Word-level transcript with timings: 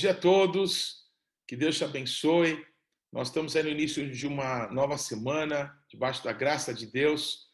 dia 0.00 0.12
a 0.12 0.14
todos, 0.14 1.04
que 1.46 1.54
Deus 1.54 1.76
te 1.76 1.84
abençoe. 1.84 2.64
Nós 3.12 3.28
estamos 3.28 3.54
aí 3.54 3.62
no 3.62 3.68
início 3.68 4.10
de 4.10 4.26
uma 4.26 4.66
nova 4.68 4.96
semana, 4.96 5.78
debaixo 5.90 6.24
da 6.24 6.32
graça 6.32 6.72
de 6.72 6.86
Deus. 6.86 7.50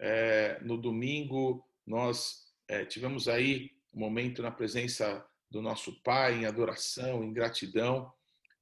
É, 0.00 0.58
no 0.62 0.76
domingo, 0.76 1.64
nós 1.86 2.48
é, 2.66 2.84
tivemos 2.84 3.28
aí 3.28 3.70
um 3.94 4.00
momento 4.00 4.42
na 4.42 4.50
presença 4.50 5.24
do 5.48 5.62
nosso 5.62 6.02
Pai, 6.02 6.34
em 6.34 6.44
adoração, 6.44 7.22
em 7.22 7.32
gratidão. 7.32 8.12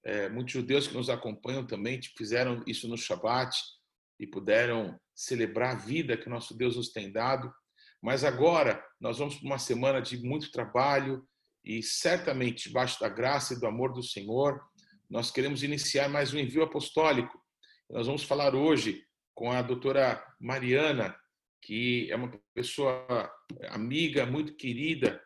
É, 0.04 0.28
muitos 0.28 0.52
judeus 0.52 0.86
que 0.86 0.94
nos 0.94 1.08
acompanham 1.08 1.66
também 1.66 1.98
fizeram 2.18 2.62
isso 2.66 2.86
no 2.88 2.98
Shabat 2.98 3.56
e 4.20 4.26
puderam 4.26 5.00
celebrar 5.14 5.76
a 5.76 5.78
vida 5.78 6.14
que 6.14 6.28
nosso 6.28 6.54
Deus 6.54 6.76
nos 6.76 6.90
tem 6.90 7.10
dado. 7.10 7.50
Mas 8.02 8.22
agora 8.22 8.84
nós 9.00 9.16
vamos 9.16 9.36
para 9.36 9.46
uma 9.46 9.58
semana 9.58 10.02
de 10.02 10.18
muito 10.18 10.52
trabalho 10.52 11.26
e 11.64 11.82
certamente, 11.82 12.68
debaixo 12.68 13.00
da 13.00 13.08
graça 13.08 13.54
e 13.54 13.60
do 13.60 13.66
amor 13.66 13.92
do 13.92 14.02
Senhor, 14.02 14.60
nós 15.08 15.30
queremos 15.30 15.62
iniciar 15.62 16.08
mais 16.08 16.34
um 16.34 16.38
envio 16.38 16.62
apostólico. 16.62 17.40
Nós 17.88 18.06
vamos 18.06 18.22
falar 18.22 18.54
hoje 18.54 19.02
com 19.34 19.50
a 19.50 19.62
doutora 19.62 20.22
Mariana, 20.38 21.16
que 21.62 22.10
é 22.10 22.16
uma 22.16 22.30
pessoa 22.54 23.30
amiga, 23.70 24.26
muito 24.26 24.54
querida 24.56 25.20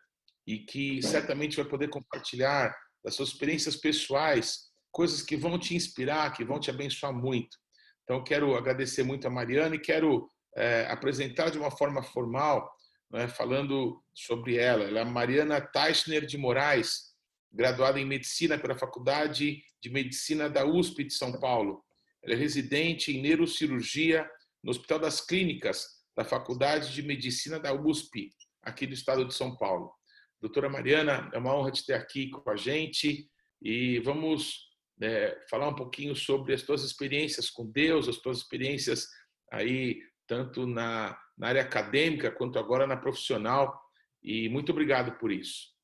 e 0.47 0.61
que 0.61 1.03
certamente 1.03 1.57
vai 1.57 1.65
poder 1.65 1.89
compartilhar 1.89 2.75
das 3.05 3.15
suas 3.15 3.31
experiências 3.31 3.77
pessoais, 3.77 4.69
coisas 4.93 5.23
que 5.23 5.37
vão 5.37 5.59
te 5.59 5.75
inspirar, 5.75 6.33
que 6.33 6.45
vão 6.45 6.61
te 6.61 6.71
abençoar 6.71 7.13
muito. 7.13 7.57
Então, 8.05 8.23
quero 8.23 8.57
agradecer 8.57 9.03
muito 9.03 9.27
a 9.27 9.31
Mariana 9.31 9.75
e 9.75 9.81
quero 9.81 10.29
é, 10.57 10.87
apresentar 10.89 11.51
de 11.51 11.59
uma 11.59 11.71
forma 11.71 12.03
formal, 12.03 12.71
né, 13.11 13.29
falando 13.29 14.03
sobre 14.15 14.57
ela. 14.57 14.85
Ela 14.85 15.01
é 15.01 15.05
Mariana 15.05 15.61
Teichner 15.61 16.25
de 16.27 16.37
Moraes, 16.37 17.15
graduada 17.53 17.99
em 17.99 18.05
Medicina 18.05 18.59
pela 18.59 18.77
Faculdade 18.77 19.63
de 19.81 19.91
Medicina 19.91 20.49
da 20.49 20.65
USP 20.65 21.05
de 21.05 21.15
São 21.15 21.39
Paulo. 21.39 21.83
Ela 22.23 22.35
é 22.35 22.37
residente 22.37 23.17
em 23.17 23.23
neurocirurgia 23.23 24.29
no 24.63 24.71
Hospital 24.71 24.99
das 24.99 25.21
Clínicas 25.21 25.87
da 26.17 26.25
Faculdade 26.25 26.93
de 26.93 27.03
Medicina 27.03 27.59
da 27.61 27.73
USP, 27.73 28.31
aqui 28.63 28.87
do 28.87 28.95
estado 28.95 29.25
de 29.25 29.33
São 29.33 29.57
Paulo. 29.57 29.93
Doutora 30.41 30.69
Mariana, 30.69 31.31
é 31.33 31.39
uma 31.39 31.55
honra 31.55 31.71
te 31.71 31.87
ter 31.87 31.95
aqui 31.95 32.29
com 32.31 32.51
a 32.51 32.57
gente 32.57 33.29
e 33.63 33.99
vamos 34.01 34.69
é, 35.01 35.39
falar 35.49 35.69
um 35.69 35.75
pouquinho 35.75 36.15
sobre 36.15 36.55
as 36.55 36.63
tuas 36.63 36.83
experiências 36.83 37.51
com 37.51 37.67
Deus, 37.71 38.09
as 38.09 38.19
tuas 38.19 38.39
experiências 38.39 39.09
aí 39.51 40.01
tanto 40.29 40.67
na, 40.67 41.19
na 41.37 41.49
área 41.49 41.63
acadêmica 41.63 42.31
quanto 42.31 42.59
agora 42.59 42.87
na 42.87 42.97
profissional. 42.97 43.83
E 44.23 44.49
muito 44.51 44.71
obrigado 44.71 45.19
por 45.19 45.33
isso. 45.33 45.75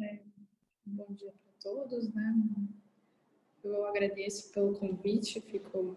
É, 0.00 0.20
bom 0.86 1.12
dia 1.12 1.32
para 1.42 1.52
todos, 1.60 2.14
né? 2.14 2.34
Eu 3.64 3.84
agradeço 3.86 4.52
pelo 4.52 4.78
convite, 4.78 5.40
fico 5.40 5.96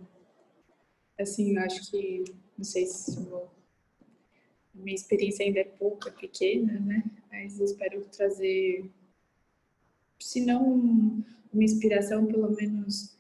assim, 1.20 1.56
acho 1.58 1.92
que 1.92 2.24
não 2.58 2.64
sei 2.64 2.86
se 2.88 3.20
vou, 3.26 3.54
minha 4.74 4.96
experiência 4.96 5.46
ainda 5.46 5.60
é 5.60 5.66
pouca, 5.66 6.10
pequena, 6.12 6.80
né? 6.80 7.04
Mas 7.30 7.60
espero 7.60 8.04
trazer, 8.06 8.90
se 10.18 10.46
não 10.46 11.24
uma 11.52 11.64
inspiração, 11.64 12.26
pelo 12.26 12.50
menos 12.56 13.14
é, 13.14 13.19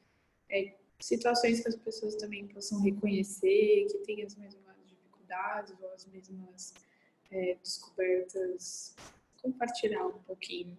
situações 0.99 1.61
que 1.61 1.67
as 1.67 1.75
pessoas 1.75 2.15
também 2.15 2.47
possam 2.47 2.81
reconhecer, 2.81 3.87
que 3.91 3.97
têm 3.99 4.23
as 4.23 4.35
mesmas 4.35 4.75
dificuldades 4.85 5.75
ou 5.81 5.93
as 5.93 6.05
mesmas 6.07 6.73
é, 7.31 7.55
descobertas, 7.61 8.95
compartilhar 9.41 10.05
um 10.05 10.19
pouquinho. 10.23 10.77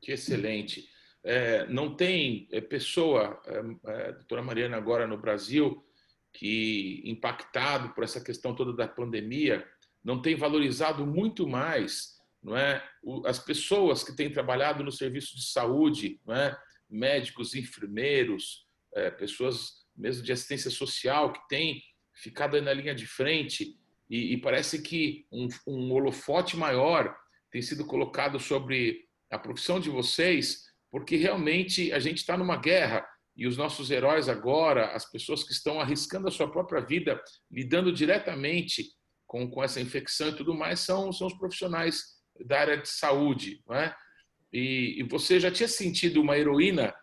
Que 0.00 0.12
excelente. 0.12 0.88
É, 1.24 1.66
não 1.66 1.94
tem 1.94 2.48
é, 2.50 2.60
pessoa, 2.60 3.40
é, 3.46 3.58
é, 3.90 4.12
doutora 4.12 4.42
Mariana, 4.42 4.76
agora 4.76 5.06
no 5.06 5.18
Brasil, 5.18 5.84
que, 6.32 7.02
impactado 7.04 7.90
por 7.94 8.02
essa 8.02 8.20
questão 8.20 8.54
toda 8.54 8.72
da 8.72 8.88
pandemia, 8.88 9.66
não 10.02 10.20
tem 10.20 10.34
valorizado 10.34 11.06
muito 11.06 11.46
mais 11.46 12.20
não 12.42 12.56
é, 12.56 12.82
as 13.24 13.38
pessoas 13.38 14.02
que 14.02 14.16
têm 14.16 14.32
trabalhado 14.32 14.82
no 14.82 14.90
serviço 14.90 15.36
de 15.36 15.44
saúde, 15.44 16.20
não 16.26 16.34
é, 16.34 16.58
médicos, 16.90 17.54
enfermeiros, 17.54 18.66
é, 18.94 19.10
pessoas 19.10 19.82
mesmo 19.96 20.22
de 20.22 20.32
assistência 20.32 20.70
social 20.70 21.32
que 21.32 21.48
têm 21.48 21.82
ficado 22.14 22.60
na 22.60 22.72
linha 22.72 22.94
de 22.94 23.06
frente 23.06 23.76
e, 24.08 24.32
e 24.32 24.36
parece 24.40 24.82
que 24.82 25.26
um, 25.32 25.48
um 25.66 25.92
holofote 25.92 26.56
maior 26.56 27.14
tem 27.50 27.62
sido 27.62 27.86
colocado 27.86 28.38
sobre 28.38 29.06
a 29.30 29.38
profissão 29.38 29.80
de 29.80 29.90
vocês, 29.90 30.64
porque 30.90 31.16
realmente 31.16 31.92
a 31.92 31.98
gente 31.98 32.18
está 32.18 32.36
numa 32.36 32.56
guerra 32.56 33.06
e 33.34 33.46
os 33.46 33.56
nossos 33.56 33.90
heróis 33.90 34.28
agora, 34.28 34.94
as 34.94 35.10
pessoas 35.10 35.42
que 35.42 35.52
estão 35.52 35.80
arriscando 35.80 36.28
a 36.28 36.30
sua 36.30 36.50
própria 36.50 36.80
vida, 36.80 37.22
lidando 37.50 37.92
diretamente 37.92 38.90
com, 39.26 39.48
com 39.50 39.62
essa 39.62 39.80
infecção 39.80 40.28
e 40.28 40.36
tudo 40.36 40.54
mais, 40.54 40.80
são, 40.80 41.10
são 41.12 41.26
os 41.26 41.34
profissionais 41.38 42.02
da 42.44 42.60
área 42.60 42.76
de 42.76 42.88
saúde. 42.88 43.62
Não 43.66 43.76
é? 43.76 43.94
e, 44.52 45.00
e 45.00 45.02
você 45.04 45.40
já 45.40 45.50
tinha 45.50 45.68
sentido 45.68 46.20
uma 46.20 46.36
heroína 46.36 46.94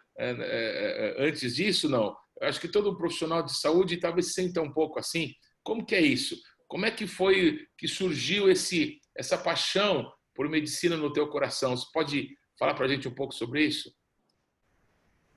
antes 1.18 1.56
disso, 1.56 1.90
não? 1.90 2.16
Eu 2.40 2.47
acho 2.47 2.59
que 2.59 2.68
todo 2.68 2.97
profissional 2.97 3.44
de 3.44 3.57
saúde 3.57 3.97
talvez 3.97 4.28
se 4.28 4.34
sinta 4.34 4.62
um 4.62 4.72
pouco 4.72 5.00
assim. 5.00 5.34
Como 5.63 5.85
que 5.85 5.96
é 5.96 6.02
isso? 6.02 6.38
Como 6.68 6.85
é 6.85 6.91
que 6.91 7.07
foi 7.07 7.66
que 7.78 7.88
surgiu 7.88 8.50
esse 8.50 9.00
essa 9.16 9.38
paixão 9.38 10.09
por 10.34 10.47
medicina 10.47 10.96
no 10.96 11.12
teu 11.12 11.28
coração? 11.28 11.75
Você 11.75 11.85
pode 11.94 12.29
falar 12.58 12.74
para 12.74 12.85
a 12.85 12.88
gente 12.88 13.08
um 13.08 13.13
pouco 13.13 13.34
sobre 13.34 13.66
isso? 13.66 13.94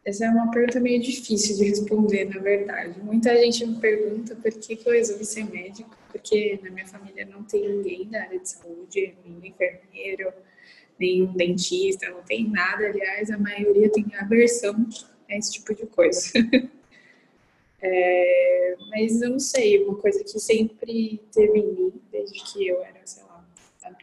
Essa 0.04 0.26
é 0.26 0.30
uma 0.30 0.50
pergunta 0.50 0.80
meio 0.80 1.00
difícil 1.00 1.56
de 1.56 1.64
responder, 1.64 2.24
na 2.24 2.40
verdade. 2.40 2.98
Muita 3.00 3.36
gente 3.36 3.64
me 3.64 3.80
pergunta 3.80 4.34
por 4.34 4.52
que, 4.52 4.74
que 4.74 4.88
eu 4.88 4.92
resolvi 4.92 5.24
ser 5.24 5.44
médico, 5.48 5.96
porque 6.10 6.58
na 6.60 6.70
minha 6.70 6.86
família 6.86 7.24
não 7.24 7.44
tem 7.44 7.68
ninguém 7.68 8.08
da 8.08 8.22
área 8.22 8.38
de 8.38 8.48
saúde, 8.48 9.16
nenhum 9.24 9.44
enfermeiro, 9.44 10.32
nenhum 11.02 11.32
dentista, 11.34 12.08
não 12.10 12.22
tem 12.22 12.48
nada. 12.48 12.86
Aliás, 12.86 13.30
a 13.30 13.38
maioria 13.38 13.90
tem 13.90 14.06
aversão 14.14 14.86
a 15.28 15.36
esse 15.36 15.52
tipo 15.52 15.74
de 15.74 15.86
coisa. 15.86 16.32
é, 17.80 18.76
mas 18.90 19.20
eu 19.20 19.30
não 19.30 19.38
sei, 19.38 19.84
uma 19.84 19.96
coisa 19.96 20.22
que 20.22 20.38
sempre 20.38 21.20
teve 21.32 21.58
em 21.58 21.72
mim, 21.72 21.92
desde 22.10 22.42
que 22.44 22.66
eu 22.66 22.82
era, 22.82 23.00
sei 23.04 23.22
lá, 23.24 23.44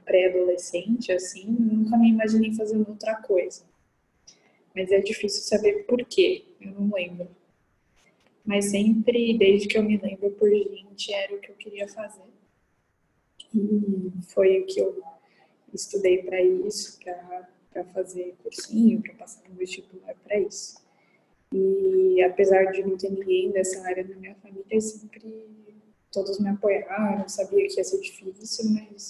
pré-adolescente, 0.05 1.11
assim, 1.11 1.45
nunca 1.47 1.97
me 1.97 2.09
imaginei 2.09 2.53
fazendo 2.53 2.87
outra 2.89 3.15
coisa. 3.15 3.63
Mas 4.75 4.91
é 4.91 4.99
difícil 4.99 5.43
saber 5.43 5.85
por 5.85 6.03
quê, 6.05 6.45
eu 6.59 6.71
não 6.71 6.91
lembro. 6.93 7.27
Mas 8.45 8.71
sempre, 8.71 9.37
desde 9.37 9.67
que 9.67 9.77
eu 9.77 9.83
me 9.83 9.97
lembro 9.97 10.31
por 10.31 10.49
gente, 10.49 11.13
era 11.13 11.35
o 11.35 11.39
que 11.39 11.51
eu 11.51 11.55
queria 11.55 11.87
fazer. 11.87 12.23
E 13.53 14.11
foi 14.33 14.61
o 14.61 14.65
que 14.65 14.79
eu 14.79 15.03
estudei 15.73 16.23
para 16.23 16.41
isso, 16.41 16.99
para 17.71 17.83
fazer 17.85 18.35
cursinho, 18.43 19.01
para 19.01 19.13
passar 19.13 19.47
no 19.49 19.55
vestibular 19.55 20.15
para 20.23 20.39
isso. 20.39 20.77
E 21.51 22.21
apesar 22.23 22.71
de 22.71 22.83
não 22.83 22.97
ter 22.97 23.11
ninguém 23.11 23.51
dessa 23.51 23.81
área 23.85 24.03
na 24.03 24.15
minha 24.15 24.35
família, 24.35 24.81
sempre 24.81 25.47
todos 26.11 26.39
me 26.39 26.49
apoiaram, 26.49 27.27
sabia 27.27 27.67
que 27.67 27.77
ia 27.77 27.83
ser 27.83 27.99
difícil, 27.99 28.71
mas 28.71 29.09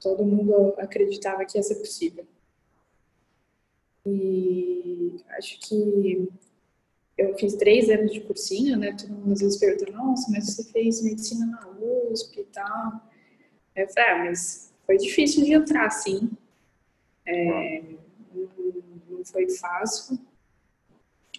todo 0.00 0.24
mundo 0.24 0.74
acreditava 0.78 1.44
que 1.44 1.56
ia 1.58 1.62
ser 1.62 1.76
possível. 1.76 2.26
E 4.06 5.16
acho 5.30 5.58
que 5.60 6.28
eu 7.16 7.36
fiz 7.38 7.54
três 7.54 7.88
anos 7.88 8.12
de 8.12 8.20
cursinho, 8.20 8.76
né? 8.76 8.94
Todo 8.98 9.12
mundo 9.12 9.32
às 9.32 9.40
vezes 9.40 9.58
pergunta, 9.58 9.90
nossa, 9.92 10.30
mas 10.30 10.46
você 10.46 10.64
fez 10.64 11.02
medicina 11.02 11.46
na 11.46 11.70
USP 11.70 12.40
e 12.40 12.44
tal. 12.44 13.00
Eu 13.74 13.88
falei, 13.88 14.10
ah, 14.10 14.24
mas 14.24 14.73
foi 14.86 14.96
difícil 14.96 15.44
de 15.44 15.52
entrar, 15.52 15.90
sim. 15.90 16.30
É, 17.26 17.82
não 19.08 19.24
foi 19.24 19.48
fácil. 19.50 20.18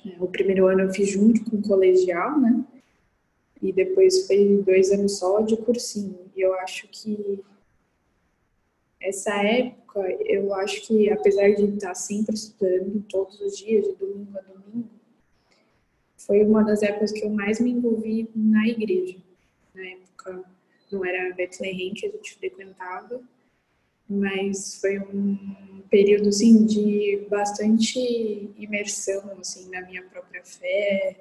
É, 0.05 0.15
o 0.19 0.27
primeiro 0.27 0.67
ano 0.67 0.81
eu 0.81 0.93
fiz 0.93 1.09
junto 1.09 1.43
com 1.49 1.57
o 1.57 1.61
colegial, 1.61 2.39
né? 2.39 2.63
E 3.61 3.71
depois 3.71 4.27
foi 4.27 4.61
dois 4.63 4.91
anos 4.91 5.17
só 5.17 5.41
de 5.41 5.57
cursinho. 5.57 6.19
E 6.35 6.41
eu 6.41 6.53
acho 6.55 6.87
que 6.89 7.43
essa 8.99 9.35
época, 9.43 10.01
eu 10.25 10.53
acho 10.55 10.87
que 10.87 11.09
apesar 11.11 11.53
de 11.53 11.65
estar 11.65 11.95
sempre 11.95 12.35
estudando 12.35 13.03
todos 13.07 13.39
os 13.39 13.57
dias, 13.57 13.87
de 13.87 13.95
domingo 13.95 14.37
a 14.37 14.41
domingo, 14.41 14.89
foi 16.17 16.43
uma 16.43 16.63
das 16.63 16.81
épocas 16.81 17.11
que 17.11 17.23
eu 17.23 17.29
mais 17.29 17.59
me 17.59 17.71
envolvi 17.71 18.29
na 18.35 18.67
igreja. 18.67 19.17
Na 19.73 19.85
época, 19.85 20.43
não 20.91 21.05
era 21.05 21.33
Bethlehem 21.35 21.93
que 21.93 22.07
a 22.07 22.09
gente 22.09 22.35
frequentava, 22.35 23.21
mas 24.09 24.79
foi 24.79 24.99
um 24.99 25.81
período 25.89 26.29
assim 26.29 26.65
de 26.65 27.25
bastante 27.29 28.51
imersão 28.57 29.37
assim 29.39 29.69
na 29.69 29.81
minha 29.81 30.03
própria 30.03 30.43
fé, 30.43 31.15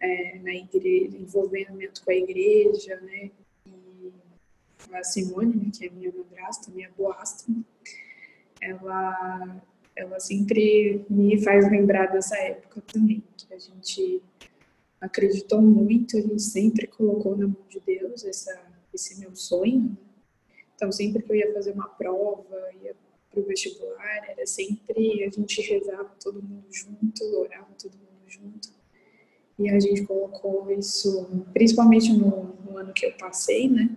é, 0.00 0.38
na 0.38 0.54
igreja, 0.54 1.16
envolvimento 1.16 2.04
com 2.04 2.10
a 2.10 2.14
igreja, 2.14 3.00
né? 3.00 3.30
E 3.66 4.12
a 4.92 5.04
Simone, 5.04 5.56
né, 5.56 5.70
que 5.76 5.86
é 5.86 5.90
minha 5.90 6.12
madrasta, 6.12 6.70
minha 6.70 6.90
boastra, 6.96 7.54
ela 8.60 9.62
ela 9.98 10.20
sempre 10.20 11.04
me 11.10 11.42
faz 11.42 11.68
lembrar 11.68 12.06
dessa 12.06 12.36
época 12.38 12.80
também, 12.92 13.22
que 13.36 13.52
a 13.52 13.58
gente 13.58 14.22
acreditou 15.00 15.60
muito, 15.60 16.16
a 16.16 16.20
gente 16.20 16.42
sempre 16.42 16.86
colocou 16.86 17.36
na 17.36 17.48
mão 17.48 17.66
de 17.68 17.80
Deus 17.80 18.24
essa, 18.24 18.60
esse 18.94 19.18
meu 19.18 19.34
sonho. 19.34 19.96
Então, 20.78 20.92
sempre 20.92 21.24
que 21.24 21.32
eu 21.32 21.34
ia 21.34 21.52
fazer 21.52 21.72
uma 21.72 21.88
prova, 21.88 22.56
ia 22.80 22.94
para 23.32 23.40
o 23.40 23.42
vestibular, 23.42 24.28
era 24.28 24.46
sempre 24.46 25.24
a 25.24 25.28
gente 25.28 25.60
rezava 25.60 26.10
todo 26.22 26.40
mundo 26.40 26.66
junto, 26.70 27.24
orava 27.36 27.66
todo 27.76 27.94
mundo 27.94 28.22
junto. 28.28 28.68
E 29.58 29.68
a 29.68 29.80
gente 29.80 30.06
colocou 30.06 30.70
isso, 30.70 31.28
principalmente 31.52 32.12
no, 32.12 32.54
no 32.64 32.78
ano 32.78 32.92
que 32.92 33.06
eu 33.06 33.12
passei, 33.14 33.68
né? 33.68 33.90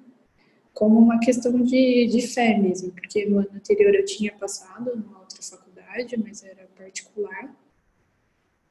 Como 0.74 0.98
uma 0.98 1.19
questão 1.19 1.62
de, 1.62 2.07
de 2.07 2.28
fé 2.28 2.57
mesmo, 2.57 2.92
porque 2.94 3.27
no 3.27 3.38
ano 3.38 3.51
anterior 3.54 3.94
eu 3.94 4.04
tinha 4.04 4.34
passado 4.34 4.95
numa 4.95 5.19
outra 5.19 5.39
faculdade, 5.39 6.18
mas 6.18 6.44
era 6.44 6.68
particular. 6.75 7.56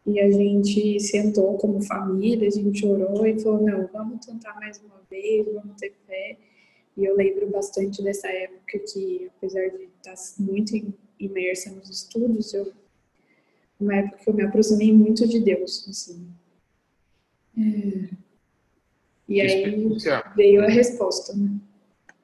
E 0.04 0.18
a 0.18 0.28
gente 0.28 0.98
sentou 0.98 1.56
como 1.58 1.80
família, 1.80 2.48
a 2.48 2.50
gente 2.50 2.84
orou 2.84 3.24
e 3.24 3.38
falou: 3.38 3.62
não, 3.62 3.86
vamos 3.86 4.26
tentar 4.26 4.54
mais 4.54 4.80
uma 4.82 5.00
vez, 5.08 5.46
vamos 5.46 5.76
ter 5.76 5.94
fé. 6.08 6.49
E 6.96 7.04
eu 7.04 7.16
lembro 7.16 7.48
bastante 7.48 8.02
dessa 8.02 8.28
época 8.28 8.78
que, 8.78 9.30
apesar 9.36 9.68
de 9.68 9.88
estar 9.96 10.14
muito 10.38 10.74
imersa 11.18 11.70
nos 11.70 11.88
estudos, 11.88 12.52
eu 12.52 12.72
uma 13.80 13.96
época 13.96 14.18
que 14.18 14.28
eu 14.28 14.34
me 14.34 14.44
aproximei 14.44 14.92
muito 14.92 15.26
de 15.26 15.40
Deus, 15.40 15.88
assim. 15.88 16.30
É. 17.58 18.10
E 19.26 19.40
aí 19.40 19.88
veio 20.36 20.62
a 20.62 20.68
resposta, 20.68 21.34
né? 21.34 21.58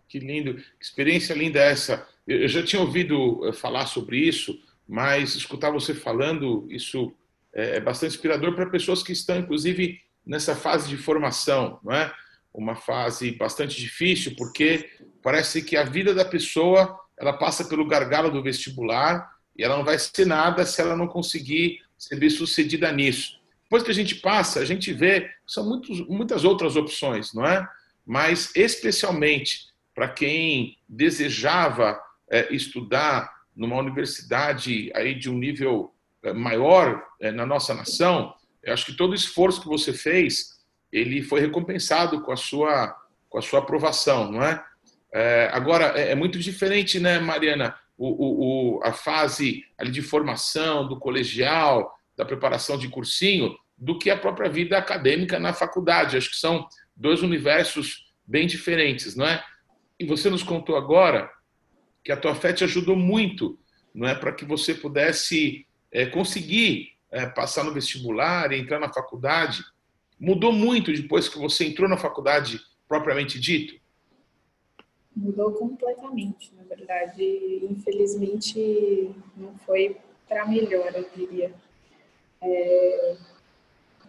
Que 0.09 0.19
lindo, 0.19 0.55
que 0.55 0.63
experiência 0.81 1.35
linda 1.35 1.61
essa. 1.61 2.07
Eu 2.27 2.47
já 2.47 2.63
tinha 2.63 2.83
ouvido 2.83 3.47
eh, 3.47 3.53
falar 3.53 3.87
sobre 3.87 4.19
isso, 4.19 4.61
mas 4.87 5.35
escutar 5.35 5.71
você 5.71 5.95
falando, 5.95 6.67
isso 6.71 7.13
é, 7.53 7.77
é 7.77 7.81
bastante 7.81 8.15
inspirador 8.15 8.55
para 8.55 8.71
pessoas 8.71 9.03
que 9.03 9.13
estão, 9.13 9.39
inclusive, 9.39 10.01
nessa 10.25 10.55
fase 10.55 10.89
de 10.89 10.97
formação, 10.97 11.79
não 11.83 11.93
é? 11.93 12.13
Uma 12.57 12.75
fase 12.75 13.33
bastante 13.33 13.79
difícil, 13.79 14.35
porque 14.37 14.91
parece 15.23 15.63
que 15.63 15.77
a 15.77 15.85
vida 15.85 16.15
da 16.15 16.25
pessoa 16.25 16.99
ela 17.19 17.33
passa 17.33 17.65
pelo 17.65 17.87
gargalo 17.87 18.31
do 18.31 18.43
vestibular 18.43 19.31
e 19.57 19.63
ela 19.63 19.77
não 19.77 19.85
vai 19.85 19.99
ser 19.99 20.27
nada 20.27 20.65
se 20.65 20.81
ela 20.81 20.97
não 20.97 21.07
conseguir 21.07 21.81
ser 21.99 22.17
bem 22.17 22.31
sucedida 22.31 22.91
nisso. 22.91 23.39
Depois 23.65 23.83
que 23.83 23.91
a 23.91 23.95
gente 23.95 24.17
passa, 24.17 24.61
a 24.61 24.65
gente 24.65 24.93
vê 24.93 25.31
são 25.47 25.69
muitos, 25.69 26.07
muitas 26.09 26.45
outras 26.45 26.77
opções, 26.77 27.35
não 27.35 27.45
é? 27.45 27.67
Mas 28.05 28.55
especialmente 28.55 29.67
para 29.95 30.09
quem 30.09 30.79
desejava 30.89 32.01
é, 32.31 32.55
estudar 32.55 33.35
numa 33.55 33.77
universidade 33.77 34.91
aí 34.95 35.15
de 35.15 35.31
um 35.31 35.39
nível 35.39 35.93
é, 36.23 36.33
maior 36.33 37.03
é, 37.21 37.33
na 37.33 37.47
nossa 37.47 37.75
nação, 37.75 38.35
eu 38.63 38.73
acho 38.73 38.87
que 38.87 38.93
todo 38.97 39.13
o 39.13 39.15
esforço 39.15 39.63
que 39.63 39.69
você 39.69 39.93
fez, 39.93 40.56
ele 40.93 41.23
foi 41.23 41.41
recompensado 41.41 42.23
com 42.23 42.33
a 42.33 42.37
sua, 42.37 42.97
com 43.29 43.39
a 43.39 43.43
sua 43.43 43.61
aprovação, 43.61 44.31
não 44.31 44.43
é? 44.43 44.65
é 45.13 45.51
agora, 45.53 45.99
é, 45.99 46.13
é, 46.13 46.15
muito 46.15 46.39
diferente, 46.39 46.99
né, 47.01 47.19
Mariana, 47.19 47.77
o, 47.97 48.09
o, 48.09 48.77
o, 48.79 48.85
a 48.85 48.93
fase 48.93 49.65
ali 49.79 49.91
de 49.91 50.03
formação, 50.03 50.87
do 50.87 50.99
colegial, 50.99 51.95
da 52.17 52.25
preparação 52.25 52.79
de 52.79 52.89
cursinho, 52.89 53.57
do 53.77 53.99
que 53.99 54.11
a 54.11 54.17
própria 54.17 54.49
vida 54.49 54.79
acadêmica 54.79 55.39
na 55.39 55.53
faculdade. 55.53 56.17
Acho 56.17 56.31
que 56.31 56.37
são 56.37 56.67
dois 56.95 57.23
universos 57.23 58.07
bem 58.27 58.47
diferentes, 58.47 59.15
não 59.15 59.27
é? 59.27 59.45
E 59.99 60.07
você 60.07 60.31
nos 60.31 60.43
contou 60.43 60.77
agora 60.77 61.31
que 62.05 62.13
a 62.13 62.17
tua 62.17 62.35
fé 62.35 62.53
te 62.53 62.65
ajudou 62.65 62.97
muito, 62.97 63.59
não 63.95 64.07
é, 64.07 64.15
para 64.15 64.33
que 64.33 64.45
você 64.45 64.75
pudesse 64.75 65.67
é, 65.91 66.07
conseguir 66.07 66.93
é, 67.11 67.27
passar 67.27 67.65
no 67.65 67.73
vestibular 67.73 68.53
e 68.53 68.59
entrar 68.59 68.79
na 68.79 68.93
faculdade, 68.93 69.65
mudou 70.19 70.53
muito 70.53 70.93
depois 70.93 71.29
que 71.29 71.39
você 71.39 71.65
entrou 71.65 71.89
na 71.89 71.97
faculdade 71.97 72.61
propriamente 72.89 73.39
dito? 73.41 73.79
Mudou 75.15 75.53
completamente, 75.53 76.53
na 76.55 76.63
verdade. 76.65 77.67
Infelizmente, 77.71 79.15
não 79.37 79.57
foi 79.59 79.97
para 80.29 80.47
melhor, 80.47 80.93
eu 80.95 81.09
diria. 81.15 81.53
É, 82.43 83.17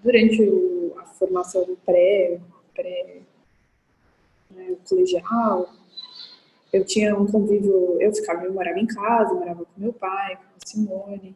durante 0.03 0.41
o, 0.41 0.95
a 0.99 1.05
formação 1.05 1.77
pré, 1.85 2.39
pré 2.73 3.21
né, 4.51 4.75
colegial, 4.87 5.73
eu 6.73 6.83
tinha 6.85 7.17
um 7.17 7.25
convívio, 7.25 8.01
eu 8.01 8.13
ficava, 8.13 8.43
eu 8.43 8.53
morava 8.53 8.79
em 8.79 8.87
casa, 8.87 9.33
morava 9.33 9.65
com 9.65 9.81
meu 9.81 9.93
pai, 9.93 10.35
com 10.35 10.41
a 10.41 10.67
Simone, 10.67 11.35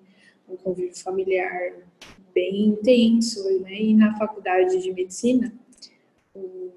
um 0.49 0.57
convívio 0.57 0.95
familiar 1.01 1.73
bem 2.33 2.67
intenso, 2.67 3.43
né? 3.61 3.81
E 3.81 3.93
na 3.93 4.17
faculdade 4.17 4.81
de 4.81 4.91
medicina, 4.91 5.53
o, 6.33 6.71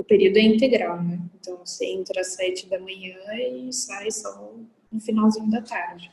o 0.00 0.04
período 0.04 0.38
é 0.38 0.42
integral, 0.42 1.02
né? 1.02 1.20
Então 1.38 1.58
você 1.64 1.86
entra 1.86 2.20
às 2.20 2.28
sete 2.28 2.68
da 2.68 2.78
manhã 2.78 3.16
e 3.34 3.72
sai 3.72 4.10
só 4.10 4.54
no 4.90 5.00
finalzinho 5.00 5.50
da 5.50 5.62
tarde. 5.62 6.10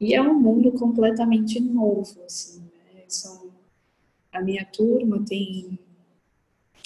E 0.00 0.14
é 0.14 0.22
um 0.22 0.38
mundo 0.38 0.72
completamente 0.72 1.58
novo, 1.60 2.22
assim, 2.24 2.60
né? 2.60 3.02
São, 3.08 3.50
a 4.32 4.40
minha 4.40 4.64
turma 4.64 5.24
tem 5.26 5.78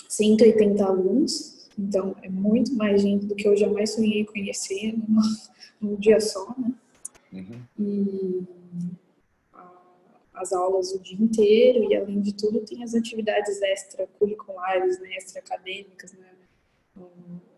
180 0.08 0.84
alunos, 0.84 1.68
então 1.78 2.14
é 2.22 2.28
muito 2.28 2.74
mais 2.74 3.02
gente 3.02 3.26
do 3.26 3.34
que 3.34 3.46
eu 3.46 3.56
jamais 3.56 3.90
sonhei 3.90 4.24
conhecer 4.24 4.96
numa, 4.96 5.22
num 5.80 5.96
dia 5.96 6.20
só, 6.20 6.54
né? 6.58 6.72
Uhum. 7.32 7.62
E 7.78 8.42
as 10.42 10.52
aulas 10.52 10.92
o 10.92 10.98
dia 10.98 11.16
inteiro 11.16 11.90
e, 11.90 11.96
além 11.96 12.20
de 12.20 12.34
tudo, 12.34 12.60
tem 12.60 12.82
as 12.82 12.94
atividades 12.94 13.62
extracurriculares, 13.62 14.98
né, 15.00 15.14
extra-acadêmicas, 15.16 16.12
né, 16.12 16.34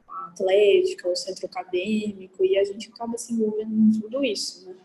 a 0.09 0.27
atlética, 0.29 1.09
o 1.09 1.17
centro 1.17 1.47
acadêmico, 1.47 2.45
e 2.45 2.57
a 2.59 2.65
gente 2.65 2.91
acaba 2.91 3.17
se 3.19 3.33
envolvendo 3.33 3.75
em 3.75 4.01
tudo 4.01 4.25
isso, 4.25 4.69
né. 4.69 4.77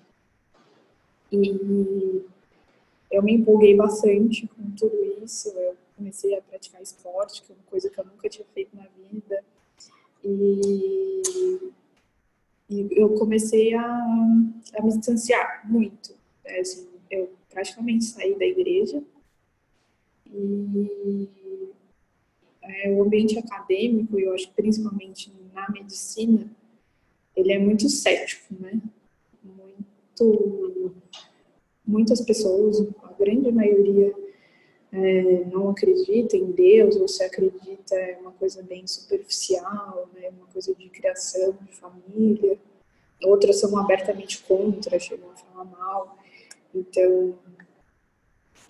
E 1.32 2.24
eu 3.12 3.22
me 3.22 3.34
empolguei 3.34 3.76
bastante 3.76 4.48
com 4.48 4.72
tudo 4.72 5.24
isso, 5.24 5.50
eu 5.50 5.76
comecei 5.96 6.36
a 6.36 6.42
praticar 6.42 6.82
esporte, 6.82 7.44
que 7.44 7.52
é 7.52 7.56
uma 7.56 7.64
coisa 7.66 7.90
que 7.90 8.00
eu 8.00 8.06
nunca 8.06 8.30
tinha 8.30 8.46
feito 8.54 8.76
na 8.76 8.88
vida, 8.98 9.44
e, 10.24 11.22
e 12.70 12.88
eu 12.92 13.14
comecei 13.16 13.74
a, 13.74 13.84
a 13.84 14.84
me 14.84 14.90
distanciar 14.90 15.70
muito, 15.70 16.16
né, 16.44 16.60
assim, 16.60 16.88
eu 17.12 17.39
praticamente 17.60 18.06
saí 18.06 18.40
da 18.40 18.46
igreja 18.46 19.04
e 20.26 21.28
é, 22.62 22.92
o 22.92 23.04
ambiente 23.04 23.38
acadêmico, 23.38 24.18
eu 24.18 24.34
acho 24.34 24.50
principalmente 24.54 25.34
na 25.54 25.70
medicina, 25.70 26.50
ele 27.36 27.52
é 27.52 27.60
muito 27.60 27.90
cético, 27.90 28.54
né? 28.58 28.80
Muito, 29.44 30.96
muitas 31.86 32.22
pessoas, 32.22 32.80
a 33.04 33.14
grande 33.14 33.52
maioria, 33.52 34.14
é, 34.92 35.46
não 35.46 35.70
acredita 35.70 36.38
em 36.38 36.52
Deus, 36.52 36.96
ou 36.96 37.08
se 37.08 37.24
acredita 37.24 37.96
é 37.96 38.18
uma 38.22 38.32
coisa 38.32 38.64
bem 38.64 38.88
superficial, 38.88 40.10
né? 40.14 40.30
uma 40.30 40.48
coisa 40.48 40.74
de 40.74 40.90
criação, 40.90 41.58
de 41.62 41.76
família. 41.76 42.58
Outras 43.24 43.60
são 43.60 43.78
abertamente 43.78 44.42
contra, 44.44 44.98
chegam 45.00 45.30
a 45.32 45.36
falar 45.36 45.66
mal. 45.66 46.19
Então, 46.74 47.38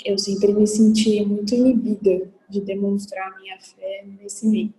eu 0.03 0.17
sempre 0.17 0.53
me 0.53 0.65
senti 0.65 1.23
muito 1.25 1.53
inibida 1.53 2.31
de 2.49 2.61
demonstrar 2.61 3.31
a 3.31 3.39
minha 3.39 3.59
fé 3.59 4.05
nesse 4.19 4.47
meio. 4.47 4.73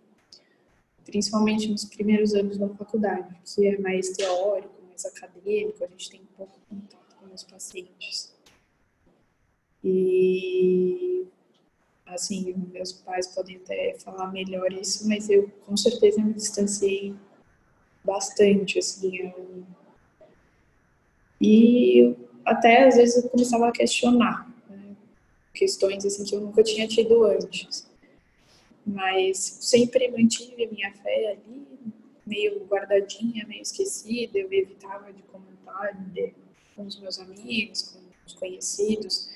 Principalmente 1.04 1.68
nos 1.68 1.84
primeiros 1.84 2.34
anos 2.34 2.56
da 2.58 2.68
faculdade, 2.68 3.36
que 3.44 3.66
é 3.66 3.78
mais 3.78 4.10
teórico, 4.10 4.74
mais 4.88 5.04
acadêmico, 5.04 5.84
a 5.84 5.88
gente 5.88 6.10
tem 6.10 6.20
pouco 6.36 6.58
contato 6.68 7.16
com 7.16 7.34
os 7.34 7.42
pacientes. 7.44 8.34
E, 9.82 11.26
assim, 12.06 12.54
meus 12.72 12.92
pais 12.92 13.28
podem 13.28 13.56
até 13.56 13.96
falar 13.98 14.30
melhor 14.32 14.72
isso, 14.72 15.06
mas 15.08 15.28
eu 15.28 15.50
com 15.66 15.76
certeza 15.76 16.22
me 16.22 16.34
distanciei 16.34 17.14
bastante, 18.04 18.78
assim. 18.78 19.16
Eu... 19.16 19.66
E 21.40 22.14
até 22.50 22.88
às 22.88 22.96
vezes 22.96 23.22
eu 23.22 23.30
começava 23.30 23.68
a 23.68 23.72
questionar 23.72 24.52
né? 24.68 24.96
questões 25.54 26.04
assim 26.04 26.24
que 26.24 26.34
eu 26.34 26.40
nunca 26.40 26.64
tinha 26.64 26.86
tido 26.88 27.24
antes. 27.24 27.88
Mas 28.84 29.38
sempre 29.38 30.10
mantive 30.10 30.66
minha 30.66 30.92
fé 30.94 31.32
ali, 31.32 31.66
meio 32.26 32.64
guardadinha, 32.64 33.46
meio 33.46 33.62
esquecida. 33.62 34.36
Eu 34.36 34.52
evitava 34.52 35.12
de 35.12 35.22
comentar 35.24 35.96
com 36.74 36.86
os 36.86 36.98
meus 36.98 37.20
amigos, 37.20 37.82
com 37.82 38.00
os 38.26 38.32
conhecidos. 38.32 39.30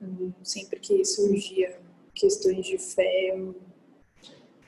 Hum, 0.00 0.32
sempre 0.44 0.78
que 0.78 1.04
surgia 1.04 1.80
questões 2.14 2.64
de 2.64 2.78
fé, 2.78 3.30
eu, 3.34 3.56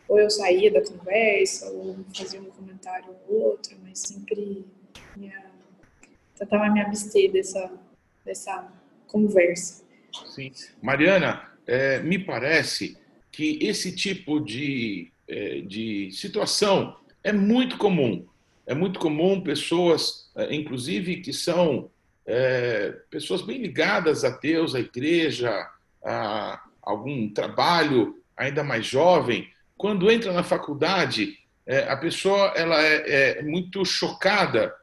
ou 0.09 0.19
eu 0.19 0.31
saía 0.31 0.73
da 0.73 0.83
conversa, 0.83 1.71
ou 1.71 1.97
fazia 2.17 2.41
um 2.41 2.51
comentário 2.51 3.15
ou 3.29 3.51
outro, 3.51 3.77
mas 3.83 4.01
sempre 4.01 4.65
minha 5.17 5.55
tentava 6.37 6.73
me 6.73 6.81
abster 6.81 7.31
dessa, 7.33 7.71
dessa 8.25 8.73
conversa. 9.07 9.85
Sim. 10.27 10.53
Mariana, 10.83 11.49
é, 11.67 12.01
me 12.01 12.19
parece 12.19 12.97
que 13.31 13.59
esse 13.61 13.95
tipo 13.95 14.41
de, 14.41 15.11
é, 15.29 15.61
de 15.61 16.11
situação 16.13 16.97
é 17.23 17.33
muito 17.33 17.77
comum. 17.77 18.27
É 18.67 18.75
muito 18.75 18.99
comum 18.99 19.41
pessoas, 19.41 20.31
é, 20.37 20.55
inclusive, 20.55 21.17
que 21.17 21.33
são 21.33 21.91
é, 22.27 22.93
pessoas 23.11 23.43
bem 23.43 23.59
ligadas 23.59 24.25
a 24.25 24.31
Deus, 24.31 24.75
à 24.75 24.81
igreja, 24.81 25.69
a 26.03 26.63
algum 26.83 27.29
trabalho 27.29 28.23
ainda 28.37 28.63
mais 28.63 28.87
jovem, 28.87 29.49
quando 29.77 30.11
entra 30.11 30.33
na 30.33 30.43
faculdade, 30.43 31.39
é, 31.67 31.89
a 31.91 31.97
pessoa 31.97 32.53
ela 32.55 32.81
é, 32.83 33.39
é 33.39 33.43
muito 33.43 33.85
chocada 33.85 34.75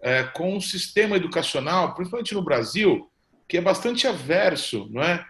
é, 0.00 0.22
com 0.24 0.56
o 0.56 0.60
sistema 0.60 1.16
educacional, 1.16 1.94
principalmente 1.94 2.34
no 2.34 2.42
Brasil, 2.42 3.10
que 3.46 3.56
é 3.56 3.60
bastante 3.60 4.06
averso, 4.06 4.88
não 4.90 5.02
é, 5.02 5.24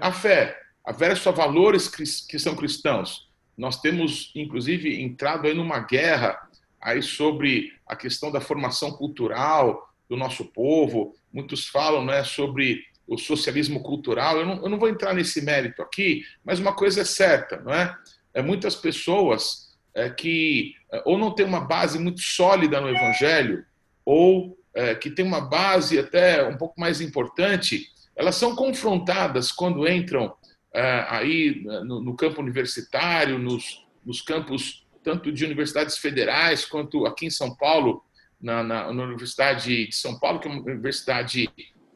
à 0.00 0.12
fé, 0.12 0.58
averso 0.84 1.28
a 1.28 1.32
valores 1.32 1.88
que 1.88 2.38
são 2.38 2.56
cristãos. 2.56 3.28
Nós 3.56 3.80
temos, 3.80 4.32
inclusive, 4.34 5.02
entrado 5.02 5.46
aí 5.46 5.54
numa 5.54 5.80
guerra 5.80 6.38
aí 6.80 7.02
sobre 7.02 7.72
a 7.86 7.94
questão 7.94 8.32
da 8.32 8.40
formação 8.40 8.90
cultural 8.90 9.88
do 10.08 10.16
nosso 10.16 10.46
povo. 10.46 11.14
Muitos 11.32 11.68
falam, 11.68 12.04
né, 12.04 12.24
sobre 12.24 12.84
o 13.06 13.16
socialismo 13.16 13.82
cultural. 13.82 14.38
Eu 14.38 14.46
não, 14.46 14.62
eu 14.62 14.68
não 14.68 14.78
vou 14.78 14.88
entrar 14.88 15.14
nesse 15.14 15.40
mérito 15.42 15.82
aqui, 15.82 16.24
mas 16.44 16.58
uma 16.58 16.74
coisa 16.74 17.02
é 17.02 17.04
certa, 17.04 17.60
não 17.60 17.72
é? 17.72 17.96
é 18.34 18.42
muitas 18.42 18.74
pessoas 18.74 19.72
é, 19.94 20.08
que 20.10 20.74
é, 20.90 21.02
ou 21.04 21.18
não 21.18 21.30
têm 21.30 21.46
uma 21.46 21.60
base 21.60 21.98
muito 21.98 22.20
sólida 22.20 22.80
no 22.80 22.88
Evangelho, 22.88 23.64
ou 24.04 24.58
é, 24.74 24.94
que 24.94 25.10
têm 25.10 25.24
uma 25.24 25.40
base 25.40 25.98
até 25.98 26.46
um 26.46 26.56
pouco 26.56 26.80
mais 26.80 27.00
importante, 27.00 27.86
elas 28.16 28.36
são 28.36 28.54
confrontadas 28.54 29.52
quando 29.52 29.88
entram 29.88 30.34
é, 30.74 31.06
aí 31.08 31.62
no, 31.64 32.00
no, 32.00 32.16
campo 32.16 32.40
universitário, 32.40 33.38
nos, 33.38 33.84
nos 34.04 34.22
campos 34.22 34.86
tanto 35.02 35.32
de 35.32 35.44
universidades 35.44 35.98
federais 35.98 36.64
quanto 36.64 37.06
aqui 37.06 37.26
em 37.26 37.30
São 37.30 37.54
Paulo, 37.54 38.02
na, 38.40 38.62
na, 38.62 38.92
na 38.92 39.04
Universidade 39.04 39.86
de 39.86 39.94
São 39.94 40.18
Paulo, 40.18 40.40
que 40.40 40.48
é 40.48 40.50
uma 40.50 40.62
universidade 40.62 41.48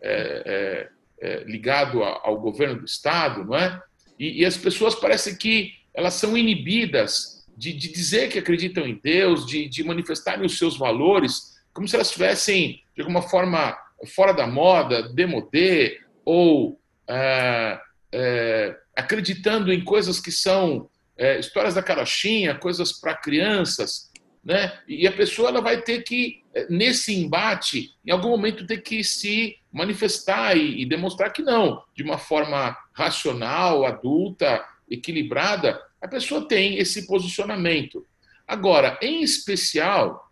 é, 0.02 0.88
é, 1.20 1.38
é 1.40 1.44
ligado 1.44 2.02
ao 2.02 2.40
governo 2.40 2.80
do 2.80 2.84
estado, 2.84 3.44
não 3.44 3.56
é? 3.56 3.82
E, 4.18 4.42
e, 4.42 4.44
as 4.44 4.56
pessoas 4.56 4.94
parecem 4.94 5.36
que 5.36 5.72
elas 5.92 6.14
são 6.14 6.36
inibidas 6.36 7.44
de, 7.56 7.72
de 7.72 7.92
dizer 7.92 8.28
que 8.28 8.38
acreditam 8.38 8.86
em 8.86 8.98
Deus, 9.02 9.46
de, 9.46 9.68
de 9.68 9.84
manifestarem 9.84 10.44
os 10.44 10.56
seus 10.58 10.76
valores, 10.76 11.55
como 11.76 11.86
se 11.86 11.94
elas 11.94 12.06
estivessem, 12.06 12.82
de 12.94 13.02
alguma 13.02 13.20
forma, 13.20 13.76
fora 14.06 14.32
da 14.32 14.46
moda, 14.46 15.10
demodê, 15.10 16.00
ou 16.24 16.80
é, 17.06 17.78
é, 18.10 18.76
acreditando 18.96 19.70
em 19.70 19.84
coisas 19.84 20.18
que 20.18 20.32
são 20.32 20.88
é, 21.18 21.38
histórias 21.38 21.74
da 21.74 21.82
carochinha, 21.82 22.54
coisas 22.54 22.92
para 22.92 23.14
crianças, 23.14 24.10
né? 24.42 24.72
E 24.88 25.06
a 25.06 25.12
pessoa 25.12 25.50
ela 25.50 25.60
vai 25.60 25.82
ter 25.82 26.02
que 26.02 26.42
é, 26.54 26.66
nesse 26.70 27.14
embate, 27.14 27.90
em 28.06 28.10
algum 28.10 28.30
momento 28.30 28.66
ter 28.66 28.78
que 28.78 29.04
se 29.04 29.56
manifestar 29.70 30.56
e, 30.56 30.80
e 30.80 30.86
demonstrar 30.86 31.30
que 31.30 31.42
não, 31.42 31.82
de 31.94 32.02
uma 32.02 32.16
forma 32.16 32.74
racional, 32.94 33.84
adulta, 33.84 34.64
equilibrada, 34.88 35.78
a 36.00 36.08
pessoa 36.08 36.48
tem 36.48 36.78
esse 36.78 37.06
posicionamento. 37.06 38.06
Agora, 38.48 38.98
em 39.02 39.22
especial, 39.22 40.25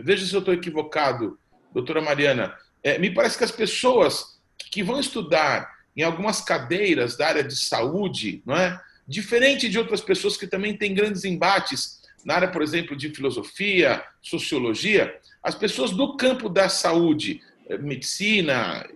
veja 0.00 0.26
se 0.26 0.34
eu 0.34 0.40
estou 0.40 0.54
equivocado, 0.54 1.38
doutora 1.72 2.00
Mariana, 2.00 2.54
é, 2.82 2.98
me 2.98 3.10
parece 3.10 3.38
que 3.38 3.44
as 3.44 3.50
pessoas 3.50 4.38
que 4.70 4.82
vão 4.82 5.00
estudar 5.00 5.72
em 5.96 6.02
algumas 6.02 6.40
cadeiras 6.40 7.16
da 7.16 7.28
área 7.28 7.44
de 7.44 7.56
saúde, 7.56 8.42
não 8.44 8.56
é? 8.56 8.80
Diferente 9.06 9.68
de 9.68 9.78
outras 9.78 10.00
pessoas 10.00 10.36
que 10.36 10.46
também 10.46 10.76
têm 10.76 10.94
grandes 10.94 11.24
embates 11.24 12.02
na 12.24 12.34
área, 12.34 12.48
por 12.50 12.62
exemplo, 12.62 12.96
de 12.96 13.10
filosofia, 13.10 14.02
sociologia, 14.22 15.14
as 15.42 15.54
pessoas 15.54 15.90
do 15.90 16.16
campo 16.16 16.48
da 16.48 16.68
saúde, 16.68 17.40
eh, 17.68 17.76
medicina 17.76 18.88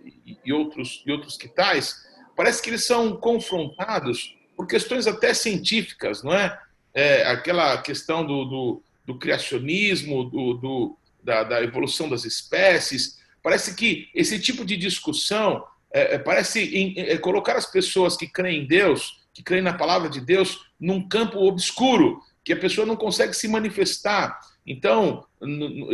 e 0.45 0.53
outros, 0.53 1.03
e 1.07 1.13
outros 1.13 1.37
que 1.37 1.47
tais, 1.47 2.07
parece 2.35 2.63
que 2.63 2.71
eles 2.71 2.87
são 2.87 3.17
confrontados 3.17 4.35
por 4.57 4.67
questões 4.67 5.07
até 5.07 5.35
científicas, 5.35 6.23
não 6.23 6.33
é? 6.33 6.59
é 6.95 7.27
aquela 7.27 7.77
questão 7.83 8.25
do, 8.25 8.45
do, 8.45 8.83
do 9.09 9.19
criacionismo, 9.19 10.25
do, 10.25 10.53
do 10.53 10.99
da, 11.25 11.43
da, 11.43 11.63
evolução 11.63 12.11
das 12.11 12.27
espécies. 12.27 13.19
Parece 13.43 13.75
que 13.75 14.11
esse 14.15 14.39
tipo 14.39 14.67
de 14.67 14.77
discussão 14.77 15.65
é, 15.91 16.17
é 16.17 16.19
parece 16.19 16.61
em, 16.77 16.93
é, 16.99 17.17
colocar 17.17 17.57
as 17.57 17.65
pessoas 17.65 18.19
que 18.19 18.27
creem 18.27 18.65
em 18.65 18.67
Deus, 18.67 19.23
que 19.33 19.43
creem 19.43 19.63
na 19.63 19.73
palavra 19.73 20.11
de 20.11 20.21
Deus, 20.21 20.61
num 20.79 21.09
campo 21.09 21.39
obscuro, 21.39 22.21
que 22.45 22.53
a 22.53 22.59
pessoa 22.59 22.87
não 22.87 22.97
consegue 22.97 23.33
se 23.33 23.49
manifestar. 23.49 24.39
Então, 24.67 25.25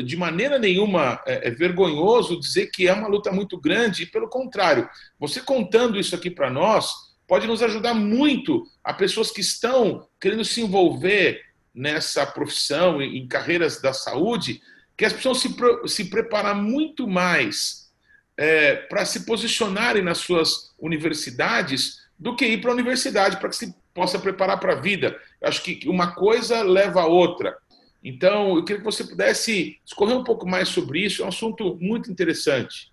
de 0.04 0.16
maneira 0.16 0.58
nenhuma 0.58 1.22
é, 1.24 1.46
é 1.46 1.50
vergonhoso 1.52 2.40
dizer 2.40 2.66
que 2.72 2.88
é 2.88 2.92
uma 2.92 3.06
luta 3.06 3.30
muito 3.30 3.60
grande, 3.60 4.02
e 4.02 4.06
pelo 4.06 4.28
contrário, 4.28 4.88
você 5.20 5.40
contando 5.40 6.00
isso 6.00 6.16
aqui 6.16 6.28
para 6.28 6.50
nós, 6.50 6.92
pode 7.28 7.46
nos 7.46 7.62
ajudar 7.62 7.94
muito 7.94 8.64
a 8.82 8.92
pessoas 8.92 9.30
que 9.30 9.40
estão 9.40 10.08
querendo 10.20 10.44
se 10.44 10.60
envolver 10.60 11.40
nessa 11.74 12.24
profissão, 12.24 13.02
em 13.02 13.26
carreiras 13.26 13.80
da 13.80 13.92
saúde, 13.92 14.62
que 14.96 15.04
as 15.04 15.12
pessoas 15.12 15.38
se, 15.38 15.48
se 15.86 16.04
preparar 16.04 16.54
muito 16.54 17.08
mais 17.08 17.92
é, 18.36 18.76
para 18.76 19.04
se 19.04 19.24
posicionarem 19.24 20.02
nas 20.02 20.18
suas 20.18 20.74
universidades 20.78 22.04
do 22.18 22.36
que 22.36 22.46
ir 22.46 22.60
para 22.60 22.70
a 22.70 22.74
universidade 22.74 23.38
para 23.38 23.48
que 23.48 23.56
se 23.56 23.74
possa 23.92 24.18
preparar 24.18 24.58
para 24.60 24.74
a 24.74 24.80
vida. 24.80 25.20
Eu 25.40 25.48
acho 25.48 25.62
que 25.62 25.88
uma 25.88 26.14
coisa 26.14 26.62
leva 26.62 27.02
a 27.02 27.06
outra. 27.06 27.56
Então, 28.02 28.56
eu 28.56 28.64
queria 28.64 28.80
que 28.80 28.84
você 28.84 29.04
pudesse 29.04 29.80
discorrer 29.84 30.16
um 30.16 30.24
pouco 30.24 30.46
mais 30.46 30.68
sobre 30.68 31.00
isso, 31.00 31.22
é 31.22 31.24
um 31.24 31.28
assunto 31.28 31.76
muito 31.80 32.10
interessante. 32.10 32.92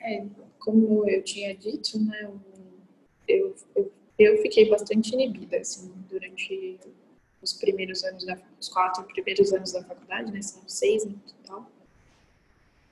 É, 0.00 0.24
como 0.58 1.08
eu 1.08 1.22
tinha 1.22 1.54
dito, 1.54 1.98
né, 1.98 2.30
eu, 3.28 3.54
eu, 3.74 3.92
eu 4.18 4.40
fiquei 4.42 4.68
bastante 4.68 5.14
inibida, 5.14 5.58
assim, 5.58 5.92
durante 6.08 6.78
os 7.42 7.52
primeiros 7.52 8.02
anos, 8.04 8.24
da, 8.24 8.38
os 8.60 8.68
quatro 8.68 9.04
primeiros 9.04 9.52
anos 9.52 9.72
da 9.72 9.82
faculdade, 9.84 10.32
né, 10.32 10.42
são 10.42 10.62
seis 10.66 11.04
no 11.04 11.14
total. 11.14 11.70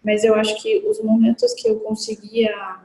Mas 0.02 0.22
eu 0.22 0.34
acho 0.34 0.60
que 0.62 0.86
os 0.86 1.00
momentos 1.02 1.54
que 1.54 1.68
eu 1.68 1.80
conseguia, 1.80 2.82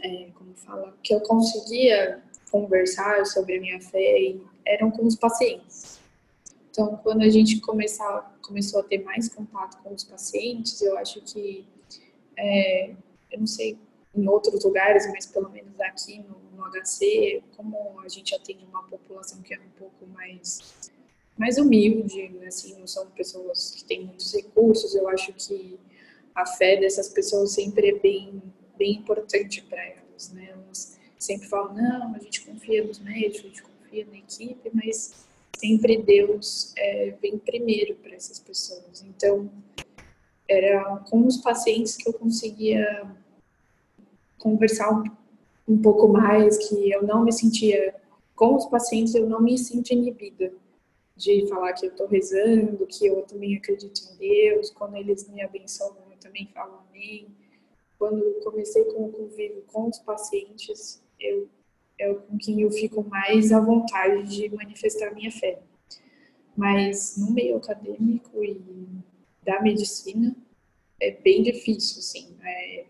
é, 0.00 0.28
como 0.34 0.54
fala, 0.54 0.96
que 1.02 1.14
eu 1.14 1.20
conseguia 1.20 2.22
conversar 2.50 3.24
sobre 3.26 3.58
a 3.58 3.60
minha 3.60 3.80
fé 3.80 4.34
eram 4.64 4.90
com 4.90 5.06
os 5.06 5.14
pacientes. 5.14 6.00
Então, 6.70 6.96
quando 7.02 7.22
a 7.22 7.28
gente 7.28 7.60
começar, 7.60 8.34
começou 8.40 8.80
a 8.80 8.82
ter 8.82 9.02
mais 9.04 9.28
contato 9.28 9.82
com 9.82 9.92
os 9.92 10.04
pacientes, 10.04 10.80
eu 10.80 10.96
acho 10.96 11.20
que 11.20 11.66
é, 12.36 12.94
eu 13.30 13.40
não 13.40 13.46
sei 13.46 13.78
em 14.14 14.26
outros 14.26 14.64
lugares, 14.64 15.06
mas 15.08 15.26
pelo 15.26 15.50
menos 15.50 15.78
aqui 15.80 16.18
no, 16.20 16.49
no, 16.60 16.70
HC, 16.70 17.42
como 17.56 18.00
a 18.00 18.08
gente 18.08 18.34
atende 18.34 18.64
uma 18.64 18.82
população 18.84 19.40
que 19.42 19.54
é 19.54 19.58
um 19.58 19.78
pouco 19.78 20.06
mais 20.06 20.90
mais 21.36 21.56
humilde, 21.56 22.38
assim, 22.46 22.78
não 22.78 22.86
são 22.86 23.06
pessoas 23.12 23.70
que 23.70 23.82
têm 23.84 24.04
muitos 24.04 24.34
recursos, 24.34 24.94
eu 24.94 25.08
acho 25.08 25.32
que 25.32 25.78
a 26.34 26.44
fé 26.44 26.76
dessas 26.76 27.08
pessoas 27.08 27.52
sempre 27.52 27.88
é 27.88 27.98
bem 27.98 28.42
bem 28.76 28.92
importante 28.92 29.62
para 29.62 29.82
elas, 29.82 30.32
né? 30.32 30.50
Elas 30.50 30.98
sempre 31.18 31.46
falam, 31.48 31.74
não, 31.74 32.14
a 32.14 32.18
gente 32.18 32.40
confia 32.42 32.82
nos 32.82 32.98
médicos, 32.98 33.44
a 33.44 33.48
gente 33.48 33.62
confia 33.62 34.06
na 34.06 34.18
equipe, 34.18 34.70
mas 34.72 35.26
sempre 35.58 35.98
Deus 35.98 36.72
é, 36.76 37.14
vem 37.20 37.38
primeiro 37.38 37.94
para 37.96 38.14
essas 38.14 38.38
pessoas. 38.38 39.02
Então, 39.02 39.50
era 40.48 40.96
com 41.08 41.26
os 41.26 41.36
pacientes 41.36 41.96
que 41.96 42.08
eu 42.08 42.14
conseguia 42.14 43.06
conversar 44.38 45.02
um, 45.66 45.80
pouco 45.80 46.08
mais, 46.08 46.68
que 46.68 46.90
eu 46.90 47.02
não 47.02 47.24
me 47.24 47.32
sentia 47.32 47.94
com 48.34 48.56
os 48.56 48.66
pacientes, 48.66 49.14
eu 49.14 49.28
não 49.28 49.40
me 49.40 49.56
sinto 49.58 49.92
inibida 49.92 50.52
de 51.16 51.46
falar 51.48 51.74
que 51.74 51.86
eu 51.86 51.90
estou 51.90 52.06
rezando, 52.06 52.86
que 52.86 53.06
eu 53.06 53.22
também 53.22 53.56
acredito 53.56 54.00
em 54.12 54.16
Deus, 54.16 54.70
quando 54.70 54.96
eles 54.96 55.28
me 55.28 55.42
abençoam, 55.42 55.96
eu 56.10 56.16
também 56.18 56.48
falo 56.54 56.80
amém. 56.88 57.28
Quando 57.98 58.22
comecei 58.42 58.84
com 58.84 59.04
o 59.04 59.12
convívio 59.12 59.62
com 59.66 59.88
os 59.88 59.98
pacientes, 59.98 61.02
eu, 61.18 61.48
é 61.98 62.14
com 62.14 62.38
quem 62.38 62.62
eu 62.62 62.70
fico 62.70 63.02
mais 63.04 63.52
à 63.52 63.60
vontade 63.60 64.22
de 64.34 64.48
manifestar 64.54 65.14
minha 65.14 65.30
fé. 65.30 65.60
Mas 66.56 67.16
no 67.18 67.30
meio 67.30 67.58
acadêmico 67.58 68.42
e 68.42 68.58
da 69.42 69.60
medicina, 69.60 70.34
é 70.98 71.10
bem 71.10 71.42
difícil, 71.42 71.98
assim. 71.98 72.36
É, 72.42 72.86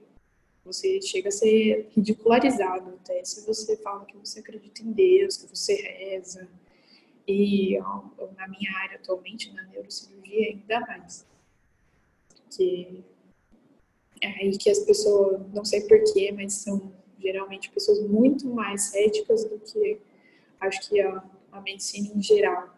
você 0.72 1.00
chega 1.02 1.28
a 1.28 1.32
ser 1.32 1.88
ridicularizado 1.94 2.90
até 3.02 3.24
se 3.24 3.46
você 3.46 3.76
fala 3.78 4.04
que 4.04 4.16
você 4.16 4.40
acredita 4.40 4.82
em 4.82 4.92
Deus, 4.92 5.36
que 5.36 5.48
você 5.48 5.74
reza. 5.74 6.48
E 7.26 7.78
na 8.36 8.48
minha 8.48 8.72
área 8.78 8.96
atualmente, 8.96 9.52
na 9.52 9.62
neurocirurgia, 9.64 10.48
ainda 10.48 10.80
mais. 10.80 11.26
Que 12.56 13.04
é 14.20 14.28
aí 14.28 14.56
que 14.56 14.70
as 14.70 14.80
pessoas, 14.80 15.40
não 15.52 15.64
sei 15.64 15.82
porquê, 15.82 16.32
mas 16.32 16.54
são 16.54 16.92
geralmente 17.18 17.70
pessoas 17.70 18.00
muito 18.00 18.48
mais 18.48 18.84
céticas 18.84 19.44
do 19.44 19.58
que 19.58 19.98
acho 20.60 20.88
que 20.88 21.00
a, 21.00 21.22
a 21.52 21.60
medicina 21.60 22.10
em 22.14 22.22
geral. 22.22 22.74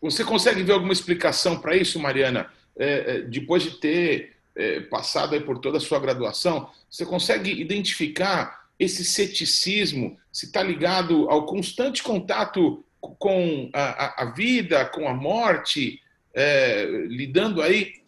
Você 0.00 0.24
consegue 0.24 0.62
ver 0.62 0.72
alguma 0.72 0.92
explicação 0.92 1.60
para 1.60 1.76
isso, 1.76 1.98
Mariana? 1.98 2.52
É, 2.76 3.16
é, 3.16 3.20
depois 3.22 3.62
de 3.62 3.72
ter 3.78 4.37
é, 4.58 4.80
passado 4.80 5.40
por 5.42 5.58
toda 5.58 5.78
a 5.78 5.80
sua 5.80 6.00
graduação, 6.00 6.68
você 6.90 7.06
consegue 7.06 7.50
identificar 7.50 8.66
esse 8.78 9.04
ceticismo, 9.04 10.18
se 10.32 10.46
está 10.46 10.62
ligado 10.62 11.30
ao 11.30 11.46
constante 11.46 12.02
contato 12.02 12.84
com 13.00 13.70
a, 13.72 14.22
a, 14.22 14.24
vida, 14.32 14.84
com 14.86 15.08
a 15.08 15.14
morte, 15.14 16.02
é, 16.34 16.84
lidando 17.06 17.62
aí. 17.62 18.02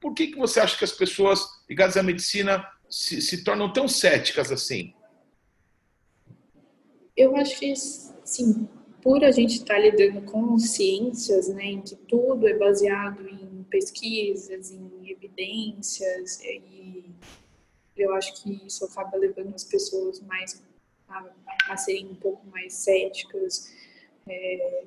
Por 0.00 0.14
que, 0.14 0.28
que 0.28 0.38
você 0.38 0.60
acha 0.60 0.76
que 0.76 0.84
as 0.84 0.92
pessoas 0.92 1.46
ligadas 1.68 1.96
à 1.96 2.02
medicina 2.02 2.66
se, 2.88 3.20
se 3.20 3.44
tornam 3.44 3.72
tão 3.72 3.86
céticas 3.86 4.50
assim? 4.50 4.94
Eu 7.16 7.36
acho 7.36 7.58
que, 7.58 7.74
sim, 7.76 8.68
por 9.02 9.22
a 9.22 9.30
gente 9.30 9.56
estar 9.56 9.74
tá 9.74 9.80
lidando 9.80 10.22
com 10.22 10.58
ciências, 10.58 11.48
né, 11.48 11.64
em 11.64 11.80
que 11.82 11.94
tudo 11.94 12.48
é 12.48 12.54
baseado 12.54 13.28
em 13.28 13.53
pesquisas, 13.64 14.70
em 14.70 15.10
evidências, 15.10 16.40
e 16.42 17.04
eu 17.96 18.12
acho 18.14 18.42
que 18.42 18.66
isso 18.66 18.84
acaba 18.84 19.16
levando 19.16 19.54
as 19.54 19.64
pessoas 19.64 20.20
mais 20.20 20.62
a, 21.08 21.30
a 21.68 21.76
serem 21.76 22.08
um 22.08 22.14
pouco 22.14 22.46
mais 22.48 22.74
céticas, 22.74 23.72
é, 24.26 24.84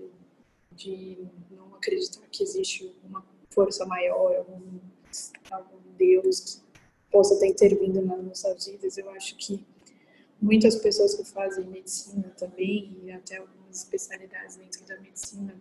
de 0.72 1.27
não 1.50 1.75
acreditar 1.75 2.22
que 2.31 2.43
existe 2.43 2.93
uma 3.03 3.25
força 3.50 3.86
maior, 3.86 4.36
algum, 4.36 4.79
algum 5.50 5.79
Deus 5.98 6.39
que 6.39 6.62
possa 7.12 7.34
estar 7.34 7.48
intervindo 7.48 8.01
nas 8.01 8.24
nossas 8.24 8.67
vidas. 8.67 8.98
Eu 8.98 9.10
acho 9.12 9.36
que 9.38 9.65
muitas 10.39 10.75
pessoas 10.75 11.15
que 11.15 11.24
fazem 11.25 11.65
medicina 11.65 12.31
também, 12.38 12.96
e 13.03 13.12
até 13.12 13.38
algumas 13.38 13.77
especialidades 13.79 14.57
dentro 14.57 14.86
da 14.86 15.00
medicina, 15.00 15.55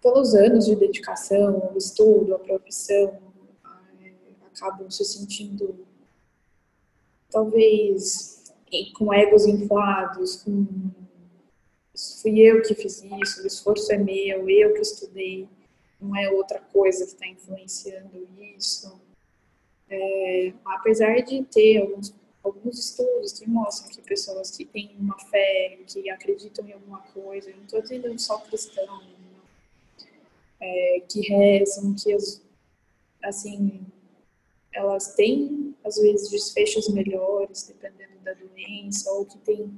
pelos 0.00 0.34
anos 0.34 0.66
de 0.66 0.76
dedicação, 0.76 1.72
o 1.74 1.78
estudo, 1.78 2.34
a 2.34 2.38
profissão, 2.38 3.18
é, 4.02 4.12
acabam 4.46 4.90
se 4.90 5.04
sentindo 5.04 5.86
talvez 7.30 8.44
com 8.94 9.12
egos 9.12 9.46
inflados, 9.46 10.36
com 10.36 10.66
fui 12.20 12.40
eu 12.40 12.62
que 12.62 12.74
fiz 12.74 13.02
isso, 13.02 13.42
o 13.42 13.46
esforço 13.46 13.90
é 13.92 13.96
meu, 13.96 14.48
eu 14.48 14.74
que 14.74 14.80
estudei, 14.80 15.48
não 16.00 16.14
é 16.14 16.30
outra 16.30 16.60
coisa 16.60 17.06
que 17.06 17.12
está 17.12 17.26
influenciando 17.26 18.28
isso. 18.56 19.00
É, 19.88 20.52
apesar 20.64 21.22
de 21.22 21.42
ter 21.44 21.78
alguns 21.78 22.14
alguns 22.46 22.78
estudos 22.78 23.32
que 23.32 23.48
mostram 23.48 23.90
que 23.90 24.00
pessoas 24.02 24.56
que 24.56 24.64
têm 24.64 24.96
uma 24.98 25.18
fé, 25.18 25.80
que 25.86 26.08
acreditam 26.08 26.66
em 26.66 26.72
alguma 26.72 27.00
coisa, 27.00 27.50
não 27.50 27.64
estou 27.64 27.82
dizendo 27.82 28.18
só 28.18 28.38
cristão, 28.38 29.02
é, 30.60 31.00
que 31.08 31.20
rezam, 31.20 31.94
que 31.94 32.12
as, 32.12 32.42
assim 33.22 33.86
elas 34.72 35.14
têm 35.14 35.74
às 35.84 35.96
vezes 35.96 36.30
desfechos 36.30 36.88
melhores 36.88 37.66
dependendo 37.66 38.18
da 38.22 38.34
doença 38.34 39.10
ou 39.12 39.24
que 39.24 39.38
têm 39.38 39.72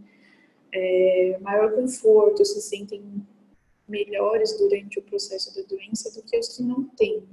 é, 0.72 1.38
maior 1.40 1.74
conforto, 1.74 2.44
se 2.44 2.60
sentem 2.60 3.02
melhores 3.86 4.56
durante 4.58 4.98
o 4.98 5.02
processo 5.02 5.54
da 5.54 5.62
doença 5.62 6.10
do 6.12 6.22
que 6.22 6.38
os 6.38 6.56
que 6.56 6.62
não 6.62 6.84
têm. 6.84 7.20
Né? 7.20 7.26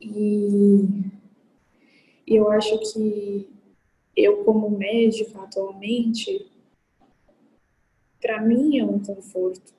E, 0.00 0.84
e 2.26 2.36
eu 2.36 2.50
acho 2.50 2.78
que 2.78 3.48
eu 4.16 4.44
como 4.44 4.70
médica 4.70 5.42
atualmente, 5.42 6.50
para 8.20 8.40
mim 8.40 8.78
é 8.78 8.84
um 8.84 8.98
conforto, 8.98 9.74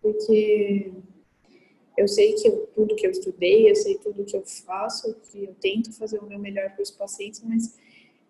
porque 0.00 0.92
eu 1.96 2.08
sei 2.08 2.34
que 2.34 2.48
eu, 2.48 2.66
tudo 2.74 2.96
que 2.96 3.06
eu 3.06 3.10
estudei, 3.10 3.70
eu 3.70 3.76
sei 3.76 3.98
tudo 3.98 4.24
que 4.24 4.36
eu 4.36 4.44
faço, 4.44 5.14
que 5.30 5.44
eu 5.44 5.54
tento 5.60 5.92
fazer 5.92 6.18
o 6.18 6.26
meu 6.26 6.38
melhor 6.38 6.70
para 6.70 6.82
os 6.82 6.90
pacientes, 6.90 7.42
mas 7.44 7.78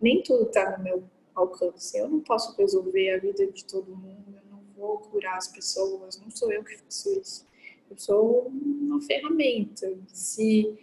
nem 0.01 0.21
tudo 0.23 0.43
está 0.43 0.77
no 0.77 0.83
meu 0.83 1.03
alcance. 1.35 1.97
Eu 1.97 2.09
não 2.09 2.19
posso 2.19 2.55
resolver 2.57 3.11
a 3.11 3.17
vida 3.19 3.45
de 3.47 3.65
todo 3.65 3.95
mundo, 3.95 4.35
eu 4.35 4.51
não 4.51 4.61
vou 4.75 4.97
curar 4.97 5.37
as 5.37 5.47
pessoas, 5.47 6.19
não 6.19 6.31
sou 6.31 6.51
eu 6.51 6.63
que 6.63 6.77
faço 6.77 7.11
isso. 7.19 7.47
Eu 7.89 7.97
sou 7.97 8.47
uma 8.47 9.01
ferramenta. 9.01 9.93
Se 10.07 10.77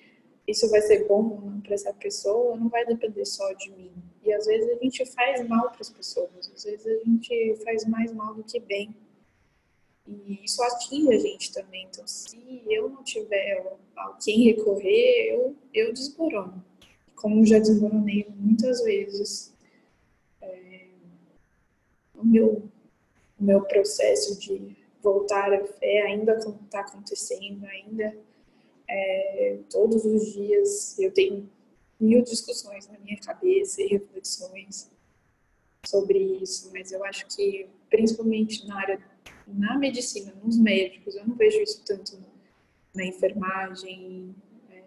isso 0.46 0.68
vai 0.70 0.80
ser 0.82 1.06
bom 1.06 1.40
ou 1.42 1.50
não 1.50 1.60
para 1.60 1.74
essa 1.74 1.92
pessoa, 1.92 2.56
não 2.56 2.68
vai 2.68 2.84
depender 2.86 3.24
só 3.24 3.52
de 3.52 3.70
mim. 3.72 3.92
E 4.22 4.32
às 4.32 4.46
vezes 4.46 4.68
a 4.70 4.82
gente 4.82 5.04
faz 5.06 5.46
mal 5.46 5.70
para 5.70 5.80
as 5.80 5.90
pessoas, 5.90 6.50
às 6.54 6.64
vezes 6.64 6.86
a 6.86 7.04
gente 7.04 7.56
faz 7.64 7.84
mais 7.86 8.12
mal 8.12 8.34
do 8.34 8.44
que 8.44 8.60
bem. 8.60 8.94
E 10.09 10.40
isso 10.42 10.62
atinge 10.62 11.12
a 11.12 11.18
gente 11.18 11.53
também. 11.53 11.87
Então, 11.90 12.07
se 12.07 12.62
eu 12.66 12.88
não 12.88 13.03
tiver 13.03 13.79
a 13.97 14.16
quem 14.23 14.44
recorrer, 14.44 15.35
eu, 15.35 15.57
eu 15.75 15.92
desmorono. 15.92 16.64
Como 17.14 17.44
já 17.44 17.59
desmoronei 17.59 18.27
muitas 18.37 18.83
vezes. 18.83 19.53
É, 20.40 20.87
o, 22.14 22.25
meu, 22.25 22.71
o 23.38 23.44
meu 23.44 23.62
processo 23.62 24.38
de 24.40 24.77
voltar 25.03 25.53
à 25.53 25.64
fé 25.64 26.03
ainda 26.03 26.37
está 26.37 26.81
acontecendo, 26.81 27.64
ainda 27.66 28.16
é, 28.88 29.59
todos 29.71 30.05
os 30.05 30.33
dias 30.33 30.99
eu 30.99 31.12
tenho 31.12 31.49
mil 32.01 32.23
discussões 32.23 32.88
na 32.88 32.99
minha 32.99 33.18
cabeça 33.18 33.83
e 33.83 33.88
reflexões 33.88 34.90
sobre 35.85 36.18
isso, 36.18 36.71
mas 36.73 36.92
eu 36.92 37.05
acho 37.05 37.27
que 37.27 37.68
principalmente 37.90 38.66
na 38.66 38.81
área 38.81 39.01
na 39.54 39.76
medicina, 39.78 40.32
nos 40.42 40.58
médicos, 40.58 41.14
eu 41.14 41.26
não 41.26 41.34
vejo 41.34 41.61
isso 41.61 41.82
tanto 41.84 42.18
na 42.94 43.04
enfermagem, 43.04 44.34
é, 44.70 44.82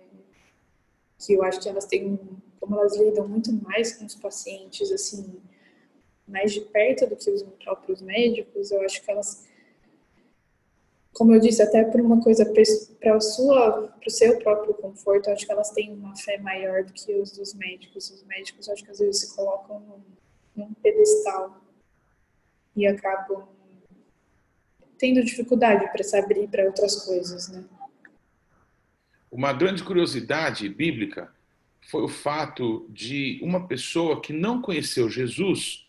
que 1.19 1.33
eu 1.33 1.43
acho 1.43 1.59
que 1.59 1.69
elas 1.69 1.85
têm, 1.85 2.19
como 2.59 2.75
elas 2.75 2.97
lidam 2.97 3.27
muito 3.27 3.51
mais 3.53 3.93
com 3.93 4.05
os 4.05 4.15
pacientes, 4.15 4.91
assim, 4.91 5.41
mais 6.27 6.53
de 6.53 6.61
perto 6.61 7.07
do 7.07 7.15
que 7.15 7.29
os 7.29 7.43
próprios 7.63 8.01
médicos, 8.01 8.71
eu 8.71 8.81
acho 8.81 9.03
que 9.03 9.11
elas 9.11 9.49
como 11.13 11.35
eu 11.35 11.39
disse, 11.39 11.61
até 11.61 11.83
por 11.83 11.99
uma 11.99 12.21
coisa 12.21 12.45
para 12.45 13.17
o 13.17 14.09
seu 14.09 14.39
próprio 14.39 14.73
conforto, 14.73 15.29
acho 15.29 15.45
que 15.45 15.51
elas 15.51 15.69
têm 15.71 15.93
uma 15.93 16.15
fé 16.15 16.37
maior 16.37 16.83
do 16.83 16.93
que 16.93 17.13
os 17.13 17.31
dos 17.31 17.53
médicos. 17.53 18.09
Os 18.09 18.23
médicos, 18.23 18.69
acho 18.69 18.83
que 18.83 18.91
às 18.91 18.99
vezes 18.99 19.21
se 19.21 19.35
colocam 19.35 19.79
num, 19.81 20.01
num 20.55 20.73
pedestal 20.75 21.61
e 22.75 22.87
acabam 22.87 23.47
tendo 25.01 25.25
dificuldade 25.25 25.91
para 25.91 26.03
se 26.03 26.15
abrir 26.15 26.47
para 26.47 26.63
outras 26.63 27.03
coisas, 27.03 27.49
né? 27.49 27.63
Uma 29.31 29.51
grande 29.51 29.83
curiosidade 29.83 30.69
bíblica 30.69 31.33
foi 31.89 32.03
o 32.03 32.07
fato 32.07 32.85
de 32.87 33.39
uma 33.41 33.67
pessoa 33.67 34.21
que 34.21 34.31
não 34.31 34.61
conheceu 34.61 35.09
Jesus, 35.09 35.87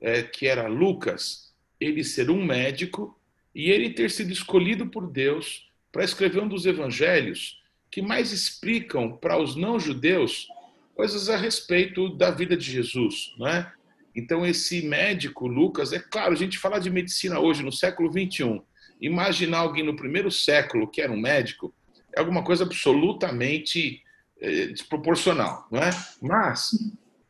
é, 0.00 0.22
que 0.22 0.46
era 0.46 0.68
Lucas, 0.68 1.52
ele 1.78 2.02
ser 2.02 2.30
um 2.30 2.42
médico 2.42 3.18
e 3.54 3.70
ele 3.70 3.90
ter 3.90 4.10
sido 4.10 4.32
escolhido 4.32 4.86
por 4.86 5.06
Deus 5.06 5.70
para 5.92 6.04
escrever 6.04 6.42
um 6.42 6.48
dos 6.48 6.64
evangelhos 6.64 7.62
que 7.90 8.00
mais 8.00 8.32
explicam 8.32 9.16
para 9.18 9.38
os 9.38 9.54
não-judeus 9.54 10.48
coisas 10.94 11.28
a 11.28 11.36
respeito 11.36 12.08
da 12.08 12.30
vida 12.30 12.56
de 12.56 12.70
Jesus, 12.70 13.34
não 13.36 13.48
é? 13.48 13.70
Então 14.16 14.46
esse 14.46 14.82
médico 14.82 15.46
Lucas, 15.46 15.92
é 15.92 15.98
claro, 15.98 16.32
a 16.32 16.36
gente 16.36 16.58
fala 16.58 16.80
de 16.80 16.90
medicina 16.90 17.38
hoje 17.38 17.62
no 17.62 17.70
século 17.70 18.10
21. 18.10 18.62
Imaginar 19.00 19.58
alguém 19.58 19.84
no 19.84 19.94
primeiro 19.94 20.30
século 20.30 20.88
que 20.88 21.02
era 21.02 21.12
um 21.12 21.20
médico 21.20 21.74
é 22.14 22.20
alguma 22.20 22.42
coisa 22.42 22.64
absolutamente 22.64 24.02
é, 24.40 24.68
desproporcional, 24.68 25.68
não 25.70 25.80
é? 25.80 25.90
Mas 26.22 26.70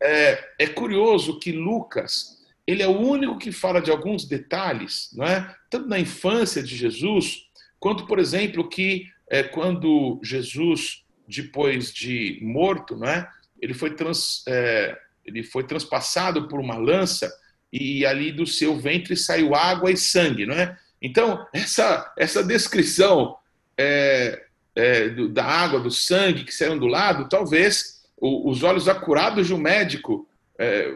é, 0.00 0.48
é 0.60 0.66
curioso 0.68 1.40
que 1.40 1.50
Lucas 1.50 2.36
ele 2.66 2.82
é 2.82 2.88
o 2.88 2.98
único 2.98 3.38
que 3.38 3.52
fala 3.52 3.80
de 3.80 3.90
alguns 3.90 4.24
detalhes, 4.24 5.10
não 5.12 5.24
é? 5.24 5.54
tanto 5.70 5.88
na 5.88 6.00
infância 6.00 6.62
de 6.62 6.76
Jesus, 6.76 7.46
quanto, 7.78 8.06
por 8.06 8.18
exemplo, 8.18 8.68
que 8.68 9.06
é, 9.30 9.42
quando 9.42 10.18
Jesus, 10.22 11.04
depois 11.28 11.92
de 11.92 12.40
morto, 12.42 12.96
não 12.96 13.06
é? 13.06 13.28
ele, 13.60 13.72
foi 13.72 13.94
trans, 13.94 14.42
é, 14.48 14.98
ele 15.26 15.42
foi 15.42 15.64
transpassado 15.64 16.48
por 16.48 16.60
uma 16.60 16.76
lança 16.76 17.32
e 17.72 18.06
ali 18.06 18.30
do 18.32 18.46
seu 18.46 18.78
ventre 18.78 19.16
saiu 19.16 19.54
água 19.54 19.90
e 19.90 19.96
sangue. 19.96 20.46
Não 20.46 20.54
é? 20.54 20.78
Então, 21.02 21.46
essa, 21.52 22.12
essa 22.16 22.42
descrição 22.42 23.36
é, 23.76 24.44
é, 24.74 25.08
do, 25.08 25.28
da 25.28 25.44
água, 25.44 25.80
do 25.80 25.90
sangue 25.90 26.44
que 26.44 26.54
saíram 26.54 26.78
do 26.78 26.86
lado, 26.86 27.28
talvez 27.28 27.96
os 28.18 28.62
olhos 28.62 28.88
acurados 28.88 29.46
de 29.46 29.54
um 29.54 29.58
médico 29.58 30.26
é, 30.58 30.90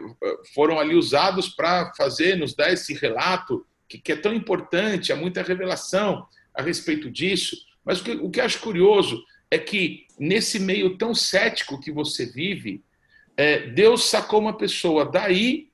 foram 0.55 0.79
ali 0.79 0.95
usados 0.95 1.49
para 1.49 1.93
fazer, 1.95 2.35
nos 2.35 2.55
dar 2.55 2.73
esse 2.73 2.93
relato 2.95 3.65
que, 3.87 3.99
que, 3.99 4.11
é 4.11 4.15
tão 4.15 4.33
importante, 4.33 5.11
há 5.11 5.15
muita 5.15 5.43
revelação 5.43 6.25
a 6.53 6.61
respeito 6.61 7.11
disso. 7.11 7.55
Mas 7.85 8.01
o 8.01 8.03
que, 8.03 8.11
o 8.11 8.29
que 8.29 8.41
acho 8.41 8.59
curioso 8.59 9.23
é 9.51 9.59
que 9.59 10.07
nesse 10.17 10.59
meio 10.59 10.97
tão 10.97 11.13
cético 11.13 11.79
que 11.79 11.91
você 11.91 12.25
vive, 12.25 12.83
é, 13.41 13.67
Deus 13.67 14.03
sacou 14.03 14.39
uma 14.39 14.55
pessoa 14.55 15.03
daí 15.03 15.69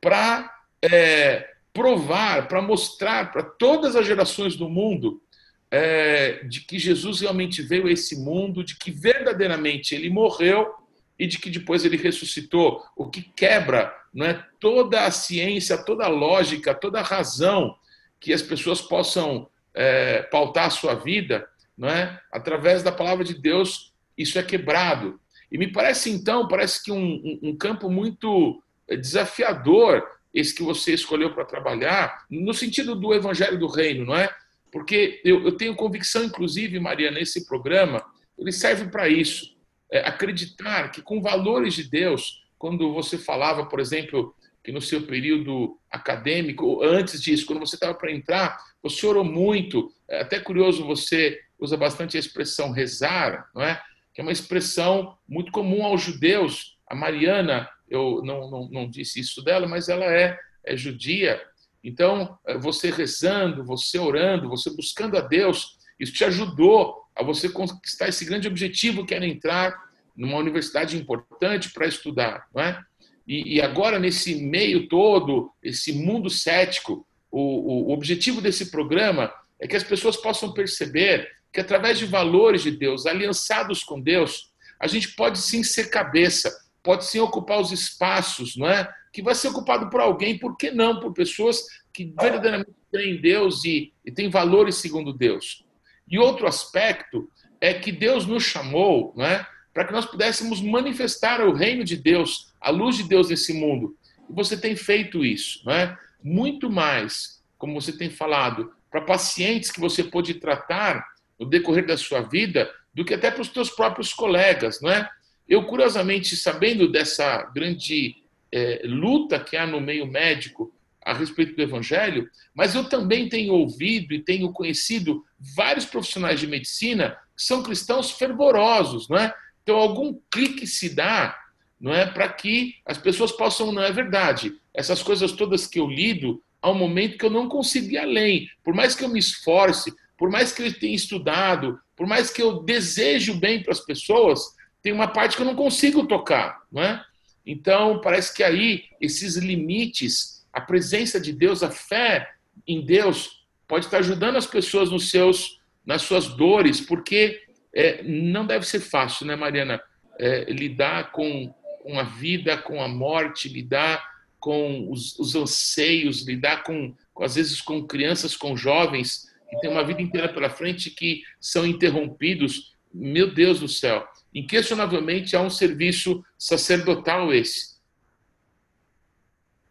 para 0.00 0.50
é, 0.80 1.50
provar, 1.70 2.48
para 2.48 2.62
mostrar 2.62 3.30
para 3.30 3.42
todas 3.42 3.94
as 3.94 4.06
gerações 4.06 4.56
do 4.56 4.70
mundo 4.70 5.22
é, 5.70 6.42
de 6.44 6.62
que 6.62 6.78
Jesus 6.78 7.20
realmente 7.20 7.60
veio 7.60 7.86
a 7.86 7.92
esse 7.92 8.16
mundo, 8.16 8.64
de 8.64 8.74
que 8.74 8.90
verdadeiramente 8.90 9.94
ele 9.94 10.08
morreu 10.08 10.72
e 11.18 11.26
de 11.26 11.38
que 11.38 11.50
depois 11.50 11.84
ele 11.84 11.98
ressuscitou, 11.98 12.82
o 12.96 13.10
que 13.10 13.20
quebra 13.20 13.94
não 14.14 14.24
é, 14.24 14.42
toda 14.58 15.04
a 15.04 15.10
ciência, 15.10 15.76
toda 15.76 16.06
a 16.06 16.08
lógica, 16.08 16.74
toda 16.74 17.00
a 17.00 17.04
razão 17.04 17.76
que 18.18 18.32
as 18.32 18.40
pessoas 18.40 18.80
possam 18.80 19.46
é, 19.74 20.22
pautar 20.22 20.68
a 20.68 20.70
sua 20.70 20.94
vida, 20.94 21.46
não 21.76 21.90
é? 21.90 22.18
através 22.32 22.82
da 22.82 22.90
palavra 22.90 23.26
de 23.26 23.34
Deus, 23.34 23.92
isso 24.16 24.38
é 24.38 24.42
quebrado. 24.42 25.19
E 25.50 25.58
me 25.58 25.72
parece 25.72 26.10
então, 26.10 26.46
parece 26.46 26.82
que 26.82 26.92
um, 26.92 27.38
um, 27.42 27.56
campo 27.56 27.90
muito 27.90 28.62
desafiador 28.88 30.04
esse 30.32 30.54
que 30.54 30.62
você 30.62 30.94
escolheu 30.94 31.34
para 31.34 31.44
trabalhar, 31.44 32.24
no 32.30 32.54
sentido 32.54 32.94
do 32.94 33.12
evangelho 33.12 33.58
do 33.58 33.66
reino, 33.66 34.04
não 34.04 34.16
é? 34.16 34.32
Porque 34.70 35.20
eu, 35.24 35.44
eu 35.44 35.52
tenho 35.52 35.74
convicção, 35.74 36.22
inclusive, 36.22 36.78
Maria, 36.78 37.10
nesse 37.10 37.46
programa, 37.46 38.04
ele 38.38 38.52
serve 38.52 38.88
para 38.88 39.08
isso. 39.08 39.56
É, 39.90 40.06
acreditar 40.06 40.90
que 40.92 41.02
com 41.02 41.20
valores 41.20 41.74
de 41.74 41.82
Deus, 41.82 42.44
quando 42.56 42.92
você 42.92 43.18
falava, 43.18 43.66
por 43.66 43.80
exemplo, 43.80 44.34
que 44.62 44.70
no 44.70 44.80
seu 44.80 45.02
período 45.02 45.76
acadêmico, 45.90 46.80
antes 46.82 47.20
disso, 47.20 47.44
quando 47.44 47.58
você 47.58 47.74
estava 47.74 47.94
para 47.94 48.12
entrar, 48.12 48.56
você 48.80 49.04
orou 49.04 49.24
muito. 49.24 49.92
É 50.08 50.20
até 50.20 50.38
curioso, 50.38 50.86
você 50.86 51.40
usa 51.58 51.76
bastante 51.76 52.16
a 52.16 52.20
expressão 52.20 52.70
rezar, 52.70 53.50
não 53.52 53.62
é? 53.62 53.82
Que 54.14 54.20
é 54.20 54.24
uma 54.24 54.32
expressão 54.32 55.16
muito 55.28 55.52
comum 55.52 55.84
aos 55.84 56.02
judeus. 56.02 56.76
A 56.86 56.94
Mariana, 56.94 57.68
eu 57.88 58.22
não, 58.24 58.50
não, 58.50 58.68
não 58.68 58.90
disse 58.90 59.20
isso 59.20 59.42
dela, 59.42 59.66
mas 59.66 59.88
ela 59.88 60.04
é, 60.04 60.38
é 60.64 60.76
judia. 60.76 61.40
Então, 61.82 62.38
eh, 62.46 62.58
você 62.58 62.90
rezando, 62.90 63.64
você 63.64 63.98
orando, 63.98 64.48
você 64.48 64.70
buscando 64.74 65.16
a 65.16 65.20
Deus, 65.20 65.78
isso 65.98 66.12
te 66.12 66.24
ajudou 66.24 67.04
a 67.14 67.22
você 67.22 67.48
conquistar 67.48 68.08
esse 68.08 68.24
grande 68.24 68.48
objetivo 68.48 69.04
que 69.04 69.14
era 69.14 69.26
entrar 69.26 69.74
numa 70.16 70.36
universidade 70.36 70.96
importante 70.96 71.70
para 71.72 71.86
estudar, 71.86 72.46
não 72.54 72.62
é? 72.62 72.80
E, 73.26 73.56
e, 73.56 73.62
agora, 73.62 73.98
nesse 73.98 74.34
meio 74.34 74.88
todo, 74.88 75.52
esse 75.62 75.92
mundo 75.92 76.28
cético, 76.28 77.06
o, 77.30 77.88
o 77.88 77.92
objetivo 77.92 78.40
desse 78.40 78.70
programa 78.70 79.32
é 79.60 79.68
que 79.68 79.76
as 79.76 79.84
pessoas 79.84 80.16
possam 80.16 80.52
perceber 80.52 81.28
que, 81.52 81.60
através 81.60 81.98
de 81.98 82.06
valores 82.06 82.62
de 82.62 82.70
Deus, 82.70 83.06
aliançados 83.06 83.82
com 83.82 84.00
Deus, 84.00 84.52
a 84.78 84.86
gente 84.86 85.14
pode 85.14 85.38
sim 85.38 85.62
ser 85.62 85.90
cabeça, 85.90 86.50
pode 86.82 87.04
sim 87.04 87.18
ocupar 87.18 87.60
os 87.60 87.72
espaços, 87.72 88.56
não 88.56 88.68
é? 88.68 88.90
Que 89.12 89.22
vai 89.22 89.34
ser 89.34 89.48
ocupado 89.48 89.90
por 89.90 90.00
alguém, 90.00 90.38
por 90.38 90.56
que 90.56 90.70
não? 90.70 91.00
Por 91.00 91.12
pessoas 91.12 91.64
que 91.92 92.14
verdadeiramente 92.18 92.70
em 92.94 93.20
Deus 93.20 93.64
e, 93.64 93.92
e 94.04 94.10
têm 94.10 94.28
valores 94.28 94.76
segundo 94.76 95.12
Deus. 95.12 95.64
E 96.08 96.18
outro 96.18 96.46
aspecto 96.46 97.30
é 97.60 97.74
que 97.74 97.92
Deus 97.92 98.26
nos 98.26 98.42
chamou, 98.42 99.12
não 99.16 99.24
é? 99.24 99.46
Para 99.72 99.84
que 99.84 99.92
nós 99.92 100.06
pudéssemos 100.06 100.60
manifestar 100.60 101.40
o 101.40 101.52
reino 101.52 101.84
de 101.84 101.96
Deus, 101.96 102.52
a 102.60 102.70
luz 102.70 102.96
de 102.96 103.04
Deus 103.04 103.28
nesse 103.28 103.52
mundo. 103.52 103.96
E 104.28 104.32
você 104.32 104.56
tem 104.56 104.74
feito 104.74 105.24
isso, 105.24 105.60
não 105.64 105.72
é? 105.72 105.96
Muito 106.22 106.70
mais, 106.70 107.42
como 107.58 107.80
você 107.80 107.92
tem 107.92 108.10
falado, 108.10 108.72
para 108.90 109.00
pacientes 109.02 109.70
que 109.70 109.80
você 109.80 110.02
pôde 110.02 110.34
tratar 110.34 111.06
no 111.40 111.46
decorrer 111.46 111.86
da 111.86 111.96
sua 111.96 112.20
vida, 112.20 112.70
do 112.92 113.04
que 113.04 113.14
até 113.14 113.30
para 113.30 113.40
os 113.40 113.48
teus 113.48 113.70
próprios 113.70 114.12
colegas, 114.12 114.80
não 114.82 114.90
é? 114.90 115.08
Eu, 115.48 115.64
curiosamente, 115.64 116.36
sabendo 116.36 116.86
dessa 116.86 117.42
grande 117.54 118.16
é, 118.52 118.82
luta 118.84 119.40
que 119.40 119.56
há 119.56 119.66
no 119.66 119.80
meio 119.80 120.06
médico 120.06 120.72
a 121.04 121.14
respeito 121.14 121.56
do 121.56 121.62
evangelho, 121.62 122.28
mas 122.54 122.74
eu 122.74 122.84
também 122.84 123.28
tenho 123.28 123.54
ouvido 123.54 124.12
e 124.12 124.22
tenho 124.22 124.52
conhecido 124.52 125.24
vários 125.56 125.86
profissionais 125.86 126.38
de 126.38 126.46
medicina 126.46 127.16
que 127.34 127.42
são 127.42 127.62
cristãos 127.62 128.10
fervorosos, 128.10 129.08
não 129.08 129.16
é? 129.16 129.34
Então 129.62 129.76
algum 129.76 130.18
clique 130.30 130.66
se 130.66 130.94
dá, 130.94 131.36
não 131.80 131.92
é, 131.92 132.06
para 132.06 132.28
que 132.28 132.74
as 132.84 132.98
pessoas 132.98 133.32
possam, 133.32 133.72
não 133.72 133.82
é 133.82 133.90
verdade. 133.90 134.52
Essas 134.74 135.02
coisas 135.02 135.32
todas 135.32 135.66
que 135.66 135.80
eu 135.80 135.86
lido, 135.86 136.42
há 136.60 136.70
um 136.70 136.74
momento 136.74 137.16
que 137.16 137.24
eu 137.24 137.30
não 137.30 137.48
consigo 137.48 137.90
ir 137.92 137.98
além. 137.98 138.48
Por 138.62 138.74
mais 138.74 138.94
que 138.94 139.02
eu 139.02 139.08
me 139.08 139.18
esforce, 139.18 139.92
por 140.20 140.28
mais 140.28 140.52
que 140.52 140.62
eu 140.62 140.78
tenha 140.78 140.94
estudado, 140.94 141.80
por 141.96 142.06
mais 142.06 142.30
que 142.30 142.42
eu 142.42 142.62
deseje 142.62 143.30
o 143.30 143.36
bem 143.36 143.62
para 143.62 143.72
as 143.72 143.80
pessoas, 143.80 144.54
tem 144.82 144.92
uma 144.92 145.08
parte 145.08 145.34
que 145.34 145.40
eu 145.40 145.46
não 145.46 145.56
consigo 145.56 146.06
tocar, 146.06 146.60
não 146.70 146.82
é? 146.82 147.02
Então, 147.44 148.02
parece 148.02 148.36
que 148.36 148.42
aí 148.42 148.84
esses 149.00 149.36
limites, 149.36 150.46
a 150.52 150.60
presença 150.60 151.18
de 151.18 151.32
Deus, 151.32 151.62
a 151.62 151.70
fé 151.70 152.34
em 152.68 152.84
Deus, 152.84 153.46
pode 153.66 153.86
estar 153.86 153.96
ajudando 153.96 154.36
as 154.36 154.46
pessoas 154.46 154.90
nos 154.90 155.08
seus, 155.08 155.58
nas 155.86 156.02
suas 156.02 156.28
dores, 156.28 156.82
porque 156.82 157.42
é, 157.74 158.02
não 158.02 158.44
deve 158.46 158.66
ser 158.66 158.80
fácil, 158.80 159.24
né, 159.24 159.34
Mariana? 159.34 159.80
É, 160.18 160.44
lidar 160.52 161.12
com, 161.12 161.50
com 161.82 161.98
a 161.98 162.02
vida, 162.02 162.58
com 162.58 162.82
a 162.82 162.88
morte, 162.88 163.48
lidar 163.48 164.06
com 164.38 164.90
os, 164.90 165.18
os 165.18 165.34
anseios, 165.34 166.26
lidar 166.26 166.62
com, 166.62 166.94
com, 167.14 167.24
às 167.24 167.36
vezes, 167.36 167.62
com 167.62 167.86
crianças, 167.86 168.36
com 168.36 168.54
jovens 168.54 169.29
que 169.50 169.60
têm 169.60 169.70
uma 169.70 169.84
vida 169.84 170.00
inteira 170.00 170.32
pela 170.32 170.48
frente 170.48 170.90
que 170.90 171.22
são 171.40 171.66
interrompidos. 171.66 172.76
Meu 172.92 173.34
Deus 173.34 173.60
do 173.60 173.68
céu! 173.68 174.06
Inquestionavelmente 174.34 175.34
há 175.34 175.42
um 175.42 175.50
serviço 175.50 176.24
sacerdotal 176.38 177.34
esse. 177.34 177.80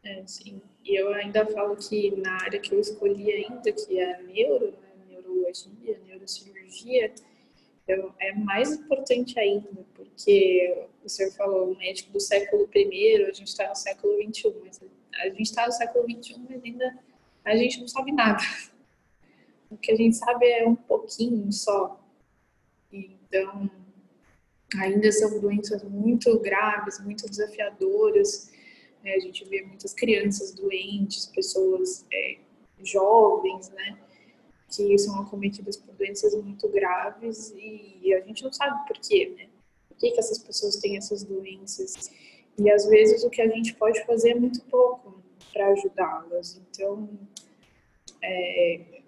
É, 0.04 0.24
sim. 0.26 0.62
E 0.84 1.00
eu 1.00 1.14
ainda 1.14 1.46
falo 1.46 1.76
que 1.76 2.16
na 2.18 2.34
área 2.42 2.60
que 2.60 2.74
eu 2.74 2.80
escolhi 2.80 3.32
ainda, 3.32 3.72
que 3.72 4.00
é 4.00 4.16
a 4.16 4.22
neuro, 4.24 4.72
né, 4.82 4.90
neurologia, 5.08 6.00
neurocirurgia, 6.06 7.14
eu, 7.88 8.14
é 8.20 8.34
mais 8.34 8.72
importante 8.72 9.40
ainda, 9.40 9.68
porque 9.96 10.88
o 11.04 11.10
senhor 11.10 11.32
falou, 11.32 11.72
o 11.72 11.78
médico 11.78 12.12
do 12.12 12.20
século 12.20 12.70
I, 12.76 13.24
a 13.24 13.34
gente 13.34 13.48
está 13.48 13.68
no 13.68 13.76
século 13.76 14.14
XXI, 14.22 14.54
mas 14.64 14.82
a 15.16 15.26
gente 15.30 15.42
está 15.42 15.66
no 15.66 15.72
século 15.72 16.06
XXI, 16.06 16.36
mas 16.50 16.64
ainda 16.64 17.00
a 17.46 17.56
gente 17.56 17.80
não 17.80 17.88
sabe 17.88 18.12
nada. 18.12 18.44
O 19.70 19.78
que 19.78 19.92
a 19.92 19.96
gente 19.96 20.16
sabe 20.16 20.46
é 20.48 20.68
um 20.68 20.76
pouquinho 20.76 21.52
só. 21.52 22.04
Então, 22.92 23.70
ainda 24.78 25.12
são 25.12 25.40
doenças 25.40 25.84
muito 25.84 26.40
graves, 26.40 27.00
muito 27.04 27.28
desafiadoras. 27.30 28.52
Né? 29.04 29.14
A 29.14 29.20
gente 29.20 29.46
vê 29.46 29.62
muitas 29.64 29.94
crianças 29.94 30.54
doentes, 30.54 31.28
pessoas 31.28 32.06
é, 32.12 32.38
jovens, 32.84 33.70
né? 33.70 34.00
Que 34.70 34.98
são 34.98 35.22
acometidas 35.22 35.78
por 35.78 35.94
doenças 35.96 36.36
muito 36.36 36.68
graves 36.70 37.54
e 37.56 38.14
a 38.14 38.22
gente 38.22 38.44
não 38.44 38.54
sabe 38.54 38.88
por 38.88 38.98
quê, 39.00 39.34
né? 39.36 39.50
Por 39.88 39.98
que, 39.98 40.12
que 40.12 40.20
essas 40.20 40.40
pessoas 40.40 40.78
têm 40.78 40.98
essas 40.98 41.24
doenças? 41.24 42.12
E 42.58 42.70
às 42.70 42.86
vezes 42.88 43.24
o 43.24 43.30
que 43.30 43.42
a 43.42 43.48
gente 43.48 43.74
pode 43.76 44.04
fazer 44.06 44.32
é 44.32 44.36
muito 44.36 44.62
pouco 44.66 45.24
para 45.52 45.68
ajudá-las. 45.70 46.62
Então, 46.70 47.10
é, 48.22 48.99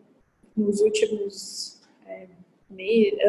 nos 0.61 0.79
últimos 0.81 1.81
é, 2.05 2.27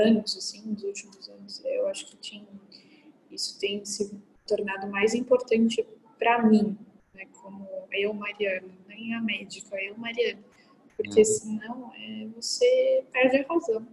anos, 0.06 0.36
assim, 0.36 0.62
nos 0.66 0.82
últimos 0.82 1.28
anos, 1.28 1.62
eu 1.64 1.86
acho 1.88 2.06
que 2.06 2.16
tinha, 2.16 2.46
isso 3.30 3.58
tem 3.58 3.84
se 3.84 4.16
tornado 4.46 4.86
mais 4.88 5.14
importante 5.14 5.86
para 6.18 6.42
mim, 6.42 6.76
né, 7.14 7.26
como 7.40 7.66
eu, 7.92 8.12
Mariana, 8.14 8.72
nem 8.86 9.14
a 9.14 9.20
médica, 9.20 9.76
eu, 9.82 9.96
Mariana, 9.96 10.42
porque 10.96 11.20
uhum. 11.20 11.24
senão 11.24 11.92
é, 11.94 12.26
você 12.34 13.04
perde 13.12 13.38
a 13.38 13.46
razão. 13.46 13.86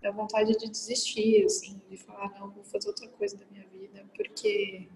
Dá 0.00 0.12
vontade 0.12 0.56
de 0.56 0.70
desistir, 0.70 1.44
assim, 1.44 1.80
de 1.90 1.96
falar, 1.96 2.32
não, 2.38 2.50
vou 2.50 2.64
fazer 2.64 2.88
outra 2.88 3.08
coisa 3.08 3.36
da 3.36 3.44
minha 3.46 3.66
vida, 3.66 4.04
porque 4.16 4.86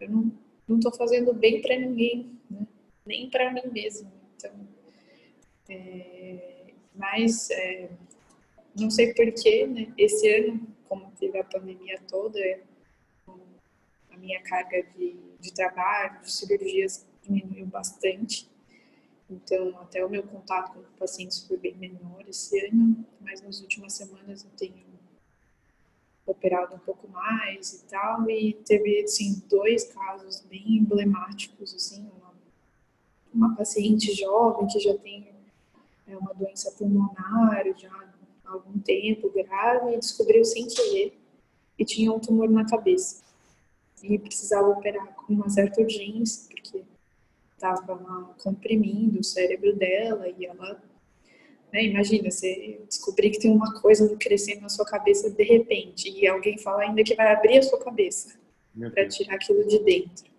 eu 0.00 0.08
não, 0.08 0.32
não 0.68 0.80
tô 0.80 0.92
fazendo 0.92 1.32
bem 1.34 1.60
para 1.60 1.76
ninguém, 1.76 2.38
né? 2.48 2.66
nem 3.04 3.28
para 3.28 3.52
mim 3.52 3.62
mesma. 3.72 4.12
Então, 4.36 4.52
é, 5.68 6.72
mas 6.94 7.50
é, 7.50 7.90
não 8.78 8.90
sei 8.90 9.12
porquê, 9.14 9.66
né? 9.66 9.92
Esse 9.96 10.28
ano, 10.28 10.66
como 10.88 11.10
teve 11.18 11.38
a 11.38 11.44
pandemia 11.44 12.00
toda, 12.08 12.38
a 14.10 14.16
minha 14.16 14.42
carga 14.42 14.82
de, 14.96 15.16
de 15.38 15.52
trabalho, 15.52 16.20
de 16.22 16.32
cirurgias 16.32 17.06
diminuiu 17.22 17.66
bastante. 17.66 18.48
Então, 19.30 19.78
até 19.80 20.04
o 20.04 20.08
meu 20.08 20.22
contato 20.22 20.72
com 20.72 20.82
pacientes 20.98 21.46
foi 21.46 21.58
bem 21.58 21.76
menor 21.76 22.24
esse 22.26 22.58
ano, 22.66 23.04
mas 23.20 23.42
nas 23.42 23.60
últimas 23.60 23.92
semanas 23.92 24.42
eu 24.42 24.50
tenho 24.56 24.88
operado 26.24 26.74
um 26.74 26.78
pouco 26.78 27.08
mais 27.08 27.72
e 27.72 27.84
tal, 27.86 28.28
e 28.30 28.54
teve, 28.66 29.02
assim, 29.02 29.42
dois 29.48 29.84
casos 29.84 30.40
bem 30.42 30.76
emblemáticos, 30.76 31.74
assim, 31.74 32.06
uma, 32.16 32.34
uma 33.32 33.56
paciente 33.56 34.14
jovem 34.14 34.66
que 34.66 34.78
já 34.78 34.96
tem 34.96 35.37
é, 36.08 36.16
uma 36.16 36.32
doença 36.34 36.72
pulmonar 36.72 37.64
já 37.76 38.14
algum 38.44 38.78
tempo 38.78 39.30
grave 39.30 39.94
e 39.94 39.98
descobriu 39.98 40.44
sem 40.44 40.66
querer 40.66 41.18
que 41.76 41.84
tinha 41.84 42.12
um 42.12 42.18
tumor 42.18 42.50
na 42.50 42.64
cabeça. 42.64 43.22
E 44.02 44.18
precisava 44.18 44.68
operar 44.68 45.14
com 45.14 45.34
uma 45.34 45.48
certa 45.48 45.80
urgência, 45.80 46.48
porque 46.48 46.84
estava 47.52 48.34
comprimindo 48.42 49.20
o 49.20 49.24
cérebro 49.24 49.76
dela 49.76 50.28
e 50.28 50.46
ela. 50.46 50.82
Né, 51.72 51.84
imagina, 51.84 52.30
você 52.30 52.80
descobrir 52.88 53.30
que 53.30 53.40
tem 53.40 53.50
uma 53.50 53.78
coisa 53.80 54.16
crescendo 54.16 54.62
na 54.62 54.70
sua 54.70 54.86
cabeça 54.86 55.28
de 55.28 55.44
repente 55.44 56.08
e 56.08 56.26
alguém 56.26 56.56
fala 56.56 56.82
ainda 56.82 57.04
que 57.04 57.14
vai 57.14 57.30
abrir 57.30 57.58
a 57.58 57.62
sua 57.62 57.78
cabeça 57.78 58.38
para 58.94 59.06
tirar 59.06 59.34
aquilo 59.34 59.66
de 59.66 59.78
dentro. 59.80 60.30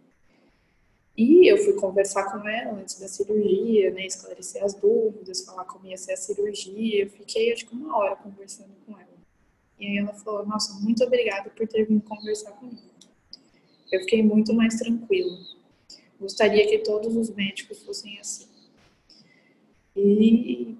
E 1.19 1.51
eu 1.51 1.58
fui 1.58 1.73
conversar 1.73 2.32
com 2.32 2.47
ela 2.47 2.79
antes 2.79 2.97
da 2.97 3.05
cirurgia, 3.10 3.91
né, 3.91 4.05
esclarecer 4.05 4.63
as 4.63 4.73
dúvidas, 4.73 5.43
falar 5.43 5.65
como 5.65 5.86
ia 5.86 5.97
ser 5.97 6.13
a 6.13 6.17
cirurgia. 6.17 7.03
Eu 7.03 7.10
fiquei, 7.10 7.51
acho 7.51 7.65
que 7.65 7.75
uma 7.75 7.97
hora 7.97 8.15
conversando 8.15 8.71
com 8.86 8.93
ela. 8.97 9.19
E 9.77 9.86
aí 9.86 9.97
ela 9.97 10.13
falou: 10.13 10.45
Nossa, 10.45 10.79
muito 10.79 11.03
obrigada 11.03 11.49
por 11.49 11.67
ter 11.67 11.84
vindo 11.84 12.01
conversar 12.03 12.53
comigo. 12.53 12.79
Eu 13.91 13.99
fiquei 13.99 14.23
muito 14.23 14.53
mais 14.53 14.75
tranquila. 14.75 15.38
Gostaria 16.17 16.65
que 16.69 16.79
todos 16.79 17.13
os 17.13 17.29
médicos 17.32 17.84
fossem 17.84 18.17
assim. 18.17 18.47
E 19.97 20.77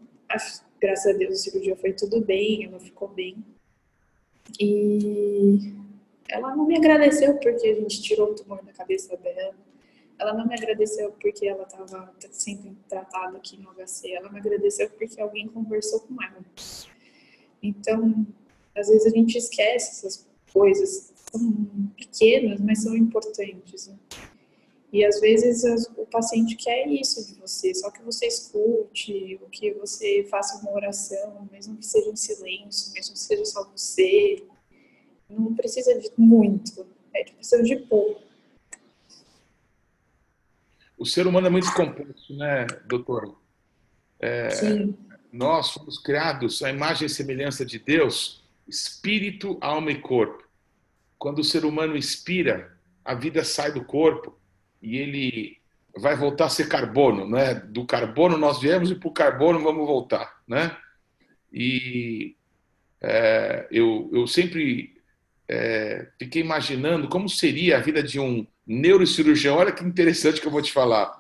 graças 0.80 1.14
a 1.14 1.18
Deus 1.18 1.34
a 1.34 1.36
cirurgia 1.36 1.76
foi 1.76 1.92
tudo 1.92 2.22
bem, 2.22 2.64
ela 2.64 2.80
ficou 2.80 3.10
bem. 3.10 3.44
E 4.58 5.74
ela 6.30 6.56
não 6.56 6.66
me 6.66 6.78
agradeceu 6.78 7.36
porque 7.40 7.68
a 7.68 7.76
gente 7.76 8.02
tirou 8.02 8.32
o 8.32 8.36
tumor 8.36 8.64
da 8.64 8.72
cabeça 8.72 9.18
dela 9.18 9.68
ela 10.20 10.34
não 10.34 10.46
me 10.46 10.54
agradeceu 10.54 11.12
porque 11.14 11.48
ela 11.48 11.64
estava 11.64 12.14
sendo 12.30 12.76
tratada 12.90 13.38
aqui 13.38 13.58
no 13.58 13.74
HC, 13.74 14.12
ela 14.12 14.30
me 14.30 14.40
agradeceu 14.40 14.90
porque 14.90 15.20
alguém 15.20 15.48
conversou 15.48 16.02
com 16.02 16.22
ela. 16.22 16.44
Então, 17.64 18.28
às 18.76 18.90
vezes 18.90 19.06
a 19.08 19.16
gente 19.16 19.38
esquece 19.38 20.06
essas 20.06 20.28
coisas, 20.52 21.14
são 21.32 21.90
pequenas, 21.96 22.60
mas 22.60 22.84
são 22.84 22.96
importantes. 22.98 23.88
Né? 23.88 23.98
E 24.92 25.06
às 25.06 25.22
vezes 25.22 25.88
o 25.96 26.06
paciente 26.06 26.58
quer 26.58 26.86
isso 26.88 27.26
de 27.26 27.40
você, 27.40 27.74
só 27.74 27.90
que 27.90 28.02
você 28.02 28.28
escute, 28.28 29.40
o 29.42 29.50
que 29.50 29.72
você 29.74 30.28
faça 30.30 30.60
uma 30.62 30.74
oração, 30.74 31.48
mesmo 31.50 31.78
que 31.78 31.86
seja 31.86 32.10
em 32.10 32.16
silêncio, 32.16 32.92
mesmo 32.94 33.14
que 33.14 33.20
seja 33.20 33.46
só 33.46 33.64
você. 33.70 34.44
Não 35.30 35.56
precisa 35.56 35.98
de 35.98 36.12
muito, 36.18 36.86
é 37.14 37.24
precisa 37.24 37.64
de 37.64 37.76
pouco 37.78 38.29
o 41.00 41.06
ser 41.06 41.26
humano 41.26 41.48
é 41.48 41.50
muito 41.50 41.74
complexo, 41.74 42.36
né, 42.36 42.68
doutor? 42.86 43.40
É, 44.20 44.50
Sim. 44.50 44.98
Nós 45.32 45.68
somos 45.68 45.98
criados 45.98 46.62
à 46.62 46.70
imagem 46.70 47.06
e 47.06 47.10
semelhança 47.10 47.66
de 47.66 47.80
Deus, 47.80 48.44
espírito, 48.68 49.58
alma 49.62 49.92
e 49.92 50.00
corpo. 50.00 50.44
Quando 51.18 51.40
o 51.40 51.44
ser 51.44 51.64
humano 51.64 51.96
expira, 51.96 52.78
a 53.06 53.16
vida 53.16 53.44
sai 53.46 53.72
do 53.72 53.84
corpo 53.86 54.38
e 54.82 54.98
ele 54.98 55.58
vai 55.98 56.16
voltar 56.16 56.46
a 56.46 56.50
ser 56.50 56.68
carbono, 56.68 57.28
né? 57.30 57.56
Do 57.56 57.86
carbono 57.86 58.38
nós 58.38 58.60
viemos 58.60 58.92
e 58.92 58.96
para 58.96 59.10
o 59.10 59.14
carbono 59.14 59.60
vamos 59.64 59.88
voltar, 59.88 60.42
né? 60.48 60.76
E 61.52 62.36
é, 63.02 63.68
eu, 63.72 64.10
eu 64.14 64.28
sempre 64.28 64.96
é, 65.48 66.10
fiquei 66.18 66.42
imaginando 66.42 67.08
como 67.08 67.30
seria 67.30 67.78
a 67.78 67.82
vida 67.82 68.04
de 68.04 68.20
um 68.20 68.46
neurocirurgião. 68.70 69.58
Olha 69.58 69.72
que 69.72 69.84
interessante 69.84 70.40
que 70.40 70.46
eu 70.46 70.52
vou 70.52 70.62
te 70.62 70.72
falar. 70.72 71.20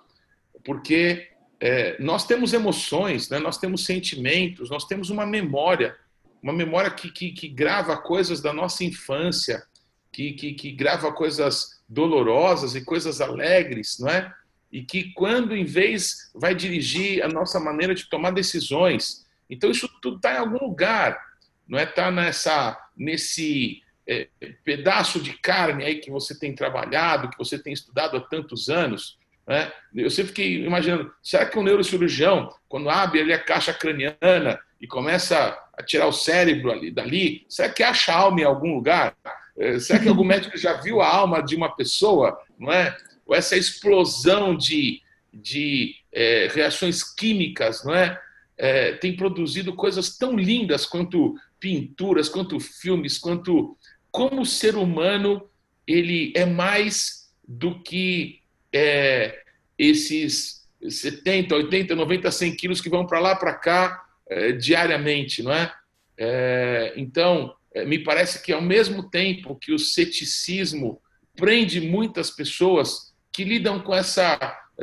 Porque 0.63 1.27
é, 1.59 1.99
nós 1.99 2.27
temos 2.27 2.53
emoções, 2.53 3.27
né? 3.29 3.39
nós 3.39 3.57
temos 3.57 3.83
sentimentos, 3.83 4.69
nós 4.69 4.85
temos 4.85 5.09
uma 5.09 5.25
memória, 5.25 5.97
uma 6.43 6.53
memória 6.53 6.91
que, 6.91 7.09
que, 7.11 7.31
que 7.31 7.47
grava 7.49 7.97
coisas 7.97 8.39
da 8.39 8.53
nossa 8.53 8.83
infância, 8.83 9.63
que, 10.11 10.33
que, 10.33 10.53
que 10.53 10.71
grava 10.71 11.11
coisas 11.11 11.81
dolorosas 11.87 12.75
e 12.75 12.85
coisas 12.85 13.19
alegres, 13.19 13.97
não 13.99 14.09
é? 14.09 14.31
E 14.71 14.83
que 14.83 15.11
quando, 15.13 15.55
em 15.55 15.65
vez, 15.65 16.29
vai 16.35 16.53
dirigir 16.53 17.23
a 17.23 17.27
nossa 17.27 17.59
maneira 17.59 17.95
de 17.95 18.07
tomar 18.07 18.29
decisões. 18.29 19.25
Então, 19.49 19.71
isso 19.71 19.89
tudo 19.99 20.17
está 20.17 20.35
em 20.35 20.37
algum 20.37 20.63
lugar, 20.63 21.19
não 21.67 21.79
é? 21.79 21.83
Está 21.83 22.11
nessa, 22.11 22.79
nesse 22.95 23.81
é, 24.09 24.27
pedaço 24.63 25.21
de 25.21 25.33
carne 25.33 25.83
aí 25.85 25.95
que 25.97 26.09
você 26.09 26.37
tem 26.37 26.55
trabalhado, 26.55 27.29
que 27.29 27.37
você 27.37 27.59
tem 27.59 27.71
estudado 27.71 28.17
há 28.17 28.19
tantos 28.19 28.67
anos. 28.67 29.19
Né? 29.47 29.71
Eu 29.93 30.09
sempre 30.09 30.29
fiquei 30.29 30.65
imaginando, 30.65 31.13
será 31.21 31.45
que 31.45 31.59
um 31.59 31.63
neurocirurgião, 31.63 32.51
quando 32.67 32.89
abre 32.89 33.21
ali 33.21 33.31
a 33.31 33.43
caixa 33.43 33.71
craniana 33.71 34.59
e 34.81 34.87
começa 34.87 35.55
a 35.77 35.83
tirar 35.83 36.07
o 36.07 36.11
cérebro 36.11 36.71
ali, 36.71 36.89
dali, 36.89 37.45
será 37.47 37.69
que 37.69 37.83
acha 37.83 38.11
alma 38.11 38.41
em 38.41 38.45
algum 38.45 38.73
lugar? 38.73 39.15
É, 39.55 39.77
será 39.77 39.99
que 39.99 40.09
algum 40.09 40.23
médico 40.25 40.57
já 40.57 40.73
viu 40.73 41.01
a 41.01 41.07
alma 41.07 41.43
de 41.43 41.55
uma 41.55 41.75
pessoa? 41.75 42.41
Não 42.57 42.73
é? 42.73 42.97
Ou 43.27 43.35
essa 43.35 43.55
explosão 43.55 44.57
de, 44.57 45.03
de 45.31 45.95
é, 46.11 46.47
reações 46.51 47.03
químicas, 47.03 47.83
não 47.85 47.93
é? 47.93 48.19
é? 48.57 48.93
Tem 48.93 49.15
produzido 49.15 49.75
coisas 49.75 50.17
tão 50.17 50.35
lindas 50.35 50.87
quanto 50.87 51.35
pinturas, 51.59 52.29
quanto 52.29 52.59
filmes, 52.59 53.17
quanto 53.17 53.77
como 54.11 54.41
o 54.41 54.45
ser 54.45 54.75
humano 54.75 55.47
ele 55.85 56.31
é 56.35 56.45
mais 56.45 57.29
do 57.47 57.81
que 57.81 58.41
é, 58.71 59.41
esses 59.77 60.67
70, 60.87 61.55
80, 61.55 61.95
90, 61.95 62.31
100 62.31 62.55
quilos 62.55 62.81
que 62.81 62.89
vão 62.89 63.05
para 63.05 63.19
lá, 63.19 63.35
para 63.35 63.53
cá 63.55 64.03
é, 64.29 64.51
diariamente, 64.51 65.41
não 65.41 65.51
é? 65.51 65.73
é 66.17 66.93
então, 66.95 67.55
é, 67.73 67.85
me 67.85 67.99
parece 67.99 68.41
que 68.41 68.53
ao 68.53 68.61
mesmo 68.61 69.09
tempo 69.09 69.55
que 69.55 69.73
o 69.73 69.79
ceticismo 69.79 71.01
prende 71.35 71.81
muitas 71.81 72.29
pessoas 72.29 73.13
que 73.31 73.43
lidam 73.43 73.79
com 73.79 73.93
essa 73.93 74.37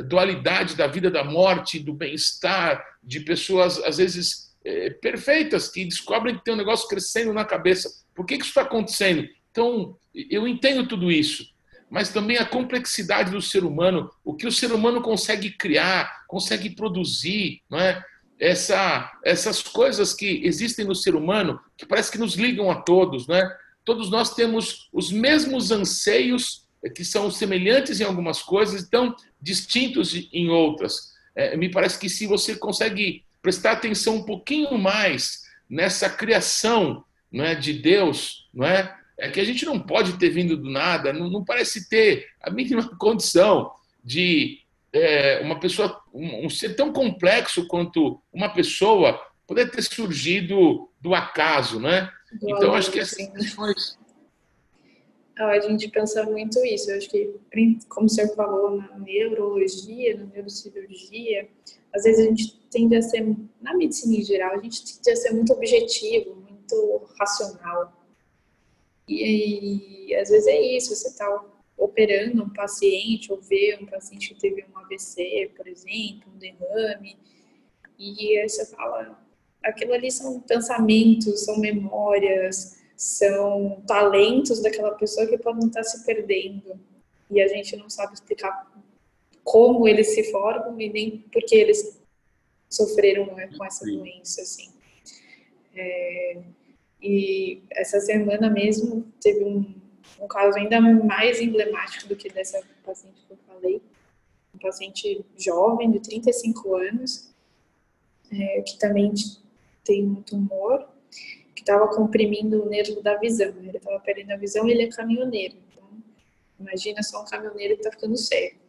dualidade 0.05 0.75
da 0.75 0.87
vida, 0.87 1.09
da 1.09 1.23
morte, 1.23 1.79
do 1.79 1.93
bem-estar, 1.93 2.83
de 3.03 3.21
pessoas 3.21 3.79
às 3.79 3.97
vezes 3.97 4.46
é, 4.67 4.89
perfeitas 4.89 5.69
que 5.69 5.85
descobrem 5.85 6.35
que 6.35 6.43
tem 6.43 6.53
um 6.53 6.57
negócio 6.57 6.89
crescendo 6.89 7.33
na 7.33 7.45
cabeça. 7.45 7.89
Por 8.13 8.25
que, 8.25 8.35
que 8.35 8.43
isso 8.43 8.51
está 8.51 8.63
acontecendo? 8.63 9.25
Então, 9.49 9.95
eu 10.13 10.45
entendo 10.45 10.85
tudo 10.85 11.09
isso, 11.09 11.47
mas 11.89 12.09
também 12.09 12.37
a 12.37 12.45
complexidade 12.45 13.31
do 13.31 13.41
ser 13.41 13.63
humano, 13.63 14.11
o 14.25 14.33
que 14.35 14.45
o 14.45 14.51
ser 14.51 14.73
humano 14.73 15.01
consegue 15.01 15.51
criar, 15.51 16.25
consegue 16.27 16.69
produzir, 16.69 17.61
não 17.69 17.79
é? 17.79 18.03
Essa, 18.39 19.09
essas 19.23 19.63
coisas 19.63 20.13
que 20.13 20.41
existem 20.43 20.85
no 20.85 20.93
ser 20.93 21.15
humano, 21.15 21.59
que 21.77 21.85
parece 21.85 22.11
que 22.11 22.19
nos 22.19 22.35
ligam 22.35 22.69
a 22.69 22.75
todos, 22.81 23.25
né? 23.25 23.49
Todos 23.85 24.11
nós 24.11 24.35
temos 24.35 24.89
os 24.91 25.11
mesmos 25.11 25.71
anseios, 25.71 26.67
eh, 26.83 26.89
que 26.89 27.05
são 27.05 27.31
semelhantes 27.31 28.01
em 28.01 28.03
algumas 28.03 28.41
coisas, 28.41 28.83
então 28.83 29.15
distintos 29.41 30.13
em 30.33 30.49
outras. 30.49 31.15
É, 31.33 31.55
me 31.55 31.71
parece 31.71 31.97
que 31.97 32.09
se 32.09 32.27
você 32.27 32.55
consegue 32.55 33.23
prestar 33.47 33.71
atenção 33.71 34.17
um 34.17 34.23
pouquinho 34.23 34.77
mais 34.77 35.43
nessa 35.69 36.09
criação 36.09 37.05
não 37.31 37.45
é, 37.45 37.55
de 37.55 37.71
Deus, 37.71 38.49
não 38.53 38.67
é? 38.67 38.93
É 39.17 39.29
que 39.29 39.39
a 39.39 39.45
gente 39.45 39.65
não 39.65 39.79
pode 39.79 40.17
ter 40.17 40.29
vindo 40.29 40.57
do 40.57 40.69
nada, 40.69 41.13
não, 41.13 41.29
não 41.29 41.45
parece 41.45 41.87
ter 41.87 42.27
a 42.41 42.51
mínima 42.51 42.85
condição 42.99 43.71
de 44.03 44.59
é, 44.91 45.39
uma 45.41 45.61
pessoa, 45.61 46.01
um, 46.13 46.45
um, 46.45 46.49
ser 46.49 46.75
tão 46.75 46.91
complexo 46.91 47.67
quanto 47.67 48.21
uma 48.33 48.49
pessoa 48.49 49.17
poder 49.47 49.71
ter 49.71 49.81
surgido 49.81 50.89
do 50.99 51.15
acaso, 51.15 51.79
né? 51.79 52.11
Então, 52.43 52.75
acho 52.75 52.91
que 52.91 52.99
essas 52.99 53.29
questões. 53.29 53.97
A 55.37 55.59
gente 55.59 55.87
pensa 55.89 56.23
muito 56.23 56.63
isso. 56.65 56.89
Eu 56.89 56.97
acho 56.97 57.09
que, 57.09 57.33
como 57.89 58.07
o 58.07 58.09
senhor 58.09 58.33
falou, 58.35 58.77
na 58.77 58.97
neurologia, 58.97 60.17
na 60.17 60.25
neurocirurgia, 60.25 61.47
às 61.93 62.03
vezes 62.03 62.25
a 62.25 62.29
gente 62.29 62.59
tende 62.71 62.95
a 62.95 63.01
ser, 63.01 63.35
na 63.61 63.75
medicina 63.75 64.15
em 64.15 64.23
geral, 64.23 64.55
a 64.55 64.61
gente 64.61 64.97
tende 64.97 65.11
a 65.11 65.15
ser 65.15 65.31
muito 65.33 65.53
objetivo, 65.53 66.35
muito 66.35 67.07
racional. 67.19 67.93
E, 69.07 70.07
e 70.07 70.15
às 70.15 70.29
vezes 70.29 70.47
é 70.47 70.59
isso, 70.59 70.95
você 70.95 71.07
está 71.07 71.45
operando 71.77 72.43
um 72.43 72.49
paciente 72.49 73.31
ou 73.31 73.39
vê 73.39 73.77
um 73.79 73.85
paciente 73.85 74.33
que 74.33 74.39
teve 74.39 74.65
um 74.65 74.77
AVC, 74.79 75.51
por 75.55 75.67
exemplo, 75.67 76.31
um 76.33 76.37
derrame, 76.37 77.17
e 77.97 78.37
aí 78.37 78.47
você 78.47 78.65
fala, 78.65 79.19
aquilo 79.63 79.93
ali 79.93 80.11
são 80.11 80.39
pensamentos, 80.41 81.45
são 81.45 81.59
memórias, 81.59 82.76
são 82.97 83.83
talentos 83.85 84.59
daquela 84.59 84.91
pessoa 84.95 85.27
que 85.27 85.37
podem 85.37 85.67
estar 85.67 85.83
se 85.83 86.03
perdendo. 86.03 86.79
E 87.29 87.39
a 87.39 87.47
gente 87.47 87.77
não 87.77 87.89
sabe 87.89 88.15
explicar 88.15 88.67
como 89.43 89.87
eles 89.87 90.15
se 90.15 90.31
formam 90.31 90.79
e 90.81 90.89
nem 90.89 91.19
porque 91.31 91.55
eles 91.55 92.01
sofreram 92.67 93.27
com 93.27 93.63
essa 93.63 93.85
doença, 93.85 94.41
assim. 94.41 94.71
É, 95.75 96.41
e 97.01 97.61
essa 97.71 97.99
semana 97.99 98.49
mesmo 98.49 99.05
teve 99.21 99.43
um, 99.43 99.73
um 100.19 100.27
caso 100.27 100.57
ainda 100.57 100.81
mais 100.81 101.39
emblemático 101.39 102.07
do 102.07 102.15
que 102.15 102.29
dessa 102.29 102.61
paciente 102.83 103.21
que 103.27 103.33
eu 103.33 103.37
falei. 103.45 103.81
Um 104.55 104.57
paciente 104.57 105.23
jovem, 105.37 105.91
de 105.91 105.99
35 105.99 106.75
anos, 106.75 107.31
é, 108.31 108.61
que 108.63 108.79
também 108.79 109.13
tem 109.83 110.03
um 110.03 110.21
tumor. 110.23 110.87
Que 111.57 111.63
estava 111.63 111.87
comprimindo 111.87 112.63
o 112.63 112.69
nervo 112.69 113.01
da 113.01 113.15
visão. 113.15 113.51
Né? 113.53 113.69
Ele 113.69 113.77
estava 113.77 113.99
perdendo 113.99 114.31
a 114.31 114.37
visão 114.37 114.67
e 114.67 114.71
ele 114.71 114.83
é 114.83 114.89
caminhoneiro. 114.89 115.55
Então, 115.71 115.89
imagina 116.59 117.01
só 117.01 117.23
um 117.23 117.25
caminhoneiro 117.25 117.73
que 117.73 117.79
está 117.79 117.91
ficando 117.91 118.15
cego. 118.15 118.59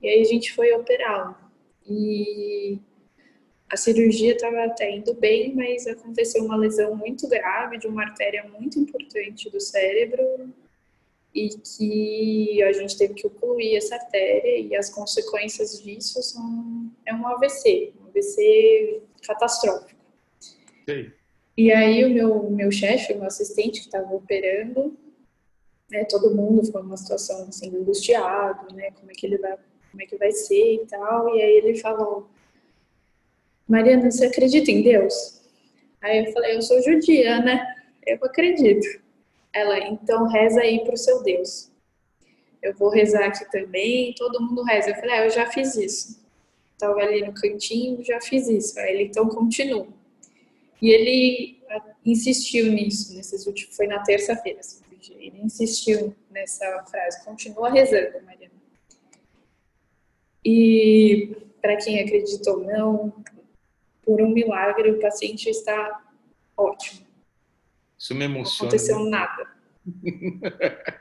E 0.00 0.08
aí 0.08 0.22
a 0.22 0.24
gente 0.24 0.54
foi 0.54 0.72
operá-lo. 0.72 1.36
E 1.86 2.78
a 3.68 3.76
cirurgia 3.76 4.32
estava 4.32 4.64
até 4.64 4.90
indo 4.90 5.12
bem, 5.12 5.54
mas 5.54 5.86
aconteceu 5.86 6.42
uma 6.44 6.56
lesão 6.56 6.96
muito 6.96 7.28
grave 7.28 7.76
de 7.76 7.86
uma 7.86 8.04
artéria 8.04 8.48
muito 8.58 8.78
importante 8.78 9.50
do 9.50 9.60
cérebro 9.60 10.50
e 11.34 11.50
que 11.50 12.62
a 12.62 12.72
gente 12.72 12.96
teve 12.96 13.12
que 13.12 13.26
ocluir 13.26 13.76
essa 13.76 13.96
artéria 13.96 14.60
e 14.60 14.74
as 14.74 14.88
consequências 14.88 15.82
disso 15.82 16.22
são 16.22 16.90
é 17.04 17.12
um 17.12 17.26
AVC, 17.26 17.92
um 18.00 18.06
AVC 18.06 19.02
catastrófico. 19.26 20.00
Sim. 20.88 21.12
E 21.56 21.72
aí 21.72 22.04
o 22.04 22.10
meu 22.10 22.50
meu 22.50 22.70
chefe, 22.70 23.12
o 23.12 23.16
meu 23.16 23.26
assistente 23.26 23.80
que 23.80 23.86
estava 23.86 24.14
operando, 24.14 24.96
né, 25.90 26.04
todo 26.04 26.34
mundo 26.34 26.64
ficou 26.64 26.82
numa 26.82 26.96
situação 26.96 27.46
assim 27.48 27.74
angustiado, 27.74 28.74
né, 28.74 28.90
como 28.92 29.10
é 29.10 29.14
que 29.14 29.26
ele 29.26 29.38
vai, 29.38 29.56
como 29.90 30.02
é 30.02 30.06
que 30.06 30.16
vai 30.16 30.32
ser 30.32 30.74
e 30.74 30.86
tal, 30.86 31.34
e 31.34 31.42
aí 31.42 31.56
ele 31.56 31.76
falou 31.76 32.28
Mariana, 33.68 34.10
você 34.10 34.26
acredita 34.26 34.70
em 34.70 34.82
Deus? 34.82 35.40
Aí 36.00 36.24
eu 36.24 36.32
falei, 36.32 36.56
eu 36.56 36.62
sou 36.62 36.80
judia, 36.82 37.40
né? 37.40 37.74
Eu 38.06 38.16
acredito. 38.22 38.86
Ela, 39.52 39.78
então 39.88 40.28
reza 40.28 40.60
aí 40.60 40.84
pro 40.84 40.96
seu 40.96 41.20
Deus. 41.22 41.72
Eu 42.62 42.74
vou 42.74 42.90
rezar 42.90 43.26
aqui 43.26 43.50
também, 43.50 44.14
todo 44.14 44.40
mundo 44.40 44.62
reza. 44.62 44.90
Eu 44.90 44.94
falei, 44.94 45.10
ah, 45.10 45.24
eu 45.24 45.30
já 45.30 45.46
fiz 45.50 45.74
isso. 45.74 46.24
Tava 46.78 47.00
ali 47.00 47.26
no 47.26 47.34
cantinho, 47.34 48.04
já 48.04 48.20
fiz 48.20 48.48
isso. 48.48 48.78
Aí 48.78 48.94
ele, 48.94 49.04
então 49.04 49.28
continua. 49.28 49.88
E 50.80 50.90
ele 50.90 51.62
ah, 51.70 51.94
insistiu 52.04 52.72
nisso, 52.72 53.14
nesses 53.14 53.46
últimos, 53.46 53.74
foi 53.74 53.86
na 53.86 54.02
terça-feira, 54.02 54.60
assim, 54.60 54.80
ele 55.18 55.40
insistiu 55.42 56.14
nessa 56.30 56.84
frase, 56.84 57.24
continua 57.24 57.70
rezando, 57.70 58.22
Mariana. 58.24 58.52
E 60.44 61.36
para 61.60 61.76
quem 61.76 62.00
acredita 62.00 62.50
ou 62.50 62.64
não, 62.64 63.24
por 64.02 64.22
um 64.22 64.28
milagre, 64.28 64.90
o 64.90 65.00
paciente 65.00 65.48
está 65.48 66.04
ótimo. 66.56 67.04
Isso 67.98 68.14
me 68.14 68.24
emociona. 68.26 68.58
Não 68.58 68.68
aconteceu 68.68 68.98
nada. 69.00 69.50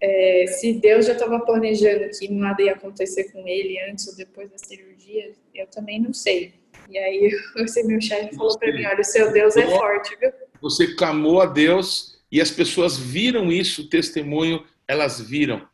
é, 0.00 0.46
se 0.46 0.72
Deus 0.74 1.06
já 1.06 1.12
estava 1.12 1.40
planejando 1.40 2.08
que 2.18 2.32
nada 2.32 2.62
ia 2.62 2.72
acontecer 2.72 3.30
com 3.32 3.46
ele 3.46 3.78
antes 3.90 4.08
ou 4.08 4.16
depois 4.16 4.50
da 4.50 4.58
cirurgia, 4.58 5.34
eu 5.54 5.66
também 5.66 6.00
não 6.00 6.14
sei. 6.14 6.54
E 6.88 6.98
aí, 6.98 7.30
esse 7.58 7.82
meu 7.84 8.00
chefe 8.00 8.34
falou 8.34 8.58
para 8.58 8.72
mim: 8.72 8.84
olha, 8.84 9.00
o 9.00 9.04
seu 9.04 9.32
Deus 9.32 9.56
é 9.56 9.66
forte, 9.66 10.16
viu? 10.16 10.32
Você 10.60 10.94
clamou 10.94 11.40
a 11.40 11.46
Deus 11.46 12.18
e 12.30 12.40
as 12.40 12.50
pessoas 12.50 12.98
viram 12.98 13.52
isso, 13.52 13.82
o 13.82 13.88
testemunho, 13.88 14.64
elas 14.86 15.20
viram. 15.20 15.68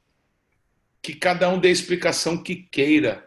Que 1.00 1.14
cada 1.14 1.48
um 1.48 1.58
dê 1.58 1.68
a 1.68 1.72
explicação 1.72 2.42
que 2.42 2.56
queira. 2.56 3.24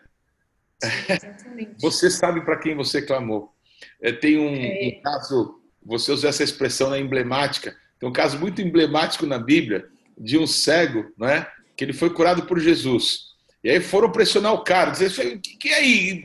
Você 1.79 2.09
sabe 2.09 2.41
para 2.41 2.57
quem 2.57 2.75
você 2.75 3.01
clamou. 3.01 3.51
É, 3.99 4.11
tem 4.11 4.37
um, 4.37 4.55
é. 4.55 4.99
um, 4.99 5.01
caso, 5.01 5.59
você 5.83 6.11
usa 6.11 6.29
essa 6.29 6.43
expressão 6.43 6.91
na 6.91 6.99
emblemática, 6.99 7.75
tem 7.99 8.07
um 8.07 8.13
caso 8.13 8.37
muito 8.37 8.61
emblemático 8.61 9.25
na 9.25 9.39
Bíblia 9.39 9.87
de 10.15 10.37
um 10.37 10.45
cego, 10.45 11.11
né, 11.17 11.47
que 11.75 11.83
ele 11.83 11.93
foi 11.93 12.11
curado 12.11 12.45
por 12.45 12.59
Jesus. 12.59 13.27
E 13.63 13.69
aí 13.69 13.81
foram 13.81 14.11
pressionar 14.11 14.53
o 14.53 14.63
cara, 14.63 14.91
dizer, 14.91 15.09
o 15.35 15.39
que, 15.39 15.57
que 15.57 15.69
é 15.69 15.75
aí? 15.75 16.23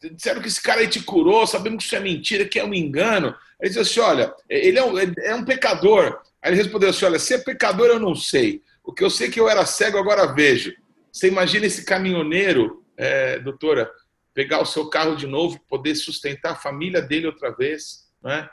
Disseram 0.00 0.40
que 0.40 0.48
esse 0.48 0.62
cara 0.62 0.80
aí 0.80 0.88
te 0.88 1.02
curou, 1.02 1.46
sabemos 1.46 1.78
que 1.78 1.84
isso 1.84 1.96
é 1.96 2.00
mentira, 2.00 2.44
que 2.44 2.58
é 2.58 2.64
um 2.64 2.74
engano. 2.74 3.34
Ele 3.60 3.70
disse 3.70 3.80
assim, 3.80 4.00
olha, 4.00 4.32
ele 4.48 4.78
é 4.78 4.84
um, 4.84 4.98
é 4.98 5.34
um 5.34 5.44
pecador. 5.44 6.20
Aí 6.40 6.50
ele 6.52 6.62
respondeu 6.62 6.90
assim, 6.90 7.04
olha, 7.04 7.18
se 7.18 7.34
é 7.34 7.38
pecador 7.38 7.86
eu 7.86 7.98
não 7.98 8.14
sei. 8.14 8.62
O 8.84 8.92
que 8.92 9.02
eu 9.02 9.10
sei 9.10 9.28
é 9.28 9.30
que 9.30 9.40
eu 9.40 9.48
era 9.48 9.66
cego, 9.66 9.98
agora 9.98 10.32
vejo. 10.32 10.72
Você 11.12 11.26
imagina 11.26 11.66
esse 11.66 11.84
caminhoneiro 11.84 12.84
é, 12.98 13.38
doutora, 13.38 13.90
pegar 14.34 14.60
o 14.60 14.66
seu 14.66 14.88
carro 14.90 15.16
de 15.16 15.26
novo, 15.26 15.58
poder 15.68 15.94
sustentar 15.94 16.52
a 16.52 16.56
família 16.56 17.00
dele 17.00 17.26
outra 17.26 17.50
vez, 17.50 18.08
né? 18.22 18.48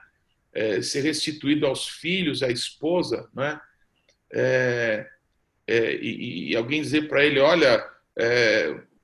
É, 0.54 0.82
ser 0.82 1.02
restituído 1.02 1.66
aos 1.66 1.88
filhos, 1.88 2.42
à 2.42 2.50
esposa, 2.50 3.28
né? 3.34 3.60
É, 4.32 5.08
é, 5.68 5.96
e, 5.96 6.52
e, 6.52 6.56
alguém 6.56 6.82
dizer 6.82 7.08
para 7.08 7.26
ele, 7.26 7.40
olha, 7.40 7.84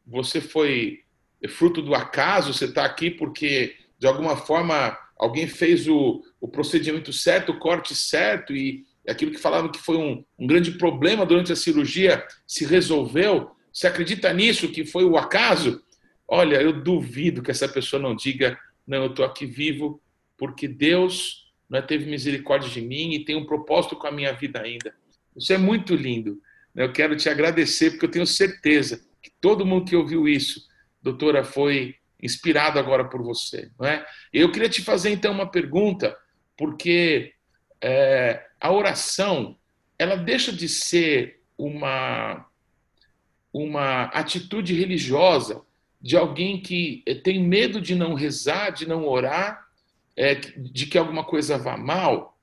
você 0.06 0.40
foi 0.40 1.04
fruto 1.48 1.82
do 1.82 1.96
acaso, 1.96 2.54
você 2.54 2.66
está 2.66 2.86
aqui 2.86 3.10
porque 3.10 3.76
de 3.98 4.08
alguma 4.08 4.36
forma 4.36 4.98
alguém 5.18 5.48
fez 5.48 5.88
o, 5.88 6.24
o 6.40 6.48
procedimento 6.48 7.14
certo, 7.14 7.52
o 7.52 7.60
corte 7.60 7.96
certo 7.96 8.56
e 8.56 8.84
aquilo 9.08 9.32
que 9.32 9.38
falavam 9.38 9.72
que 9.72 9.80
foi 9.80 9.98
um, 9.98 10.24
um 10.38 10.48
grande 10.48 10.72
problema 10.72 11.26
durante 11.26 11.52
a 11.52 11.56
cirurgia 11.56 12.26
se 12.46 12.66
resolveu. 12.66 13.52
Você 13.72 13.88
acredita 13.88 14.32
nisso, 14.34 14.72
que 14.72 14.86
foi 14.86 15.04
o 15.04 15.18
acaso? 15.18 15.82
Olha, 16.28 16.62
eu 16.62 16.74
duvido 16.74 17.42
que 17.42 17.52
essa 17.52 17.68
pessoa 17.68 18.02
não 18.02 18.16
diga, 18.16 18.58
não, 18.88 19.04
eu 19.04 19.10
estou 19.12 19.26
aqui 19.26 19.46
vivo 19.46 20.02
porque 20.38 20.68
Deus 20.68 21.52
né, 21.70 21.82
teve 21.82 22.10
misericórdia 22.10 22.70
de 22.70 22.82
mim 22.82 23.14
e 23.14 23.24
tem 23.24 23.36
um 23.36 23.46
propósito 23.46 23.96
com 23.96 24.08
a 24.08 24.12
minha 24.12 24.34
vida 24.34 24.62
ainda. 24.62 24.94
Isso 25.36 25.54
é 25.54 25.58
muito 25.58 25.96
lindo. 25.96 26.42
Né? 26.74 26.84
Eu 26.84 26.92
quero 26.92 27.16
te 27.16 27.30
agradecer 27.30 27.92
porque 27.92 28.06
eu 28.06 28.12
tenho 28.12 28.28
certeza 28.28 29.06
que 29.22 29.32
todo 29.40 29.66
mundo 29.66 29.86
que 29.86 29.96
ouviu 29.96 30.28
isso, 30.28 30.68
doutora, 31.02 31.44
foi 31.44 31.96
inspirado 32.22 32.78
agora 32.78 33.06
por 33.06 33.22
você. 33.24 33.72
Não 33.80 33.88
é? 33.88 34.06
Eu 34.32 34.52
queria 34.52 34.70
te 34.70 34.82
fazer 34.82 35.10
então 35.10 35.32
uma 35.32 35.50
pergunta, 35.50 36.16
porque 36.58 37.34
é, 37.82 38.46
a 38.60 38.72
oração 38.72 39.58
ela 39.98 40.16
deixa 40.16 40.52
de 40.52 40.68
ser 40.68 41.42
uma 41.58 42.48
uma 43.54 44.04
atitude 44.06 44.74
religiosa 44.74 45.62
de 46.02 46.18
alguém 46.18 46.62
que 46.62 47.04
eh, 47.06 47.16
tem 47.16 47.44
medo 47.44 47.82
de 47.82 47.94
não 47.96 48.14
rezar, 48.14 48.72
de 48.72 48.88
não 48.88 49.06
orar, 49.06 49.68
é, 50.16 50.36
de 50.36 50.86
que 50.86 50.98
alguma 50.98 51.24
coisa 51.24 51.58
vá 51.58 51.78
mal, 51.78 52.38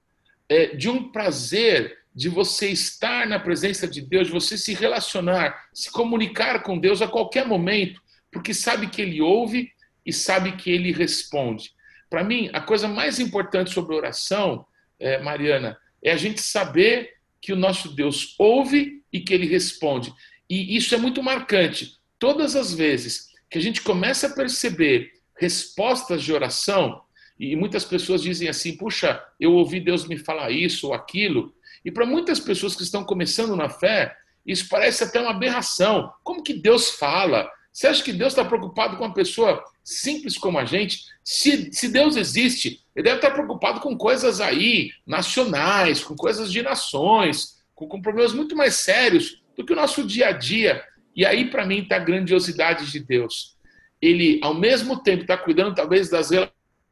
é, 0.49 0.77
de 0.77 0.89
um 0.89 1.11
prazer 1.11 1.99
de 2.15 2.29
você 2.29 2.69
estar 2.69 3.27
na 3.27 3.39
presença 3.39 3.87
de 3.87 4.01
Deus, 4.01 4.27
de 4.27 4.33
você 4.33 4.57
se 4.57 4.75
relacionar, 4.75 5.69
se 5.73 5.91
comunicar 5.91 6.63
com 6.63 6.79
Deus 6.79 7.03
a 7.03 7.09
qualquer 7.09 7.47
momento, 7.47 8.01
porque 8.31 8.53
sabe 8.53 8.89
que 8.89 9.03
Ele 9.03 9.21
ouve 9.21 9.71
e 10.05 10.13
sabe 10.13 10.53
que 10.53 10.71
Ele 10.71 10.93
responde. 10.93 11.73
Para 12.09 12.25
mim, 12.25 12.51
a 12.53 12.61
coisa 12.61 12.89
mais 12.89 13.19
importante 13.19 13.73
sobre 13.73 13.95
oração, 13.95 14.67
é, 14.99 15.19
Mariana, 15.19 15.79
é 16.03 16.13
a 16.13 16.17
gente 16.17 16.41
saber 16.41 17.15
que 17.41 17.53
o 17.53 17.57
nosso 17.57 17.95
Deus 17.95 18.35
ouve 18.39 19.03
e 19.13 19.21
que 19.21 19.35
Ele 19.35 19.47
responde. 19.47 20.13
E 20.49 20.77
isso 20.77 20.95
é 20.95 20.99
muito 20.99 21.23
marcante. 21.23 21.99
Todas 22.19 22.57
as 22.57 22.73
vezes 22.73 23.29
que 23.51 23.59
a 23.59 23.61
gente 23.61 23.83
começa 23.83 24.27
a 24.27 24.35
perceber 24.35 25.13
respostas 25.37 26.23
de 26.23 26.33
oração, 26.33 27.03
e 27.39 27.55
muitas 27.55 27.85
pessoas 27.85 28.23
dizem 28.23 28.49
assim: 28.49 28.77
puxa, 28.77 29.23
eu 29.39 29.53
ouvi 29.53 29.79
Deus 29.79 30.07
me 30.07 30.19
falar 30.19 30.51
isso 30.51 30.89
ou 30.89 30.95
aquilo. 30.95 31.55
E 31.85 31.91
para 31.91 32.05
muitas 32.05 32.41
pessoas 32.41 32.75
que 32.75 32.83
estão 32.83 33.05
começando 33.05 33.55
na 33.55 33.69
fé, 33.69 34.17
isso 34.45 34.69
parece 34.69 35.05
até 35.05 35.21
uma 35.21 35.31
aberração. 35.31 36.13
Como 36.25 36.43
que 36.43 36.55
Deus 36.55 36.91
fala? 36.91 37.49
Você 37.79 37.87
acha 37.87 38.03
que 38.03 38.13
Deus 38.13 38.33
está 38.33 38.45
preocupado 38.45 38.97
com 38.97 39.05
uma 39.05 39.15
pessoa 39.15 39.63
simples 39.85 40.37
como 40.37 40.59
a 40.59 40.65
gente? 40.65 41.05
Se, 41.23 41.73
se 41.73 41.87
Deus 41.87 42.17
existe, 42.17 42.83
ele 42.97 43.05
deve 43.05 43.19
estar 43.19 43.31
preocupado 43.31 43.79
com 43.79 43.97
coisas 43.97 44.41
aí, 44.41 44.91
nacionais, 45.07 46.03
com 46.03 46.17
coisas 46.17 46.51
de 46.51 46.61
nações, 46.61 47.63
com, 47.77 47.87
com 47.87 48.03
problemas 48.03 48.33
muito 48.33 48.57
mais 48.57 48.75
sérios 48.75 49.41
do 49.57 49.65
que 49.65 49.73
o 49.73 49.77
nosso 49.77 50.05
dia 50.05 50.27
a 50.27 50.33
dia. 50.33 50.83
E 51.15 51.25
aí, 51.25 51.49
para 51.49 51.65
mim, 51.65 51.83
está 51.83 51.95
a 51.95 52.01
grandiosidade 52.01 52.91
de 52.91 52.99
Deus. 52.99 53.57
Ele, 54.03 54.41
ao 54.43 54.55
mesmo 54.55 55.01
tempo, 55.01 55.23
está 55.23 55.37
cuidando, 55.37 55.77
talvez, 55.77 56.11
das 56.11 56.31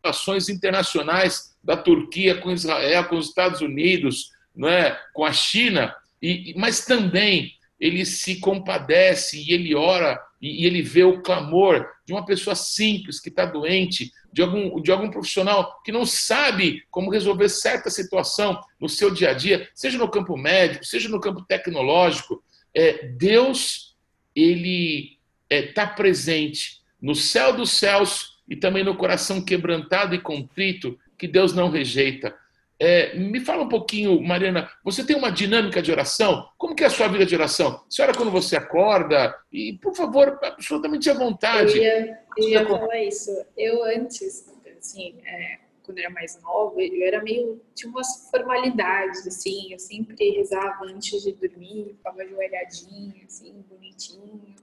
relações 0.04 0.48
internacionais 0.48 1.56
da 1.64 1.76
Turquia 1.76 2.36
com 2.36 2.52
Israel, 2.52 3.06
com 3.06 3.16
os 3.16 3.26
Estados 3.26 3.60
Unidos, 3.60 4.30
não 4.54 4.68
é? 4.68 4.96
com 5.12 5.24
a 5.24 5.32
China, 5.32 5.92
e, 6.22 6.54
mas 6.56 6.84
também 6.84 7.56
ele 7.80 8.06
se 8.06 8.38
compadece 8.38 9.36
e 9.36 9.52
ele 9.52 9.74
ora 9.74 10.24
e, 10.46 10.66
ele 10.66 10.82
vê 10.82 11.04
o 11.04 11.22
clamor 11.22 11.86
de 12.04 12.12
uma 12.12 12.24
pessoa 12.24 12.54
simples 12.54 13.18
que 13.20 13.28
está 13.28 13.44
doente, 13.44 14.12
de 14.32 14.42
algum, 14.42 14.80
de 14.80 14.92
algum 14.92 15.10
profissional 15.10 15.80
que 15.82 15.90
não 15.90 16.04
sabe 16.04 16.84
como 16.90 17.10
resolver 17.10 17.48
certa 17.48 17.90
situação 17.90 18.60
no 18.80 18.88
seu 18.88 19.10
dia 19.10 19.30
a 19.30 19.34
dia, 19.34 19.68
seja 19.74 19.98
no 19.98 20.10
campo 20.10 20.36
médico, 20.36 20.84
seja 20.84 21.08
no 21.08 21.20
campo 21.20 21.42
tecnológico, 21.42 22.42
é, 22.74 23.08
Deus 23.08 23.96
ele 24.34 25.18
está 25.48 25.82
é, 25.82 25.86
presente 25.86 26.82
no 27.00 27.14
céu 27.14 27.56
dos 27.56 27.70
céus 27.70 28.36
e 28.48 28.54
também 28.54 28.84
no 28.84 28.96
coração 28.96 29.42
quebrantado 29.42 30.14
e 30.14 30.20
contrito 30.20 30.98
que 31.18 31.26
Deus 31.26 31.52
não 31.52 31.70
rejeita. 31.70 32.36
É, 32.78 33.16
me 33.16 33.40
fala 33.40 33.62
um 33.62 33.68
pouquinho, 33.68 34.20
Mariana, 34.20 34.70
você 34.84 35.04
tem 35.04 35.16
uma 35.16 35.30
dinâmica 35.30 35.80
de 35.80 35.90
oração? 35.90 36.46
Como 36.58 36.74
que 36.74 36.84
é 36.84 36.86
a 36.86 36.90
sua 36.90 37.08
vida 37.08 37.24
de 37.24 37.34
oração? 37.34 37.82
Senhora, 37.88 38.14
quando 38.14 38.30
você 38.30 38.54
acorda, 38.54 39.34
e 39.50 39.78
por 39.78 39.94
favor, 39.94 40.38
absolutamente 40.42 41.08
à 41.08 41.14
vontade. 41.14 41.78
Eu 41.78 41.82
ia, 41.82 42.18
eu 42.36 42.48
ia 42.48 42.66
falar 42.66 43.02
isso. 43.02 43.30
Eu 43.56 43.82
antes, 43.84 44.52
assim, 44.78 45.18
é, 45.24 45.58
quando 45.86 45.98
era 45.98 46.10
mais 46.10 46.38
nova, 46.42 46.82
eu 46.82 47.06
era 47.06 47.22
meio. 47.22 47.62
tinha 47.74 47.90
umas 47.90 48.28
formalidades, 48.30 49.26
assim, 49.26 49.72
eu 49.72 49.78
sempre 49.78 50.32
rezava 50.32 50.84
antes 50.84 51.22
de 51.22 51.32
dormir, 51.32 51.94
ficava 51.96 52.22
ajoelhadinha, 52.22 53.24
assim, 53.24 53.64
bonitinho. 53.70 54.54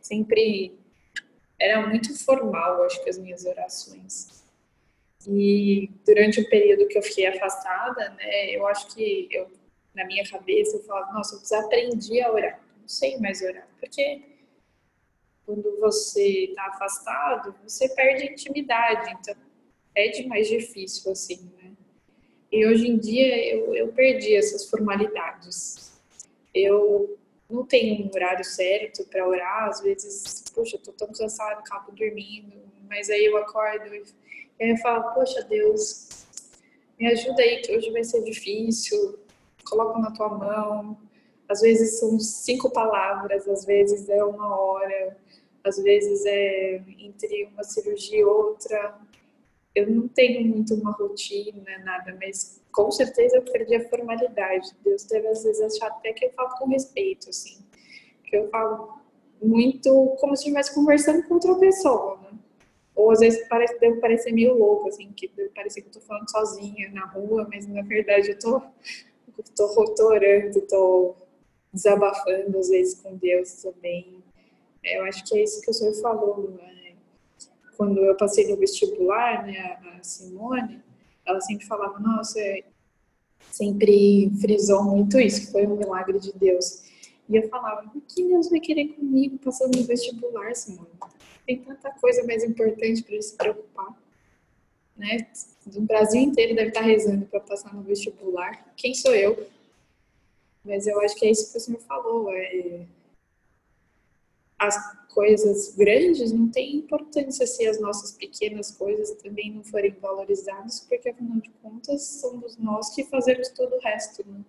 Sempre. 0.00 0.76
Era 1.58 1.86
muito 1.86 2.12
formal, 2.24 2.82
acho 2.84 3.02
que, 3.02 3.08
as 3.08 3.18
minhas 3.18 3.44
orações. 3.46 4.35
E 5.26 5.90
durante 6.04 6.40
o 6.40 6.48
período 6.48 6.86
que 6.86 6.96
eu 6.96 7.02
fiquei 7.02 7.26
afastada, 7.26 8.10
né, 8.10 8.50
eu 8.50 8.66
acho 8.66 8.94
que 8.94 9.28
eu, 9.30 9.50
na 9.94 10.04
minha 10.06 10.24
cabeça 10.28 10.76
eu 10.76 10.82
falava, 10.84 11.12
nossa, 11.12 11.34
eu 11.34 11.40
desaprendi 11.40 12.20
a 12.20 12.30
orar, 12.30 12.60
não 12.80 12.88
sei 12.88 13.18
mais 13.18 13.42
orar, 13.42 13.68
porque 13.80 14.22
quando 15.44 15.78
você 15.80 16.44
está 16.44 16.66
afastado, 16.66 17.54
você 17.62 17.88
perde 17.88 18.26
intimidade, 18.26 19.16
então 19.18 19.34
é 19.94 20.08
de 20.08 20.26
mais 20.26 20.48
difícil, 20.48 21.10
assim, 21.10 21.50
né? 21.56 21.72
E 22.50 22.66
hoje 22.66 22.88
em 22.88 22.98
dia 22.98 23.54
eu, 23.54 23.74
eu 23.74 23.88
perdi 23.92 24.34
essas 24.34 24.68
formalidades. 24.68 26.00
Eu 26.54 27.18
não 27.48 27.64
tenho 27.64 28.04
um 28.04 28.10
horário 28.14 28.44
certo 28.44 29.04
para 29.06 29.26
orar, 29.26 29.68
às 29.68 29.80
vezes, 29.80 30.44
poxa, 30.54 30.76
eu 30.76 30.80
tô 30.80 30.92
tão 30.92 31.08
cansada, 31.08 31.60
acabo 31.60 31.92
dormindo, 31.92 32.56
mas 32.88 33.10
aí 33.10 33.24
eu 33.24 33.36
acordo 33.36 33.94
e 33.94 34.04
e 34.58 34.64
aí 34.64 34.70
eu 34.70 34.76
falo, 34.78 35.12
poxa 35.14 35.42
Deus, 35.44 36.26
me 36.98 37.06
ajuda 37.06 37.42
aí 37.42 37.60
que 37.60 37.76
hoje 37.76 37.90
vai 37.90 38.04
ser 38.04 38.22
difícil, 38.22 39.18
coloca 39.68 39.98
na 39.98 40.10
tua 40.10 40.30
mão. 40.30 40.98
Às 41.48 41.60
vezes 41.60 42.00
são 42.00 42.18
cinco 42.18 42.70
palavras, 42.70 43.46
às 43.46 43.64
vezes 43.64 44.08
é 44.08 44.24
uma 44.24 44.58
hora, 44.58 45.16
às 45.62 45.76
vezes 45.78 46.24
é 46.26 46.82
entre 46.98 47.44
uma 47.52 47.62
cirurgia 47.62 48.18
e 48.18 48.24
outra. 48.24 48.98
Eu 49.74 49.90
não 49.90 50.08
tenho 50.08 50.46
muito 50.46 50.74
uma 50.74 50.92
rotina, 50.92 51.78
nada, 51.84 52.16
mas 52.20 52.62
com 52.72 52.90
certeza 52.90 53.36
eu 53.36 53.42
perdi 53.42 53.76
a 53.76 53.88
formalidade. 53.88 54.74
Deus 54.82 55.04
deve 55.04 55.28
às 55.28 55.44
vezes 55.44 55.60
achar 55.76 55.88
até 55.88 56.12
que 56.12 56.24
eu 56.24 56.32
falo 56.32 56.50
com 56.58 56.68
respeito, 56.68 57.28
assim. 57.28 57.58
Que 58.24 58.38
eu 58.38 58.48
falo 58.48 59.00
muito 59.40 60.16
como 60.18 60.34
se 60.34 60.44
estivesse 60.44 60.74
conversando 60.74 61.22
com 61.28 61.34
outra 61.34 61.54
pessoa, 61.56 62.18
né? 62.22 62.25
Ou 62.96 63.10
às 63.10 63.20
vezes 63.20 63.46
parece, 63.46 63.78
deve 63.78 64.00
parecer 64.00 64.32
meio 64.32 64.54
louco, 64.54 64.88
assim, 64.88 65.12
que 65.12 65.28
deve 65.28 65.50
parecer 65.50 65.82
que 65.82 65.88
eu 65.88 65.92
tô 65.92 66.00
falando 66.00 66.30
sozinha 66.30 66.90
na 66.90 67.04
rua, 67.04 67.46
mas 67.48 67.68
na 67.68 67.82
verdade 67.82 68.30
eu 68.30 68.38
tô, 68.38 68.56
eu 68.56 69.44
tô, 69.54 69.94
tô 69.94 70.06
orando, 70.06 70.62
tô 70.62 71.14
desabafando 71.70 72.58
às 72.58 72.70
vezes 72.70 72.98
com 73.00 73.14
Deus 73.16 73.62
também. 73.62 74.24
É, 74.82 74.98
eu 74.98 75.04
acho 75.04 75.22
que 75.24 75.36
é 75.36 75.44
isso 75.44 75.60
que 75.60 75.70
o 75.70 75.74
senhor 75.74 75.92
falou, 76.00 76.50
né? 76.52 76.94
Quando 77.76 78.00
eu 78.00 78.16
passei 78.16 78.48
no 78.48 78.56
vestibular, 78.56 79.46
né, 79.46 79.78
a 79.98 80.02
Simone, 80.02 80.82
ela 81.26 81.40
sempre 81.42 81.66
falava, 81.66 81.98
nossa, 81.98 82.40
é, 82.40 82.64
sempre 83.50 84.32
frisou 84.40 84.82
muito 84.84 85.20
isso, 85.20 85.52
foi 85.52 85.66
um 85.66 85.76
milagre 85.76 86.18
de 86.18 86.32
Deus. 86.32 86.84
E 87.28 87.36
eu 87.36 87.46
falava, 87.50 87.90
o 87.94 88.00
que 88.00 88.26
Deus 88.26 88.48
vai 88.48 88.60
querer 88.60 88.88
comigo 88.94 89.38
passando 89.38 89.76
no 89.76 89.84
vestibular, 89.84 90.54
Simone? 90.54 90.88
Tem 91.46 91.62
tanta 91.62 91.90
coisa 91.92 92.24
mais 92.24 92.42
importante 92.42 93.02
para 93.02 93.22
se 93.22 93.36
preocupar. 93.36 93.96
Né? 94.96 95.28
O 95.74 95.80
Brasil 95.82 96.20
inteiro 96.20 96.54
deve 96.54 96.68
estar 96.68 96.80
rezando 96.80 97.26
para 97.26 97.40
passar 97.40 97.72
no 97.74 97.82
vestibular. 97.82 98.72
Quem 98.76 98.94
sou 98.94 99.14
eu? 99.14 99.48
Mas 100.64 100.86
eu 100.86 101.00
acho 101.00 101.14
que 101.14 101.26
é 101.26 101.30
isso 101.30 101.52
que 101.52 101.58
o 101.58 101.60
senhor 101.60 101.80
falou. 101.82 102.32
É... 102.32 102.86
As 104.58 104.74
coisas 105.08 105.74
grandes 105.76 106.32
não 106.32 106.50
têm 106.50 106.76
importância 106.76 107.46
se 107.46 107.66
as 107.66 107.80
nossas 107.80 108.12
pequenas 108.12 108.70
coisas 108.70 109.10
também 109.22 109.52
não 109.52 109.62
forem 109.62 109.92
valorizadas, 109.92 110.80
porque 110.80 111.10
afinal 111.10 111.38
de 111.40 111.50
contas 111.62 112.02
somos 112.20 112.56
nós 112.56 112.94
que 112.94 113.04
fazemos 113.04 113.48
todo 113.50 113.74
o 113.76 113.80
resto. 113.80 114.26
Né? 114.26 114.40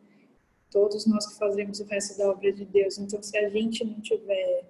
Todos 0.71 1.05
nós 1.05 1.27
que 1.27 1.37
fazemos 1.37 1.79
o 1.79 1.85
resto 1.85 2.17
da 2.17 2.29
obra 2.29 2.51
de 2.51 2.65
Deus. 2.65 2.97
Então, 2.97 3.21
se 3.21 3.37
a 3.37 3.49
gente 3.49 3.85
não 3.85 3.99
tiver 4.01 4.65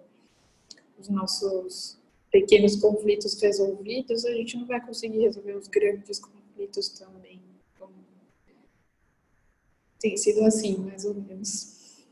os 0.97 1.07
nossos 1.07 1.97
pequenos 2.37 2.75
conflitos 2.75 3.41
resolvidos, 3.41 4.23
a 4.23 4.31
gente 4.31 4.57
não 4.57 4.67
vai 4.67 4.79
conseguir 4.79 5.21
resolver 5.21 5.53
os 5.53 5.67
grandes 5.67 6.19
conflitos 6.19 6.89
também. 6.89 7.41
Então, 7.73 7.89
tem 9.99 10.15
sido 10.15 10.43
assim, 10.43 10.77
mais 10.77 11.03
ou 11.03 11.15
menos. 11.15 12.05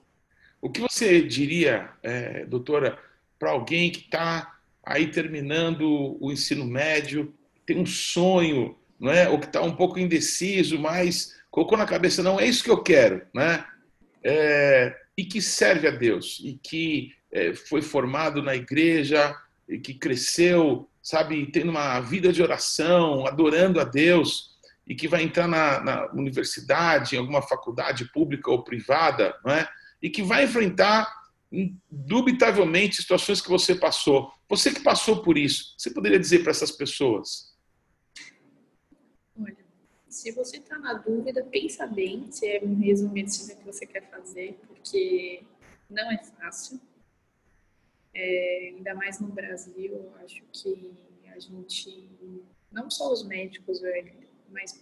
O 0.59 0.67
que 0.67 0.81
você 0.81 1.21
diria, 1.21 1.91
é, 2.01 2.43
doutora, 2.43 2.97
para 3.37 3.51
alguém 3.51 3.91
que 3.91 3.99
está 3.99 4.57
aí 4.83 5.11
terminando 5.11 6.17
o 6.19 6.31
ensino 6.31 6.65
médio, 6.65 7.31
tem 7.63 7.77
um 7.77 7.85
sonho, 7.85 8.75
não 8.99 9.11
é? 9.11 9.29
ou 9.29 9.39
que 9.39 9.45
está 9.45 9.61
um 9.61 9.75
pouco 9.75 9.99
indeciso, 9.99 10.79
mas 10.79 11.35
colocou 11.51 11.77
na 11.77 11.85
cabeça, 11.85 12.23
não, 12.23 12.39
é 12.39 12.47
isso 12.47 12.63
que 12.63 12.71
eu 12.71 12.81
quero, 12.81 13.21
né? 13.31 13.63
É, 14.23 14.95
e 15.15 15.23
que 15.23 15.39
serve 15.39 15.87
a 15.87 15.91
Deus, 15.91 16.41
e 16.43 16.53
que 16.53 17.11
é, 17.31 17.53
foi 17.53 17.83
formado 17.83 18.41
na 18.41 18.55
igreja, 18.55 19.35
que 19.83 19.93
cresceu, 19.93 20.89
sabe, 21.01 21.45
tendo 21.51 21.69
uma 21.69 21.99
vida 21.99 22.31
de 22.31 22.41
oração, 22.41 23.25
adorando 23.25 23.79
a 23.79 23.83
Deus, 23.83 24.55
e 24.87 24.93
que 24.93 25.07
vai 25.07 25.23
entrar 25.23 25.47
na, 25.47 25.79
na 25.79 26.11
universidade, 26.13 27.15
em 27.15 27.19
alguma 27.19 27.41
faculdade 27.41 28.05
pública 28.11 28.51
ou 28.51 28.63
privada, 28.63 29.35
não 29.43 29.51
é? 29.51 29.67
e 30.01 30.09
que 30.09 30.21
vai 30.21 30.43
enfrentar 30.43 31.11
indubitavelmente 31.51 32.97
situações 32.97 33.41
que 33.41 33.49
você 33.49 33.73
passou. 33.73 34.31
Você 34.47 34.71
que 34.71 34.81
passou 34.81 35.23
por 35.23 35.37
isso, 35.37 35.73
você 35.77 35.89
poderia 35.89 36.19
dizer 36.19 36.43
para 36.43 36.51
essas 36.51 36.71
pessoas? 36.71 37.55
Olha, 39.39 39.57
se 40.07 40.31
você 40.31 40.57
está 40.57 40.77
na 40.77 40.93
dúvida, 40.93 41.43
pensa 41.45 41.87
bem 41.87 42.31
se 42.31 42.47
é 42.47 42.63
mesmo 42.63 43.11
medicina 43.11 43.55
que 43.55 43.65
você 43.65 43.85
quer 43.85 44.09
fazer, 44.09 44.59
porque 44.67 45.43
não 45.89 46.11
é 46.11 46.23
fácil 46.23 46.79
é, 48.15 48.71
ainda 48.73 48.95
mais 48.95 49.19
no 49.19 49.27
Brasil, 49.27 50.09
acho 50.23 50.41
que 50.53 50.97
a 51.27 51.37
gente, 51.37 52.09
não 52.71 52.89
só 52.89 53.11
os 53.11 53.23
médicos, 53.23 53.81
mas 54.49 54.81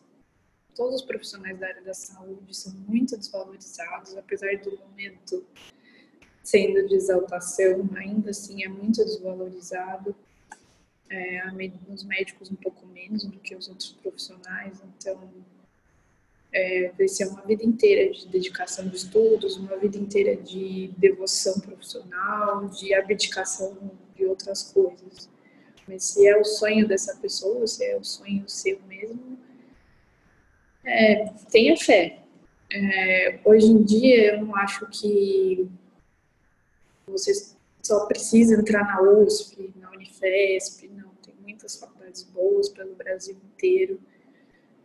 todos 0.75 1.01
os 1.01 1.01
profissionais 1.01 1.59
da 1.59 1.67
área 1.67 1.81
da 1.81 1.95
saúde 1.95 2.55
são 2.55 2.71
muito 2.87 3.17
desvalorizados, 3.17 4.15
apesar 4.15 4.55
do 4.57 4.77
momento 4.77 5.43
sendo 6.43 6.87
de 6.87 6.95
exaltação, 6.95 7.89
ainda 7.95 8.29
assim 8.29 8.63
é 8.63 8.67
muito 8.67 9.03
desvalorizado. 9.03 10.15
É, 11.09 11.41
os 11.89 12.03
médicos 12.03 12.51
um 12.51 12.55
pouco 12.55 12.85
menos 12.87 13.23
do 13.23 13.39
que 13.39 13.55
os 13.55 13.67
outros 13.67 13.91
profissionais, 13.91 14.81
então 14.81 15.31
é, 16.53 16.91
vai 16.95 17.07
ser 17.07 17.25
uma 17.27 17.41
vida 17.41 17.65
inteira 17.65 18.13
de 18.13 18.27
dedicação 18.27 18.87
de 18.87 18.95
estudos, 18.95 19.57
uma 19.57 19.75
vida 19.77 19.97
inteira 19.97 20.35
de 20.35 20.93
devoção 20.95 21.59
profissional, 21.59 22.67
de 22.67 22.93
abdicação 22.93 23.91
de 24.15 24.25
outras 24.25 24.71
coisas. 24.71 25.29
Mas 25.87 26.03
se 26.03 26.27
é 26.27 26.39
o 26.39 26.45
sonho 26.45 26.87
dessa 26.87 27.17
pessoa, 27.17 27.65
se 27.65 27.83
é 27.83 27.97
o 27.97 28.03
sonho 28.03 28.47
seu 28.47 28.79
mesmo, 28.87 29.37
é, 30.85 31.25
tenha 31.51 31.75
fé. 31.75 32.19
É, 32.71 33.39
hoje 33.43 33.67
em 33.67 33.83
dia, 33.83 34.35
eu 34.35 34.45
não 34.45 34.55
acho 34.55 34.87
que 34.89 35.67
você 37.07 37.33
só 37.81 38.05
precisa 38.05 38.55
entrar 38.55 38.85
na 38.85 39.01
USP, 39.01 39.73
na 39.75 39.91
Unifesp, 39.91 40.87
não. 40.87 41.11
Tem 41.23 41.35
muitas 41.41 41.75
faculdades 41.75 42.23
boas 42.23 42.69
pelo 42.69 42.95
Brasil 42.95 43.35
inteiro 43.53 43.99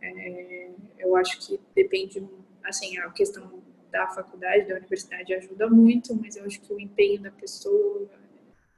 é, 0.01 0.71
eu 0.99 1.15
acho 1.15 1.39
que 1.39 1.59
depende, 1.75 2.27
assim, 2.63 2.97
a 2.99 3.09
questão 3.11 3.61
da 3.91 4.07
faculdade, 4.07 4.67
da 4.67 4.75
universidade 4.75 5.33
ajuda 5.33 5.69
muito, 5.69 6.15
mas 6.15 6.35
eu 6.35 6.45
acho 6.45 6.61
que 6.61 6.73
o 6.73 6.79
empenho 6.79 7.21
da 7.21 7.31
pessoa 7.31 8.09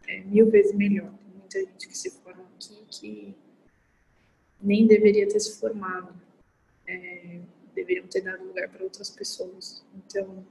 é 0.08 0.22
mil 0.22 0.50
vezes 0.50 0.74
melhor. 0.74 1.12
Tem 1.12 1.34
muita 1.38 1.60
gente 1.60 1.88
que 1.88 1.98
se 1.98 2.12
forma 2.12 2.44
aqui 2.56 2.86
que 2.90 3.36
nem 4.62 4.88
deveria 4.88 5.28
ter 5.28 5.40
se 5.40 5.60
formado. 5.60 6.14
É, 6.88 7.42
deveriam 7.74 8.08
ter 8.08 8.22
dado 8.22 8.44
lugar 8.44 8.70
para 8.70 8.84
outras 8.84 9.10
pessoas. 9.10 9.84
Então, 9.96 10.46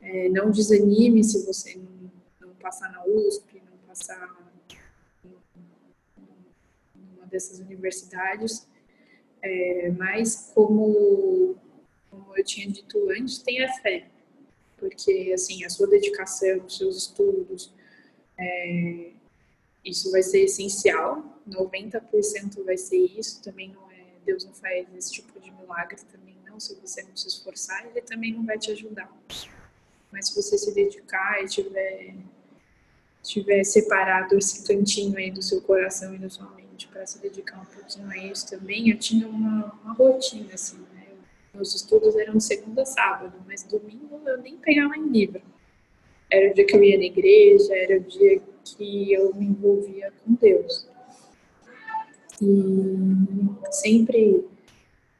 é, 0.00 0.28
não 0.28 0.50
desanime 0.50 1.22
se 1.22 1.44
você 1.44 1.76
não, 1.76 2.10
não, 2.40 2.54
passar 2.56 2.90
na 2.90 3.04
USP, 3.04 3.60
não 3.70 3.76
passar 3.86 4.52
em 5.24 7.16
uma 7.16 7.26
dessas 7.26 7.58
universidades, 7.60 8.66
é, 9.42 9.90
mas 9.90 10.52
como, 10.54 11.56
como 12.10 12.36
eu 12.36 12.44
tinha 12.44 12.70
dito 12.70 13.10
antes, 13.10 13.38
tenha 13.38 13.72
fé, 13.80 14.06
porque 14.78 15.32
assim 15.34 15.64
a 15.64 15.70
sua 15.70 15.88
dedicação, 15.88 16.64
os 16.64 16.76
seus 16.76 16.96
estudos, 16.96 17.72
é, 18.38 19.10
isso 19.84 20.10
vai 20.10 20.22
ser 20.22 20.44
essencial. 20.44 21.40
90% 21.48 22.64
vai 22.64 22.76
ser 22.76 22.98
isso. 23.18 23.42
Também 23.42 23.70
não 23.70 23.90
é 23.90 24.02
Deus 24.24 24.44
não 24.44 24.54
faz 24.54 24.86
esse 24.96 25.12
tipo 25.12 25.38
de 25.40 25.50
milagre 25.50 25.98
também 26.10 26.36
não. 26.46 26.60
Se 26.60 26.74
você 26.76 27.02
não 27.02 27.16
se 27.16 27.28
esforçar, 27.28 27.86
Ele 27.86 28.00
também 28.02 28.32
não 28.32 28.44
vai 28.46 28.58
te 28.58 28.70
ajudar. 28.70 29.12
Mas 30.10 30.28
se 30.28 30.36
você 30.36 30.56
se 30.56 30.72
dedicar 30.72 31.42
e 31.42 31.48
tiver 31.48 32.14
tiver 33.22 33.62
separado 33.62 34.36
esse 34.36 34.66
cantinho 34.66 35.16
aí 35.16 35.30
do 35.30 35.40
seu 35.40 35.60
coração 35.60 36.12
e 36.12 36.18
da 36.18 36.28
sua 36.28 36.50
mente 36.50 36.61
para 36.88 37.06
se 37.06 37.20
dedicar 37.20 37.60
um 37.60 37.64
pouquinho 37.64 38.10
a 38.10 38.16
isso 38.16 38.48
também, 38.48 38.90
eu 38.90 38.98
tinha 38.98 39.26
uma, 39.26 39.72
uma 39.82 39.94
rotina, 39.94 40.54
assim, 40.54 40.78
né? 40.94 41.06
Meus 41.54 41.74
estudos 41.74 42.16
eram 42.16 42.40
segunda 42.40 42.82
a 42.82 42.86
sábado, 42.86 43.34
mas 43.46 43.62
domingo 43.64 44.20
eu 44.26 44.38
nem 44.38 44.56
pegava 44.56 44.96
em 44.96 45.08
livro. 45.08 45.42
Era 46.30 46.50
o 46.50 46.54
dia 46.54 46.66
que 46.66 46.74
eu 46.74 46.82
ia 46.82 46.96
na 46.96 47.04
igreja, 47.04 47.74
era 47.74 47.98
o 47.98 48.00
dia 48.00 48.40
que 48.64 49.12
eu 49.12 49.34
me 49.34 49.46
envolvia 49.46 50.12
com 50.24 50.32
Deus. 50.34 50.88
E 52.40 53.70
sempre 53.70 54.48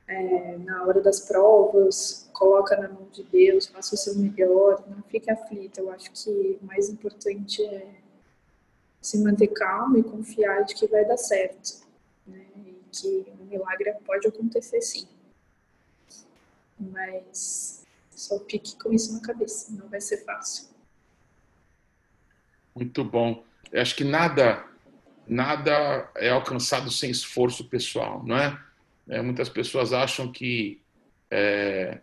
é, 0.08 0.56
na 0.58 0.84
hora 0.84 1.00
das 1.00 1.20
provas, 1.20 2.30
coloca 2.32 2.76
na 2.76 2.88
mão 2.88 3.06
de 3.12 3.22
Deus, 3.24 3.66
faça 3.66 3.94
o 3.94 3.98
seu 3.98 4.16
melhor, 4.16 4.84
não 4.88 5.02
fique 5.04 5.30
aflita. 5.30 5.80
Eu 5.80 5.90
acho 5.90 6.10
que 6.12 6.58
o 6.62 6.66
mais 6.66 6.88
importante 6.88 7.62
é 7.62 8.01
se 9.02 9.18
manter 9.18 9.48
calmo 9.48 9.98
e 9.98 10.02
confiar 10.02 10.64
de 10.64 10.74
que 10.74 10.86
vai 10.86 11.04
dar 11.04 11.16
certo, 11.18 11.84
né? 12.26 12.46
E 12.56 12.80
que 12.92 13.26
o 13.40 13.44
milagre 13.44 13.92
pode 14.06 14.28
acontecer 14.28 14.80
sim. 14.80 15.08
Mas 16.78 17.84
só 18.10 18.38
fique 18.40 18.78
com 18.78 18.92
isso 18.92 19.12
na 19.12 19.20
cabeça, 19.20 19.72
não 19.72 19.88
vai 19.88 20.00
ser 20.00 20.24
fácil. 20.24 20.68
Muito 22.74 23.04
bom. 23.04 23.44
Eu 23.70 23.82
acho 23.82 23.96
que 23.96 24.04
nada 24.04 24.64
nada 25.26 26.10
é 26.16 26.30
alcançado 26.30 26.90
sem 26.90 27.10
esforço 27.10 27.68
pessoal, 27.68 28.22
não 28.24 28.36
é? 28.36 28.60
é 29.08 29.22
muitas 29.22 29.48
pessoas 29.48 29.92
acham 29.92 30.30
que 30.30 30.80
é, 31.30 32.00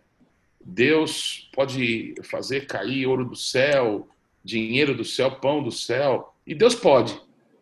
Deus 0.60 1.48
pode 1.54 2.14
fazer 2.24 2.66
cair 2.66 3.06
ouro 3.06 3.24
do 3.24 3.36
céu, 3.36 4.08
dinheiro 4.42 4.96
do 4.96 5.04
céu, 5.04 5.36
pão 5.36 5.62
do 5.62 5.70
céu, 5.70 6.29
e 6.46 6.54
Deus 6.54 6.74
pode, 6.74 7.18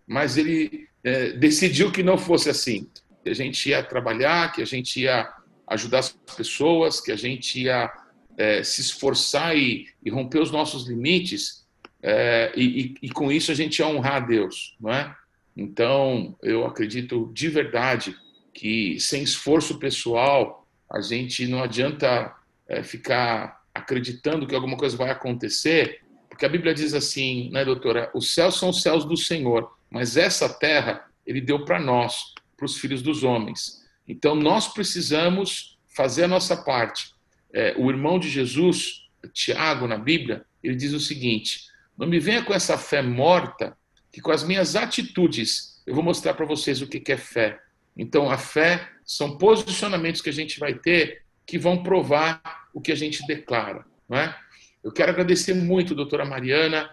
mas 0.07 0.37
Ele 0.37 0.89
é, 1.05 1.31
decidiu 1.33 1.93
que 1.93 2.03
não 2.03 2.19
fosse 2.19 2.49
assim. 2.49 2.89
Que 3.23 3.31
a 3.31 3.35
gente 3.35 3.69
ia 3.69 3.83
trabalhar, 3.83 4.53
que 4.53 4.63
a 4.63 4.67
gente 4.67 5.01
ia 5.01 5.29
ajudar 5.67 5.99
as 5.99 6.11
pessoas, 6.37 7.01
que 7.01 7.13
a 7.13 7.17
gente 7.17 7.63
ia 7.63 7.93
é, 8.37 8.63
se 8.63 8.81
esforçar 8.81 9.57
e, 9.57 9.87
e, 10.05 10.11
romper 10.11 10.41
os 10.41 10.51
nossos 10.51 10.89
limites, 10.89 11.67
é, 12.03 12.53
e, 12.57 12.81
e, 12.81 12.95
e 13.03 13.11
com 13.11 13.31
isso 13.31 13.51
a 13.51 13.55
gente 13.55 13.81
ia 13.81 13.89
honrar 13.89 14.17
a 14.17 14.21
Deus, 14.21 14.77
não 14.81 14.93
é? 14.93 15.15
Então, 15.57 16.37
eu 16.41 16.65
acredito 16.65 17.31
de 17.35 17.49
verdade 17.49 18.17
que 18.55 18.99
sem 19.01 19.23
esforço 19.23 19.79
pessoal 19.79 20.67
a 20.91 21.01
gente 21.01 21.47
não 21.47 21.63
adianta 21.63 22.35
é, 22.69 22.83
ficar 22.83 23.61
acreditando 23.75 24.47
que 24.47 24.55
alguma 24.55 24.77
coisa 24.77 24.97
vai 24.97 25.11
acontecer, 25.11 26.01
porque 26.39 26.47
a 26.47 26.51
Bíblia 26.51 26.73
diz 26.73 26.95
assim, 26.95 27.51
né, 27.51 27.65
doutora? 27.65 28.13
Os 28.15 28.33
céus 28.33 28.57
são 28.61 28.69
os 28.69 28.81
céus 28.81 29.05
do 29.05 29.17
Senhor, 29.17 29.77
mas 29.91 30.17
essa 30.17 30.49
terra 30.49 31.05
ele 31.27 31.41
deu 31.41 31.65
para 31.65 31.81
nós, 31.81 32.33
para 32.57 32.65
os 32.65 32.79
filhos 32.79 33.03
dos 33.03 33.25
homens. 33.25 33.85
Então 34.07 34.37
nós 34.37 34.69
precisamos 34.69 35.77
fazer 35.89 36.23
a 36.23 36.29
nossa 36.29 36.57
parte. 36.57 37.13
É, 37.53 37.75
o 37.77 37.91
irmão 37.91 38.21
de 38.21 38.31
Jesus, 38.31 39.09
Tiago, 39.33 39.89
na 39.89 39.99
Bíblia, 39.99 40.45
ele 40.63 40.77
diz 40.77 40.93
o 40.93 41.01
seguinte: 41.01 41.63
não 41.99 42.07
me 42.07 42.21
venha 42.21 42.45
com 42.45 42.55
essa 42.55 42.79
fé 42.79 43.03
morta, 43.03 43.77
que 44.13 44.21
com 44.21 44.31
as 44.31 44.45
minhas 44.45 44.77
atitudes 44.77 45.83
eu 45.85 45.93
vou 45.93 46.05
mostrar 46.05 46.35
para 46.35 46.47
vocês 46.47 46.81
o 46.81 46.87
que 46.87 47.11
é 47.11 47.17
fé. 47.17 47.59
Então, 47.97 48.31
a 48.31 48.39
fé 48.39 48.89
são 49.05 49.37
posicionamentos 49.37 50.21
que 50.21 50.31
a 50.31 50.33
gente 50.33 50.61
vai 50.61 50.73
ter 50.73 51.23
que 51.45 51.59
vão 51.59 51.83
provar 51.83 52.41
o 52.73 52.81
que 52.81 52.93
a 52.93 52.97
gente 52.97 53.27
declara. 53.27 53.85
Não 54.09 54.17
é? 54.17 54.39
Eu 54.83 54.93
quero 54.93 55.11
agradecer 55.11 55.55
muito, 55.55 55.95
doutora 55.95 56.25
Mariana, 56.25 56.91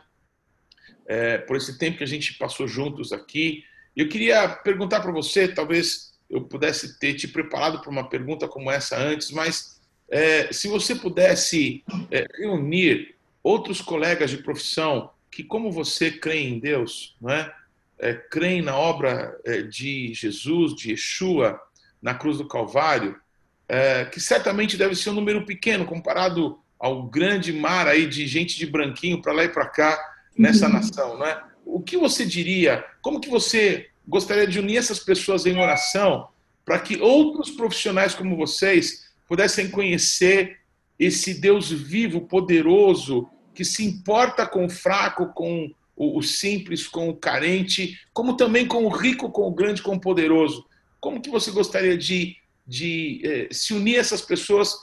é, 1.07 1.37
por 1.37 1.55
esse 1.55 1.77
tempo 1.77 1.97
que 1.99 2.03
a 2.03 2.07
gente 2.07 2.33
passou 2.33 2.67
juntos 2.67 3.13
aqui. 3.13 3.63
Eu 3.95 4.09
queria 4.09 4.47
perguntar 4.49 4.99
para 4.99 5.11
você, 5.11 5.47
talvez 5.47 6.13
eu 6.29 6.41
pudesse 6.41 6.99
ter 6.99 7.13
te 7.13 7.27
preparado 7.27 7.81
para 7.81 7.91
uma 7.91 8.09
pergunta 8.09 8.47
como 8.47 8.71
essa 8.71 8.97
antes, 8.97 9.31
mas 9.31 9.79
é, 10.09 10.51
se 10.51 10.67
você 10.67 10.95
pudesse 10.95 11.83
é, 12.11 12.25
reunir 12.37 13.15
outros 13.43 13.81
colegas 13.81 14.31
de 14.31 14.37
profissão 14.37 15.11
que, 15.31 15.43
como 15.43 15.71
você, 15.71 16.11
creem 16.11 16.55
em 16.55 16.59
Deus, 16.59 17.15
não 17.21 17.29
é? 17.29 17.53
é 17.99 18.13
creem 18.13 18.61
na 18.61 18.75
obra 18.75 19.39
é, 19.45 19.61
de 19.61 20.13
Jesus, 20.13 20.75
de 20.75 20.91
Yeshua, 20.91 21.59
na 22.01 22.15
cruz 22.15 22.37
do 22.37 22.47
Calvário, 22.47 23.19
é, 23.67 24.05
que 24.05 24.19
certamente 24.19 24.77
deve 24.77 24.95
ser 24.95 25.09
um 25.11 25.13
número 25.13 25.45
pequeno 25.45 25.85
comparado 25.85 26.59
ao 26.79 27.03
grande 27.03 27.53
mar 27.53 27.87
aí 27.87 28.05
de 28.05 28.27
gente 28.27 28.57
de 28.57 28.65
branquinho 28.65 29.21
para 29.21 29.33
lá 29.33 29.43
e 29.43 29.49
para 29.49 29.65
cá 29.67 29.99
nessa 30.37 30.67
uhum. 30.67 30.73
nação, 30.73 31.17
não 31.17 31.25
é? 31.25 31.43
O 31.65 31.81
que 31.81 31.97
você 31.97 32.25
diria? 32.25 32.85
Como 33.01 33.19
que 33.19 33.29
você 33.29 33.89
gostaria 34.07 34.45
de 34.45 34.59
unir 34.59 34.77
essas 34.77 34.99
pessoas 34.99 35.45
em 35.45 35.57
oração 35.57 36.27
para 36.63 36.79
que 36.79 37.01
outros 37.01 37.51
profissionais 37.51 38.13
como 38.13 38.35
vocês 38.35 39.05
pudessem 39.27 39.69
conhecer 39.69 40.59
esse 40.97 41.33
Deus 41.33 41.71
vivo, 41.71 42.21
poderoso, 42.21 43.27
que 43.53 43.65
se 43.65 43.83
importa 43.83 44.45
com 44.45 44.65
o 44.65 44.69
fraco, 44.69 45.27
com 45.33 45.71
o 45.95 46.21
simples, 46.21 46.87
com 46.87 47.09
o 47.09 47.15
carente, 47.15 47.99
como 48.13 48.35
também 48.35 48.67
com 48.67 48.85
o 48.85 48.89
rico, 48.89 49.31
com 49.31 49.47
o 49.47 49.51
grande, 49.51 49.81
com 49.81 49.95
o 49.95 49.99
poderoso. 49.99 50.65
Como 50.99 51.21
que 51.21 51.29
você 51.29 51.51
gostaria 51.51 51.97
de 51.97 52.35
de 52.65 53.21
eh, 53.23 53.47
se 53.51 53.73
unir 53.73 53.97
a 53.97 53.99
essas 53.99 54.21
pessoas 54.21 54.75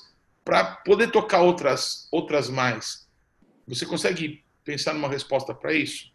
para 0.45 0.77
poder 0.77 1.11
tocar 1.11 1.43
outras, 1.43 2.09
outras 2.11 2.49
mais. 2.49 3.09
Você 3.67 3.87
consegue 3.87 4.45
pensar 4.65 4.93
numa 4.93 5.09
resposta 5.09 5.55
para 5.55 5.73
isso? 5.73 6.13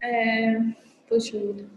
É, 0.00 0.58
poxa 1.08 1.38
vida. 1.38 1.68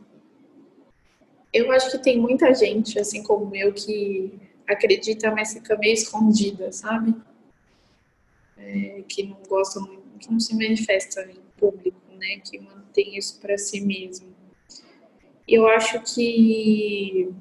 Eu 1.54 1.72
acho 1.72 1.91
que 1.91 2.00
tem 2.00 2.20
muita 2.20 2.54
gente, 2.54 3.00
assim 3.00 3.24
como 3.24 3.56
eu, 3.56 3.72
que 3.74 4.34
acredita, 4.68 5.32
mas 5.32 5.54
fica 5.54 5.78
meio 5.78 5.93
escondida, 5.93 6.72
sabe? 6.72 7.16
É, 8.58 9.04
que 9.08 9.24
não 9.24 9.38
gosta 9.48 9.80
muito, 9.80 10.18
que 10.20 10.32
não 10.32 10.39
se 10.39 10.56
manifesta 10.56 11.22
em 11.32 11.39
público, 11.58 12.02
né? 12.18 12.39
Que 12.39 12.60
mantém 12.60 13.18
isso 13.18 13.39
para 13.39 13.58
si 13.58 13.80
mesmo. 13.80 14.36
Eu 15.48 15.68
acho 15.68 16.02
que, 16.02 17.32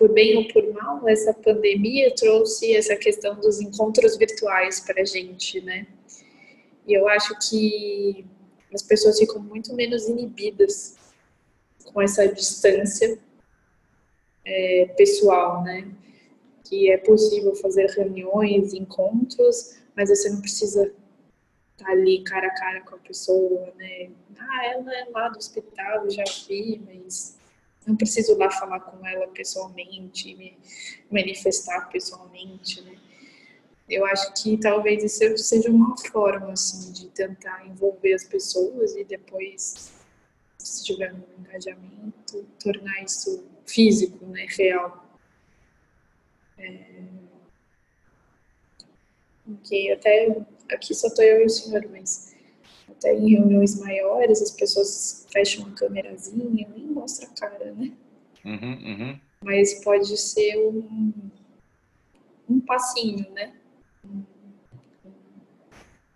por 0.00 0.10
bem 0.10 0.38
ou 0.38 0.48
por 0.48 0.72
mal, 0.72 1.06
essa 1.06 1.34
pandemia 1.34 2.14
trouxe 2.14 2.74
essa 2.74 2.96
questão 2.96 3.38
dos 3.38 3.60
encontros 3.60 4.16
virtuais 4.16 4.80
para 4.80 5.02
a 5.02 5.04
gente, 5.04 5.60
né? 5.60 5.86
E 6.86 6.94
eu 6.94 7.06
acho 7.06 7.38
que 7.50 8.24
as 8.72 8.82
pessoas 8.82 9.18
ficam 9.18 9.42
muito 9.42 9.74
menos 9.74 10.08
inibidas 10.08 10.96
com 11.84 12.00
essa 12.00 12.26
distância 12.26 13.18
é, 14.42 14.86
pessoal, 14.96 15.62
né? 15.62 15.86
Que 16.64 16.90
é 16.90 16.96
possível 16.96 17.54
fazer 17.56 17.90
reuniões, 17.90 18.72
encontros, 18.72 19.76
mas 19.94 20.08
você 20.08 20.30
não 20.30 20.40
precisa 20.40 20.94
tá 21.76 21.90
ali 21.90 22.24
cara 22.24 22.46
a 22.46 22.54
cara 22.54 22.80
com 22.80 22.94
a 22.94 22.98
pessoa, 22.98 23.70
né? 23.76 24.08
Ah, 24.38 24.64
ela 24.64 24.96
é 24.96 25.04
lá 25.10 25.28
do 25.28 25.36
hospital, 25.36 26.08
já 26.08 26.24
vi, 26.48 26.80
mas 26.86 27.38
não 27.86 27.96
preciso 27.96 28.36
lá 28.36 28.50
falar 28.50 28.80
com 28.80 29.06
ela 29.06 29.26
pessoalmente, 29.28 30.34
me 30.34 30.56
manifestar 31.10 31.88
pessoalmente, 31.88 32.82
né? 32.82 32.96
Eu 33.88 34.06
acho 34.06 34.32
que 34.34 34.56
talvez 34.56 35.02
isso 35.02 35.36
seja 35.38 35.68
uma 35.68 35.96
forma, 35.98 36.52
assim, 36.52 36.92
de 36.92 37.08
tentar 37.08 37.66
envolver 37.66 38.14
as 38.14 38.24
pessoas 38.24 38.94
e 38.94 39.02
depois, 39.02 39.92
se 40.58 40.84
tiver 40.84 41.12
um 41.12 41.40
engajamento, 41.40 42.46
tornar 42.62 43.02
isso 43.02 43.44
físico, 43.66 44.24
né, 44.26 44.46
real. 44.48 45.04
É... 46.56 47.20
Ok, 49.48 49.92
até 49.92 50.36
aqui 50.70 50.94
só 50.94 51.08
estou 51.08 51.24
eu 51.24 51.42
e 51.42 51.46
o 51.46 51.50
senhor, 51.50 51.84
mas 51.90 52.29
até 53.00 53.14
em 53.14 53.30
reuniões 53.30 53.80
maiores 53.80 54.42
as 54.42 54.50
pessoas 54.50 55.26
fecham 55.32 55.66
a 55.66 55.70
câmerazinha, 55.70 56.68
nem 56.68 56.86
mostra 56.86 57.26
a 57.26 57.30
cara, 57.30 57.72
né? 57.72 57.92
Uhum, 58.44 58.72
uhum. 58.72 59.20
Mas 59.42 59.82
pode 59.82 60.14
ser 60.18 60.58
um, 60.58 61.12
um 62.48 62.60
passinho, 62.60 63.26
né? 63.32 63.54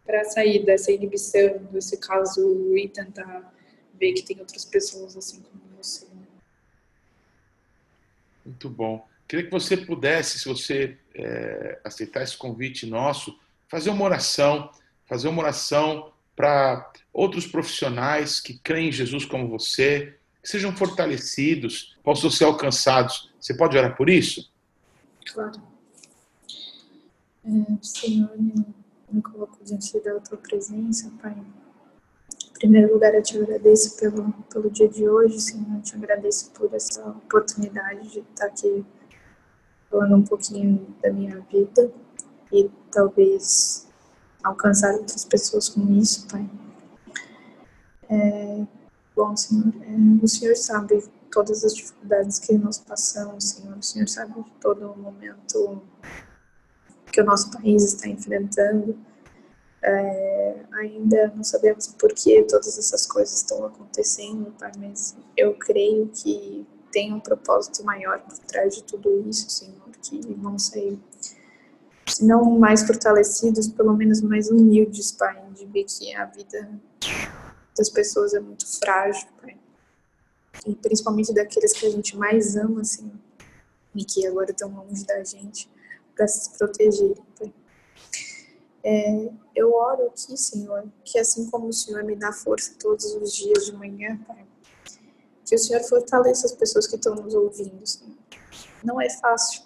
Para 0.04 0.24
sair 0.24 0.64
dessa 0.64 0.92
inibição, 0.92 1.64
desse 1.72 1.96
caso, 1.96 2.76
e 2.76 2.86
tentar 2.88 3.52
ver 3.98 4.12
que 4.12 4.22
tem 4.22 4.38
outras 4.38 4.66
pessoas 4.66 5.16
assim 5.16 5.40
como 5.40 5.62
você. 5.76 6.04
Né? 6.06 6.26
Muito 8.44 8.68
bom. 8.68 9.08
Queria 9.26 9.46
que 9.46 9.50
você 9.50 9.74
pudesse, 9.74 10.38
se 10.38 10.46
você 10.46 10.98
é, 11.14 11.80
aceitar 11.82 12.22
esse 12.22 12.36
convite 12.36 12.84
nosso, 12.84 13.38
fazer 13.68 13.88
uma 13.88 14.04
oração, 14.04 14.70
fazer 15.06 15.28
uma 15.28 15.42
oração 15.42 16.12
para 16.34 16.92
outros 17.12 17.46
profissionais 17.46 18.40
que 18.40 18.58
creem 18.58 18.88
em 18.88 18.92
Jesus 18.92 19.24
como 19.24 19.48
você, 19.48 20.16
que 20.42 20.48
sejam 20.48 20.76
fortalecidos, 20.76 21.96
possam 22.02 22.30
ser 22.30 22.44
alcançados. 22.44 23.32
Você 23.40 23.54
pode 23.54 23.76
orar 23.76 23.96
por 23.96 24.10
isso? 24.10 24.52
Claro. 25.32 25.62
É, 27.44 27.76
Senhor, 27.82 28.30
me 28.38 29.22
coloco 29.22 29.58
diante 29.62 30.00
da 30.00 30.18
tua 30.20 30.38
presença, 30.38 31.12
Pai. 31.22 31.36
primeiro 32.54 32.92
lugar, 32.92 33.14
eu 33.14 33.22
te 33.22 33.38
agradeço 33.38 33.96
pelo, 33.98 34.32
pelo 34.52 34.70
dia 34.70 34.88
de 34.88 35.08
hoje, 35.08 35.40
Senhor. 35.40 35.76
Eu 35.76 35.82
te 35.82 35.94
agradeço 35.94 36.50
por 36.52 36.72
essa 36.74 37.06
oportunidade 37.08 38.10
de 38.10 38.20
estar 38.20 38.46
aqui 38.46 38.84
falando 39.90 40.16
um 40.16 40.22
pouquinho 40.22 40.94
da 41.02 41.12
minha 41.12 41.38
vida 41.50 41.92
e 42.52 42.70
talvez 42.90 43.83
alcançar 44.44 44.94
outras 44.94 45.24
pessoas 45.24 45.68
com 45.70 45.90
isso, 45.94 46.28
Pai. 46.28 46.48
É, 48.08 48.66
bom, 49.16 49.34
Senhor, 49.36 49.72
é, 49.82 50.24
o 50.24 50.28
Senhor 50.28 50.54
sabe 50.54 51.02
todas 51.32 51.64
as 51.64 51.74
dificuldades 51.74 52.38
que 52.38 52.56
nós 52.56 52.78
passamos, 52.78 53.50
Senhor. 53.50 53.76
O 53.76 53.82
Senhor 53.82 54.08
sabe 54.08 54.34
de 54.34 54.50
todo 54.60 54.92
o 54.92 54.96
momento 54.96 55.82
que 57.10 57.20
o 57.20 57.24
nosso 57.24 57.50
país 57.50 57.82
está 57.82 58.08
enfrentando. 58.08 58.96
É, 59.82 60.64
ainda 60.72 61.32
não 61.34 61.44
sabemos 61.44 61.88
por 61.88 62.12
que 62.14 62.42
todas 62.44 62.78
essas 62.78 63.06
coisas 63.06 63.36
estão 63.36 63.66
acontecendo, 63.66 64.54
Pai, 64.58 64.72
mas 64.78 65.16
eu 65.36 65.54
creio 65.54 66.08
que 66.08 66.66
tem 66.90 67.12
um 67.12 67.20
propósito 67.20 67.84
maior 67.84 68.20
por 68.20 68.38
trás 68.38 68.76
de 68.76 68.82
tudo 68.84 69.28
isso, 69.28 69.50
Senhor, 69.50 69.90
que 70.00 70.20
vão 70.34 70.58
sair, 70.58 70.98
se 72.06 72.24
não 72.24 72.44
mais 72.58 72.82
fortalecidos, 72.82 73.68
pelo 73.68 73.94
menos 73.94 74.20
mais 74.20 74.50
humildes, 74.50 75.12
Pai, 75.12 75.42
de 75.54 75.84
que 75.84 76.14
a 76.14 76.26
vida 76.26 76.70
das 77.76 77.88
pessoas 77.88 78.34
é 78.34 78.40
muito 78.40 78.66
frágil, 78.78 79.26
Pai. 79.40 79.56
E 80.66 80.74
principalmente 80.74 81.32
daqueles 81.32 81.72
que 81.72 81.86
a 81.86 81.90
gente 81.90 82.16
mais 82.16 82.56
ama, 82.56 82.82
assim, 82.82 83.12
e 83.94 84.04
que 84.04 84.26
agora 84.26 84.50
estão 84.50 84.70
longe 84.70 85.04
da 85.04 85.22
gente, 85.24 85.70
para 86.14 86.28
se 86.28 86.56
protegerem, 86.56 87.24
Pai. 87.38 87.52
É, 88.86 89.30
eu 89.56 89.72
oro 89.72 90.08
aqui, 90.08 90.36
Senhor, 90.36 90.84
que 91.04 91.18
assim 91.18 91.48
como 91.50 91.68
o 91.68 91.72
Senhor 91.72 92.04
me 92.04 92.14
dá 92.14 92.32
força 92.32 92.74
todos 92.78 93.06
os 93.14 93.32
dias 93.32 93.66
de 93.66 93.72
manhã, 93.72 94.18
Pai, 94.26 94.46
que 95.44 95.54
o 95.54 95.58
Senhor 95.58 95.82
fortaleça 95.84 96.46
as 96.46 96.52
pessoas 96.52 96.86
que 96.86 96.96
estão 96.96 97.14
nos 97.14 97.34
ouvindo, 97.34 97.86
Senhor. 97.86 98.14
Não 98.82 99.00
é 99.00 99.08
fácil, 99.08 99.62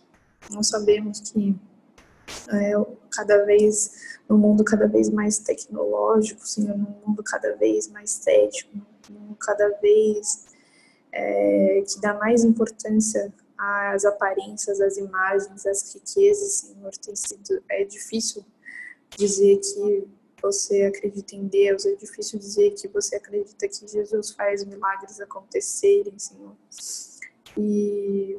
nós 0.51 0.68
sabemos 0.68 1.18
que 1.20 1.57
é, 2.53 2.72
cada 3.11 3.45
vez, 3.45 4.18
no 4.29 4.37
mundo 4.39 4.64
cada 4.64 4.87
vez 4.87 5.11
mais 5.11 5.39
tecnológico, 5.39 6.47
Senhor, 6.47 6.76
no 6.76 6.89
mundo 7.07 7.22
cada 7.22 7.57
vez 7.57 7.89
mais 7.89 8.11
cético, 8.11 8.76
no 9.09 9.20
mundo 9.20 9.37
cada 9.41 9.68
vez 9.81 10.47
é, 11.12 11.83
que 11.87 12.01
dá 12.01 12.14
mais 12.14 12.45
importância 12.45 13.33
às 13.57 14.05
aparências, 14.05 14.81
às 14.81 14.97
imagens, 14.97 15.66
às 15.66 15.95
riquezas, 15.95 16.53
Senhor, 16.53 16.93
tem 16.99 17.16
sido, 17.16 17.62
é 17.68 17.85
difícil 17.85 18.45
dizer 19.16 19.59
que 19.59 20.09
você 20.41 20.83
acredita 20.83 21.35
em 21.35 21.47
Deus, 21.49 21.85
é 21.85 21.95
difícil 21.97 22.39
dizer 22.39 22.70
que 22.72 22.87
você 22.87 23.16
acredita 23.16 23.66
que 23.68 23.89
Jesus 23.89 24.31
faz 24.31 24.64
milagres 24.64 25.20
acontecerem, 25.20 26.16
Senhor. 26.16 26.55
E 27.57 28.39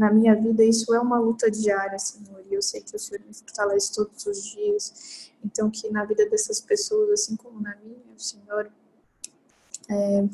na 0.00 0.10
minha 0.10 0.34
vida 0.34 0.64
isso 0.64 0.94
é 0.94 0.98
uma 0.98 1.18
luta 1.18 1.50
diária, 1.50 1.98
Senhor, 1.98 2.42
e 2.50 2.54
eu 2.54 2.62
sei 2.62 2.80
que 2.80 2.96
o 2.96 2.98
Senhor 2.98 3.22
me 3.26 3.34
fortalece 3.34 3.92
todos 3.92 4.24
os 4.24 4.42
dias. 4.46 5.30
Então, 5.44 5.70
que 5.70 5.90
na 5.90 6.06
vida 6.06 6.26
dessas 6.26 6.58
pessoas, 6.58 7.10
assim 7.10 7.36
como 7.36 7.60
na 7.60 7.76
minha, 7.76 7.98
Senhor 8.16 8.72
é, 9.90 10.24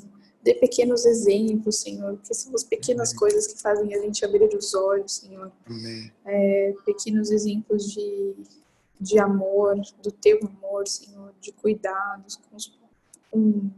dê 0.45 0.55
pequenos 0.55 1.05
exemplos, 1.05 1.81
Senhor, 1.81 2.15
porque 2.15 2.33
são 2.33 2.55
as 2.55 2.63
pequenas 2.63 3.11
Amém. 3.11 3.19
coisas 3.19 3.49
que 3.49 3.61
fazem 3.61 3.93
a 3.93 4.01
gente 4.01 4.25
abrir 4.25 4.55
os 4.55 4.73
olhos, 4.73 5.17
Senhor. 5.17 5.51
É, 6.25 6.73
pequenos 6.85 7.33
exemplos 7.33 7.91
de 7.93 8.37
de 8.99 9.19
amor, 9.19 9.77
do 10.03 10.11
teu 10.11 10.41
amor, 10.43 10.89
Senhor, 10.89 11.35
de 11.41 11.53
cuidados 11.53 12.37
com, 12.37 12.57
os, 12.57 12.79
com 13.31 13.71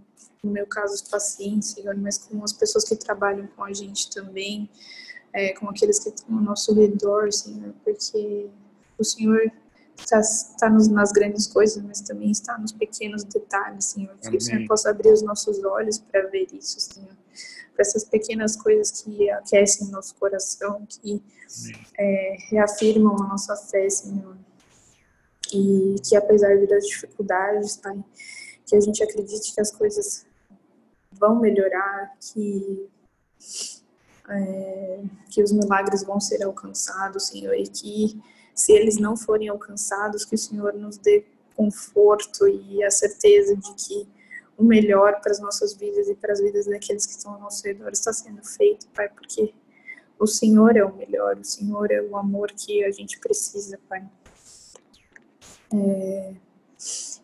no 0.42 0.50
meu 0.52 0.66
caso, 0.66 0.94
os 0.94 1.02
pacientes, 1.02 1.70
Senhor, 1.70 1.96
mas 1.96 2.18
com 2.18 2.42
as 2.44 2.52
pessoas 2.52 2.84
que 2.84 2.94
trabalham 2.94 3.46
com 3.48 3.64
a 3.64 3.72
gente 3.72 4.10
também, 4.10 4.70
é, 5.32 5.52
com 5.54 5.68
aqueles 5.68 5.98
que 5.98 6.08
estão 6.08 6.36
ao 6.36 6.42
nosso 6.42 6.74
redor, 6.74 7.32
Senhor, 7.32 7.74
porque 7.84 8.48
o 8.98 9.04
Senhor 9.04 9.52
está, 9.96 10.20
está 10.20 10.70
nos, 10.70 10.88
nas 10.88 11.12
grandes 11.12 11.46
coisas, 11.46 11.82
mas 11.82 12.00
também 12.00 12.30
está 12.30 12.58
nos 12.58 12.72
pequenos 12.72 13.24
detalhes, 13.24 13.86
Senhor. 13.86 14.16
Que 14.20 14.28
Amém. 14.28 14.38
o 14.38 14.40
Senhor 14.40 14.66
possa 14.66 14.90
abrir 14.90 15.12
os 15.12 15.22
nossos 15.22 15.62
olhos 15.64 15.98
para 15.98 16.26
ver 16.28 16.48
isso, 16.52 16.80
Senhor. 16.80 17.16
Para 17.74 17.82
essas 17.82 18.04
pequenas 18.04 18.56
coisas 18.56 19.02
que 19.02 19.30
aquecem 19.30 19.88
nosso 19.88 20.14
coração, 20.16 20.84
que 20.88 21.22
é, 21.98 22.36
reafirmam 22.50 23.14
a 23.22 23.28
nossa 23.28 23.56
fé, 23.56 23.88
Senhor 23.88 24.36
e 25.52 25.96
que 26.06 26.16
apesar 26.16 26.56
das 26.66 26.86
dificuldades, 26.86 27.76
Pai, 27.76 28.02
que 28.66 28.76
a 28.76 28.80
gente 28.80 29.02
acredite 29.02 29.54
que 29.54 29.60
as 29.60 29.70
coisas 29.70 30.26
vão 31.12 31.40
melhorar, 31.40 32.16
que 32.20 32.88
é, 34.28 35.00
que 35.30 35.42
os 35.42 35.52
milagres 35.52 36.04
vão 36.04 36.20
ser 36.20 36.42
alcançados, 36.42 37.28
Senhor, 37.28 37.54
e 37.54 37.66
que 37.66 38.20
se 38.54 38.72
eles 38.72 38.98
não 38.98 39.16
forem 39.16 39.48
alcançados, 39.48 40.24
que 40.24 40.34
o 40.34 40.38
Senhor 40.38 40.74
nos 40.74 40.98
dê 40.98 41.24
conforto 41.54 42.46
e 42.46 42.82
a 42.84 42.90
certeza 42.90 43.56
de 43.56 43.74
que 43.74 44.08
o 44.56 44.64
melhor 44.64 45.20
para 45.20 45.30
as 45.30 45.40
nossas 45.40 45.74
vidas 45.74 46.08
e 46.08 46.14
para 46.14 46.32
as 46.32 46.40
vidas 46.40 46.66
daqueles 46.66 47.06
que 47.06 47.12
estão 47.12 47.34
ao 47.34 47.40
nosso 47.40 47.64
redor 47.64 47.90
está 47.90 48.12
sendo 48.12 48.44
feito, 48.44 48.88
Pai, 48.88 49.08
porque 49.08 49.54
o 50.18 50.26
Senhor 50.26 50.76
é 50.76 50.84
o 50.84 50.94
melhor, 50.94 51.36
o 51.36 51.44
Senhor 51.44 51.90
é 51.92 52.02
o 52.02 52.16
amor 52.16 52.50
que 52.50 52.84
a 52.84 52.90
gente 52.90 53.20
precisa, 53.20 53.78
Pai. 53.88 54.04
É, 55.72 56.34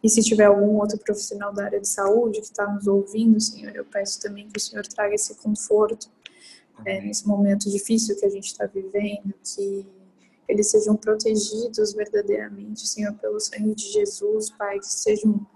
e 0.03 0.09
se 0.09 0.23
tiver 0.23 0.45
algum 0.45 0.79
outro 0.79 0.99
profissional 0.99 1.53
da 1.53 1.65
área 1.65 1.81
de 1.81 1.89
saúde 1.89 2.41
que 2.41 2.47
está 2.47 2.67
nos 2.67 2.87
ouvindo, 2.87 3.41
Senhor, 3.41 3.75
eu 3.75 3.85
peço 3.85 4.21
também 4.21 4.49
que 4.49 4.59
o 4.59 4.61
Senhor 4.61 4.87
traga 4.87 5.15
esse 5.15 5.35
conforto 5.37 6.09
é, 6.85 7.01
nesse 7.01 7.27
momento 7.27 7.71
difícil 7.71 8.19
que 8.19 8.27
a 8.27 8.31
gente 8.31 8.47
está 8.47 8.67
vivendo, 8.67 9.35
que 9.43 9.87
eles 10.49 10.71
sejam 10.71 10.97
protegidos 10.97 11.95
verdadeiramente, 11.95 12.87
Senhor, 12.87 13.15
pelo 13.15 13.41
sangue 13.41 13.75
de 13.75 13.93
Jesus, 13.93 14.51
Pai, 14.51 14.79
que 14.79 14.87
sejam 14.87 15.47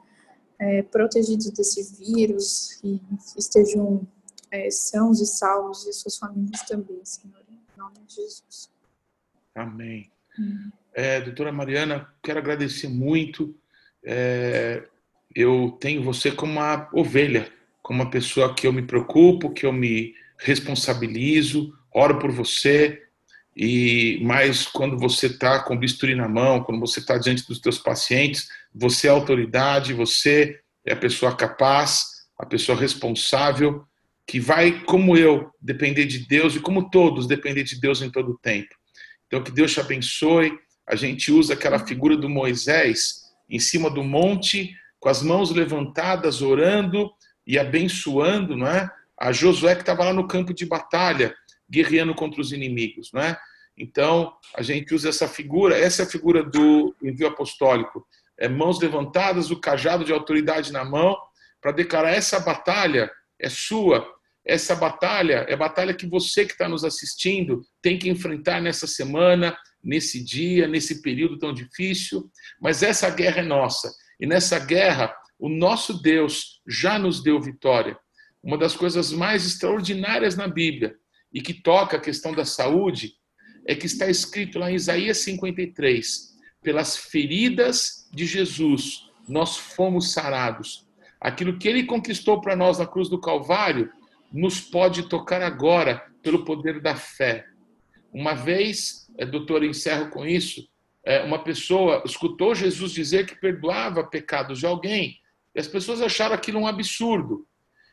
é, 0.58 0.82
protegidos 0.82 1.50
desse 1.50 1.82
vírus 1.96 2.80
e 2.82 3.00
estejam 3.36 4.06
é, 4.50 4.70
sãos 4.70 5.20
e 5.20 5.26
salvos 5.26 5.86
e 5.86 5.92
suas 5.92 6.16
famílias 6.16 6.62
também, 6.62 7.00
Senhor, 7.04 7.40
em 7.48 7.78
nome 7.78 7.98
de 8.06 8.14
Jesus. 8.14 8.70
Amém. 9.54 10.10
Hum. 10.38 10.70
É, 10.94 11.20
doutora 11.20 11.52
Mariana, 11.52 12.08
quero 12.22 12.38
agradecer 12.38 12.88
muito. 12.88 13.54
É, 14.02 14.88
eu 15.34 15.76
tenho 15.80 16.02
você 16.02 16.32
como 16.32 16.52
uma 16.52 16.88
ovelha, 16.92 17.52
como 17.82 18.02
uma 18.02 18.10
pessoa 18.10 18.54
que 18.54 18.66
eu 18.66 18.72
me 18.72 18.82
preocupo, 18.82 19.52
que 19.52 19.66
eu 19.66 19.72
me 19.72 20.14
responsabilizo, 20.38 21.72
oro 21.94 22.18
por 22.18 22.30
você. 22.30 23.02
E 23.56 24.20
mais 24.22 24.66
quando 24.66 24.96
você 24.98 25.26
está 25.26 25.60
com 25.60 25.76
bisturi 25.76 26.14
na 26.14 26.28
mão, 26.28 26.62
quando 26.62 26.80
você 26.80 27.00
está 27.00 27.18
diante 27.18 27.46
dos 27.46 27.60
teus 27.60 27.78
pacientes, 27.78 28.48
você 28.72 29.08
é 29.08 29.10
autoridade, 29.10 29.92
você 29.92 30.60
é 30.86 30.92
a 30.92 30.96
pessoa 30.96 31.34
capaz, 31.34 32.06
a 32.38 32.46
pessoa 32.46 32.78
responsável, 32.78 33.84
que 34.26 34.38
vai, 34.38 34.84
como 34.84 35.16
eu, 35.16 35.50
depender 35.60 36.04
de 36.04 36.20
Deus 36.20 36.54
e 36.54 36.60
como 36.60 36.90
todos, 36.90 37.26
depender 37.26 37.64
de 37.64 37.80
Deus 37.80 38.00
em 38.00 38.10
todo 38.10 38.32
o 38.32 38.38
tempo. 38.38 38.68
Então, 39.26 39.42
que 39.42 39.50
Deus 39.50 39.72
te 39.72 39.80
abençoe 39.80 40.52
a 40.88 40.96
gente 40.96 41.30
usa 41.30 41.52
aquela 41.52 41.78
figura 41.78 42.16
do 42.16 42.30
Moisés 42.30 43.24
em 43.48 43.58
cima 43.58 43.90
do 43.90 44.02
monte, 44.02 44.74
com 44.98 45.10
as 45.10 45.22
mãos 45.22 45.50
levantadas, 45.50 46.40
orando 46.40 47.10
e 47.46 47.58
abençoando, 47.58 48.56
não 48.56 48.66
é? 48.66 48.90
A 49.20 49.32
Josué 49.32 49.74
que 49.74 49.82
estava 49.82 50.04
lá 50.04 50.12
no 50.12 50.28
campo 50.28 50.54
de 50.54 50.64
batalha, 50.64 51.34
guerreando 51.70 52.14
contra 52.14 52.40
os 52.40 52.52
inimigos, 52.52 53.10
não 53.12 53.20
é? 53.20 53.38
Então, 53.76 54.32
a 54.56 54.62
gente 54.62 54.94
usa 54.94 55.08
essa 55.08 55.28
figura, 55.28 55.76
essa 55.76 56.02
é 56.02 56.04
a 56.04 56.08
figura 56.08 56.42
do 56.42 56.94
envio 57.02 57.28
apostólico. 57.28 58.06
É 58.38 58.48
mãos 58.48 58.80
levantadas, 58.80 59.50
o 59.50 59.60
cajado 59.60 60.04
de 60.04 60.12
autoridade 60.12 60.72
na 60.72 60.84
mão, 60.84 61.16
para 61.60 61.72
declarar 61.72 62.10
essa 62.10 62.40
batalha 62.40 63.10
é 63.38 63.48
sua. 63.48 64.06
Essa 64.44 64.74
batalha 64.74 65.44
é 65.48 65.54
a 65.54 65.56
batalha 65.56 65.94
que 65.94 66.06
você 66.06 66.44
que 66.44 66.52
está 66.52 66.68
nos 66.68 66.84
assistindo 66.84 67.62
tem 67.82 67.98
que 67.98 68.08
enfrentar 68.08 68.60
nessa 68.60 68.86
semana, 68.86 69.56
nesse 69.82 70.24
dia, 70.24 70.66
nesse 70.66 71.02
período 71.02 71.38
tão 71.38 71.52
difícil, 71.52 72.30
mas 72.60 72.82
essa 72.82 73.10
guerra 73.10 73.40
é 73.40 73.44
nossa. 73.44 73.92
E 74.18 74.26
nessa 74.26 74.58
guerra, 74.58 75.14
o 75.38 75.48
nosso 75.48 76.02
Deus 76.02 76.60
já 76.66 76.98
nos 76.98 77.22
deu 77.22 77.40
vitória. 77.40 77.96
Uma 78.42 78.56
das 78.56 78.76
coisas 78.76 79.12
mais 79.12 79.46
extraordinárias 79.46 80.36
na 80.36 80.48
Bíblia 80.48 80.96
e 81.32 81.40
que 81.40 81.54
toca 81.54 81.96
a 81.96 82.00
questão 82.00 82.32
da 82.32 82.44
saúde 82.44 83.14
é 83.66 83.74
que 83.74 83.86
está 83.86 84.08
escrito 84.08 84.58
lá 84.58 84.70
em 84.70 84.74
Isaías 84.74 85.18
53: 85.18 86.34
pelas 86.62 86.96
feridas 86.96 88.08
de 88.12 88.24
Jesus 88.24 89.06
nós 89.28 89.56
fomos 89.56 90.12
sarados. 90.12 90.86
Aquilo 91.20 91.58
que 91.58 91.68
ele 91.68 91.84
conquistou 91.84 92.40
para 92.40 92.56
nós 92.56 92.78
na 92.78 92.86
cruz 92.86 93.08
do 93.08 93.20
Calvário 93.20 93.90
nos 94.32 94.60
pode 94.60 95.08
tocar 95.08 95.42
agora 95.42 96.02
pelo 96.22 96.44
poder 96.44 96.80
da 96.80 96.94
fé. 96.94 97.44
Uma 98.12 98.34
vez 98.34 99.08
é, 99.18 99.26
doutor, 99.26 99.64
encerro 99.64 100.08
com 100.10 100.24
isso. 100.24 100.66
É, 101.04 101.24
uma 101.24 101.42
pessoa 101.42 102.02
escutou 102.06 102.54
Jesus 102.54 102.92
dizer 102.92 103.26
que 103.26 103.34
perdoava 103.34 104.04
pecados 104.04 104.60
de 104.60 104.66
alguém. 104.66 105.18
E 105.54 105.58
as 105.58 105.66
pessoas 105.66 106.00
acharam 106.00 106.34
aquilo 106.34 106.60
um 106.60 106.66
absurdo. 106.66 107.46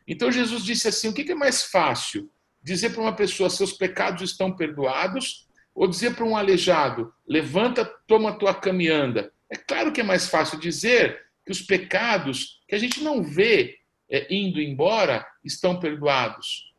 Então 0.07 0.31
Jesus 0.31 0.63
disse 0.63 0.87
assim: 0.87 1.09
o 1.09 1.13
que 1.13 1.31
é 1.31 1.35
mais 1.35 1.63
fácil? 1.63 2.29
Dizer 2.63 2.91
para 2.91 3.01
uma 3.01 3.15
pessoa, 3.15 3.49
seus 3.49 3.73
pecados 3.73 4.31
estão 4.31 4.55
perdoados, 4.55 5.47
ou 5.73 5.87
dizer 5.87 6.15
para 6.15 6.25
um 6.25 6.37
aleijado, 6.37 7.13
levanta, 7.27 7.85
toma 8.07 8.37
tua 8.37 8.53
cama 8.53 8.83
e 8.83 8.89
anda. 8.89 9.31
É 9.49 9.55
claro 9.55 9.91
que 9.91 10.01
é 10.01 10.03
mais 10.03 10.27
fácil 10.27 10.59
dizer 10.59 11.21
que 11.45 11.51
os 11.51 11.61
pecados 11.61 12.61
que 12.67 12.73
a 12.73 12.77
gente 12.77 13.03
não 13.03 13.21
vê 13.21 13.77
é, 14.09 14.33
indo 14.33 14.59
embora 14.59 15.25
estão 15.43 15.79
perdoados. 15.79 16.73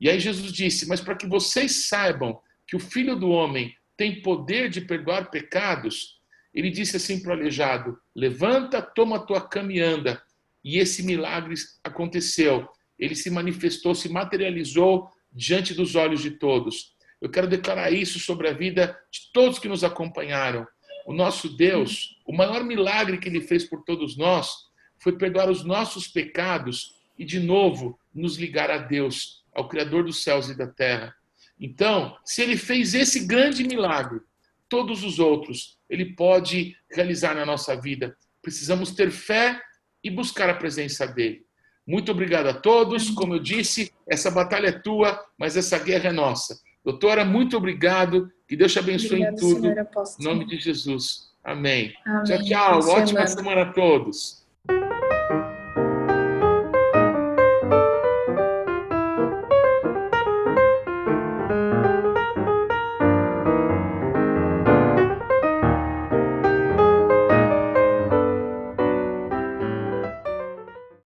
E 0.00 0.08
aí 0.08 0.20
Jesus 0.20 0.52
disse: 0.52 0.86
Mas 0.86 1.00
para 1.00 1.16
que 1.16 1.26
vocês 1.26 1.86
saibam 1.88 2.40
que 2.66 2.76
o 2.76 2.80
Filho 2.80 3.16
do 3.16 3.30
Homem 3.30 3.74
tem 3.96 4.22
poder 4.22 4.70
de 4.70 4.80
perdoar 4.80 5.30
pecados, 5.30 6.20
ele 6.54 6.70
disse 6.70 6.96
assim 6.96 7.20
para 7.20 7.30
o 7.30 7.32
aleijado: 7.32 7.98
Levanta, 8.14 8.80
toma 8.80 9.26
tua 9.26 9.40
cama 9.40 9.72
e 9.72 9.80
anda. 9.80 10.22
E 10.64 10.78
esse 10.78 11.02
milagre 11.02 11.54
aconteceu. 11.82 12.68
Ele 12.98 13.14
se 13.14 13.30
manifestou, 13.30 13.94
se 13.94 14.08
materializou 14.08 15.08
diante 15.32 15.74
dos 15.74 15.94
olhos 15.94 16.20
de 16.20 16.32
todos. 16.32 16.96
Eu 17.20 17.30
quero 17.30 17.48
declarar 17.48 17.90
isso 17.90 18.18
sobre 18.18 18.48
a 18.48 18.52
vida 18.52 18.98
de 19.10 19.32
todos 19.32 19.58
que 19.58 19.68
nos 19.68 19.84
acompanharam. 19.84 20.66
O 21.06 21.12
nosso 21.12 21.56
Deus, 21.56 22.16
o 22.26 22.32
maior 22.32 22.62
milagre 22.64 23.18
que 23.18 23.28
ele 23.28 23.40
fez 23.40 23.64
por 23.64 23.82
todos 23.84 24.16
nós 24.16 24.50
foi 24.98 25.16
perdoar 25.16 25.48
os 25.48 25.64
nossos 25.64 26.06
pecados 26.06 26.94
e, 27.18 27.24
de 27.24 27.40
novo, 27.40 27.98
nos 28.14 28.36
ligar 28.36 28.70
a 28.70 28.78
Deus, 28.78 29.44
ao 29.54 29.68
Criador 29.68 30.04
dos 30.04 30.22
céus 30.22 30.48
e 30.48 30.56
da 30.56 30.66
terra. 30.66 31.14
Então, 31.58 32.16
se 32.24 32.42
ele 32.42 32.56
fez 32.56 32.94
esse 32.94 33.26
grande 33.26 33.64
milagre, 33.64 34.20
todos 34.68 35.02
os 35.02 35.18
outros 35.18 35.78
ele 35.88 36.14
pode 36.14 36.76
realizar 36.90 37.34
na 37.34 37.46
nossa 37.46 37.74
vida. 37.80 38.16
Precisamos 38.42 38.92
ter 38.92 39.10
fé 39.10 39.60
e 40.02 40.10
buscar 40.10 40.48
a 40.48 40.54
presença 40.54 41.06
dele. 41.06 41.42
Muito 41.86 42.12
obrigado 42.12 42.48
a 42.48 42.54
todos. 42.54 43.10
Como 43.10 43.34
eu 43.34 43.38
disse, 43.38 43.92
essa 44.06 44.30
batalha 44.30 44.68
é 44.68 44.72
tua, 44.72 45.18
mas 45.38 45.56
essa 45.56 45.78
guerra 45.78 46.10
é 46.10 46.12
nossa. 46.12 46.60
Doutora, 46.84 47.24
muito 47.24 47.56
obrigado. 47.56 48.30
Que 48.46 48.56
Deus 48.56 48.72
te 48.72 48.78
abençoe 48.78 49.22
em 49.22 49.34
tudo. 49.34 49.68
Em 49.68 50.24
nome 50.24 50.46
de 50.46 50.58
Jesus. 50.58 51.28
Amém. 51.42 51.94
Amém. 52.04 52.24
Tchau, 52.24 52.44
tchau. 52.44 52.90
Ótima 52.90 53.26
semana 53.26 53.62
a 53.62 53.72
todos. 53.72 54.46